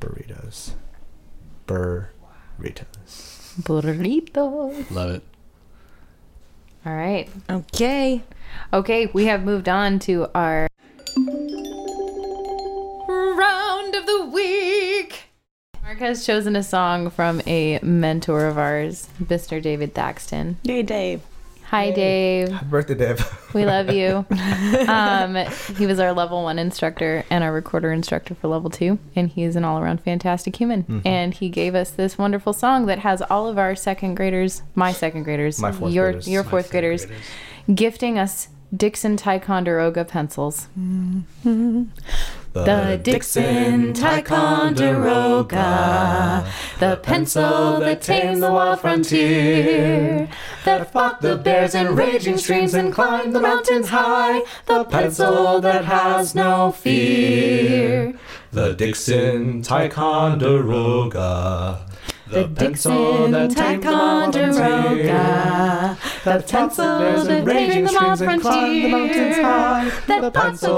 Burritos. 0.00 0.72
Burritos. 1.66 2.32
Burritos. 3.62 4.90
Love 4.90 5.10
it. 5.10 5.22
All 6.86 6.94
right. 6.94 7.28
Okay. 7.48 8.22
Okay, 8.72 9.06
we 9.06 9.24
have 9.26 9.42
moved 9.42 9.68
on 9.68 9.98
to 10.00 10.28
our 10.34 10.68
round 13.08 13.94
of 13.94 14.06
the 14.06 14.30
week. 14.32 14.83
Mark 15.94 16.08
has 16.08 16.26
chosen 16.26 16.56
a 16.56 16.62
song 16.64 17.08
from 17.08 17.40
a 17.46 17.78
mentor 17.80 18.46
of 18.46 18.58
ours, 18.58 19.08
Mr. 19.22 19.62
David 19.62 19.94
Thaxton. 19.94 20.56
Yay, 20.64 20.82
Dave. 20.82 21.22
Hi, 21.66 21.92
Dave. 21.92 22.48
Happy 22.48 22.66
birthday, 22.66 22.94
Dave. 22.96 23.54
We 23.54 23.64
love 23.64 23.92
you. 23.92 24.26
um, 24.88 25.36
he 25.76 25.86
was 25.86 26.00
our 26.00 26.12
level 26.12 26.42
one 26.42 26.58
instructor 26.58 27.24
and 27.30 27.44
our 27.44 27.52
recorder 27.52 27.92
instructor 27.92 28.34
for 28.34 28.48
level 28.48 28.70
two, 28.70 28.98
and 29.14 29.28
he 29.28 29.44
is 29.44 29.54
an 29.54 29.62
all 29.64 29.78
around 29.78 30.00
fantastic 30.00 30.56
human. 30.56 31.00
And 31.04 31.32
he 31.32 31.48
gave 31.48 31.76
us 31.76 31.92
this 31.92 32.18
wonderful 32.18 32.52
song 32.52 32.86
that 32.86 32.98
has 32.98 33.22
all 33.22 33.46
of 33.46 33.56
our 33.56 33.76
second 33.76 34.16
graders, 34.16 34.62
my 34.74 34.90
second 34.90 35.22
graders, 35.22 35.60
My 35.60 35.70
fourth 35.70 35.92
your 35.92 36.10
graders. 36.10 36.28
your 36.28 36.42
My 36.42 36.50
fourth 36.50 36.66
third 36.66 36.72
graders, 36.72 37.06
gifting 37.72 38.18
us 38.18 38.48
Dixon 38.74 39.16
Ticonderoga 39.16 40.04
pencils. 40.04 40.68
The 41.44 43.00
Dixon 43.02 43.92
Ticonderoga, 43.92 46.46
the 46.78 46.96
pencil 47.02 47.80
that 47.80 48.00
tamed 48.00 48.40
the 48.42 48.52
wild 48.52 48.80
frontier, 48.80 50.28
that 50.64 50.90
fought 50.92 51.20
the 51.20 51.36
bears 51.36 51.74
and 51.74 51.98
raging 51.98 52.38
streams 52.38 52.74
and 52.74 52.92
climbed 52.92 53.34
the 53.34 53.40
mountains 53.40 53.88
high, 53.88 54.42
the 54.66 54.84
pencil 54.84 55.60
that 55.60 55.84
has 55.84 56.34
no 56.34 56.70
fear. 56.72 58.14
The 58.52 58.74
Dixon 58.74 59.62
Ticonderoga. 59.62 61.80
The 62.26 62.44
Dixon 62.44 63.50
Ticonderoga, 63.50 64.52
the 66.24 66.42
pencil 66.48 67.24
that 67.24 67.44
tamed 67.44 67.86
the 67.86 67.92
wild 68.00 68.18
frontier, 68.18 68.90
that 70.06 70.20
the 70.22 70.30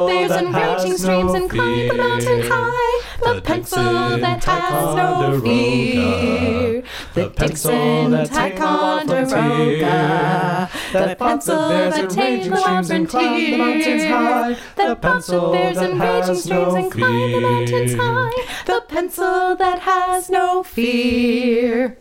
bears 0.06 0.30
and 0.32 0.52
raging 0.54 0.96
streams 0.98 1.32
and 1.34 1.48
climbed 1.48 1.90
the 1.90 1.94
mountain 1.94 2.42
high, 2.42 3.02
the 3.22 3.40
pencil 3.42 4.18
that 4.18 4.42
has 4.44 4.94
no 4.96 5.40
fear, 5.40 6.82
The 7.14 7.30
pencil 7.30 8.10
that 8.10 8.28
Ticonderoga, 8.30 10.68
the 10.92 11.14
pencil 11.16 11.68
that 11.68 12.10
tamed 12.10 12.44
the 12.44 12.50
wolves 12.50 12.90
and 12.90 13.08
climbed 13.08 13.52
the 13.52 13.56
mountains 13.56 14.04
high, 14.04 14.56
the 14.76 14.96
pencil 14.96 15.52
bears 15.52 15.78
in 15.78 15.96
raging 15.98 16.34
streams 16.34 16.74
and 16.74 16.90
climbed 16.90 17.34
the 17.34 17.40
mountains 17.40 17.94
high, 17.94 18.32
the 18.66 18.82
pencil 18.88 19.54
that 19.56 19.78
has 19.80 20.28
no 20.28 20.62
fear. 20.64 21.96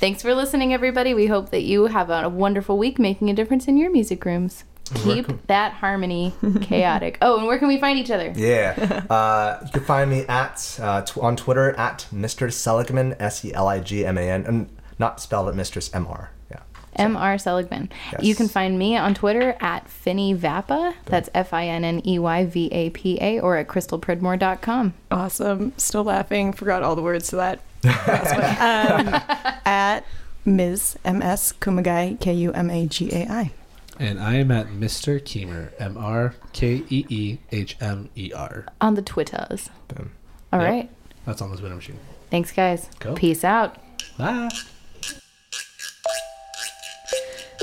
Thanks 0.00 0.22
for 0.22 0.34
listening, 0.34 0.72
everybody. 0.72 1.12
We 1.12 1.26
hope 1.26 1.50
that 1.50 1.60
you 1.60 1.84
have 1.88 2.08
a 2.08 2.26
wonderful 2.26 2.78
week 2.78 2.98
making 2.98 3.28
a 3.28 3.34
difference 3.34 3.68
in 3.68 3.76
your 3.76 3.90
music 3.90 4.24
rooms. 4.24 4.64
Keep 4.94 5.46
that 5.46 5.74
harmony 5.74 6.32
chaotic. 6.62 7.18
Oh, 7.20 7.36
and 7.36 7.46
where 7.46 7.58
can 7.58 7.68
we 7.68 7.78
find 7.78 7.98
each 7.98 8.10
other? 8.10 8.32
Yeah. 8.34 9.04
Uh, 9.10 9.60
you 9.66 9.72
can 9.72 9.82
find 9.82 10.08
me 10.08 10.20
at 10.26 10.78
uh, 10.80 11.02
t- 11.02 11.20
on 11.20 11.36
Twitter 11.36 11.72
at 11.72 12.06
Mr. 12.14 12.50
Seligman, 12.50 13.14
S 13.18 13.44
E 13.44 13.52
L 13.52 13.68
I 13.68 13.80
G 13.80 14.06
M 14.06 14.16
A 14.16 14.22
N, 14.22 14.46
and 14.46 14.70
not 14.98 15.20
spelled 15.20 15.48
at 15.48 15.54
Mistress 15.54 15.92
M 15.92 16.06
R. 16.06 16.30
Yeah. 16.50 16.60
M.R. 16.96 17.36
Seligman. 17.36 17.90
Yes. 18.12 18.22
You 18.22 18.34
can 18.34 18.48
find 18.48 18.78
me 18.78 18.96
on 18.96 19.14
Twitter 19.14 19.56
at 19.60 19.88
Finny 19.88 20.34
Vapa. 20.34 20.94
That's 21.06 21.28
F 21.34 21.52
I 21.52 21.66
N 21.66 21.84
N 21.84 22.00
E 22.06 22.18
Y 22.18 22.46
V 22.46 22.68
A 22.72 22.90
P 22.90 23.18
A, 23.20 23.40
or 23.40 23.56
at 23.56 23.68
crystalpridmore.com. 23.68 24.94
Awesome. 25.10 25.72
Still 25.76 26.04
laughing. 26.04 26.52
Forgot 26.54 26.82
all 26.84 26.96
the 26.96 27.02
words 27.02 27.28
to 27.28 27.36
that. 27.36 27.60
Last 27.84 28.98
one. 29.00 29.08
um, 29.08 29.22
at 29.64 30.04
Ms. 30.44 30.96
M.S. 31.04 31.52
Kumagai, 31.60 32.20
K 32.20 32.32
U 32.34 32.52
M 32.52 32.70
A 32.70 32.86
G 32.86 33.10
A 33.12 33.26
I. 33.28 33.52
And 33.98 34.18
I 34.18 34.34
am 34.36 34.50
at 34.50 34.68
Mr. 34.68 35.20
Keehmer, 35.20 35.72
M 35.78 35.98
R 35.98 36.34
K 36.52 36.82
E 36.88 37.04
E 37.08 37.38
H 37.52 37.76
M 37.80 38.08
E 38.16 38.32
R. 38.32 38.64
On 38.80 38.94
the 38.94 39.02
Twitters. 39.02 39.68
Boom. 39.88 40.12
All 40.52 40.60
Yep. 40.60 40.68
right. 40.70 40.90
That's 41.26 41.42
on 41.42 41.50
the 41.50 41.56
Twitter 41.58 41.74
machine. 41.74 41.98
Thanks, 42.30 42.50
guys. 42.52 42.88
Cool. 42.98 43.14
Peace 43.14 43.44
out. 43.44 43.76
Bye. 44.18 44.48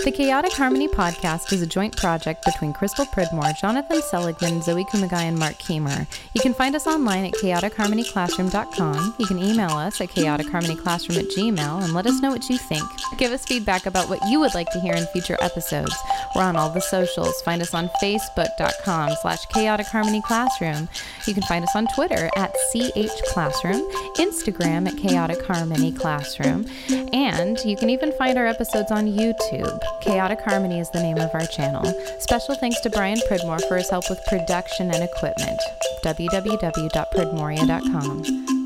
The 0.07 0.13
Chaotic 0.13 0.53
Harmony 0.53 0.87
podcast 0.87 1.51
is 1.51 1.61
a 1.61 1.67
joint 1.67 1.97
project 1.97 2.45
between 2.45 2.71
Crystal 2.71 3.05
Pridmore, 3.07 3.51
Jonathan 3.59 4.01
Seligman, 4.01 4.61
Zoe 4.61 4.85
Kumagai, 4.85 5.23
and 5.23 5.37
Mark 5.37 5.55
Keehmer. 5.55 6.07
You 6.33 6.39
can 6.39 6.53
find 6.53 6.77
us 6.77 6.87
online 6.87 7.25
at 7.25 7.33
chaoticharmonyclassroom.com. 7.33 9.15
You 9.19 9.25
can 9.25 9.37
email 9.37 9.71
us 9.71 9.99
at 9.99 10.07
chaoticharmonyclassroom 10.07 11.17
at 11.17 11.25
gmail 11.25 11.83
and 11.83 11.93
let 11.93 12.07
us 12.07 12.21
know 12.21 12.31
what 12.31 12.49
you 12.49 12.57
think. 12.57 12.85
Give 13.17 13.33
us 13.33 13.45
feedback 13.45 13.85
about 13.85 14.07
what 14.07 14.25
you 14.29 14.39
would 14.39 14.53
like 14.53 14.71
to 14.71 14.79
hear 14.79 14.93
in 14.93 15.05
future 15.07 15.35
episodes. 15.41 15.93
We're 16.33 16.43
on 16.43 16.55
all 16.55 16.69
the 16.69 16.79
socials. 16.79 17.41
Find 17.41 17.61
us 17.61 17.73
on 17.73 17.89
facebook.com 18.01 19.11
slash 19.21 19.45
chaotic 19.47 19.87
harmony 19.87 20.21
classroom. 20.21 20.87
You 21.25 21.33
can 21.33 21.43
find 21.43 21.65
us 21.65 21.75
on 21.75 21.85
Twitter 21.87 22.29
at 22.37 22.55
chclassroom, 22.73 23.91
Instagram 24.15 24.87
at 24.87 24.93
chaoticharmonyclassroom, 24.93 27.13
and 27.13 27.59
you 27.65 27.75
can 27.75 27.89
even 27.89 28.13
find 28.13 28.37
our 28.37 28.47
episodes 28.47 28.89
on 28.89 29.07
YouTube. 29.07 29.96
Chaotic 30.01 30.41
Harmony 30.41 30.79
is 30.79 30.89
the 30.89 31.01
name 31.01 31.17
of 31.17 31.33
our 31.33 31.45
channel. 31.45 31.85
Special 32.19 32.55
thanks 32.55 32.81
to 32.81 32.89
Brian 32.89 33.19
Pridmore 33.27 33.59
for 33.67 33.77
his 33.77 33.89
help 33.89 34.09
with 34.09 34.23
production 34.25 34.91
and 34.91 35.01
equipment. 35.03 35.59
www.pridmoria.com. 36.03 38.56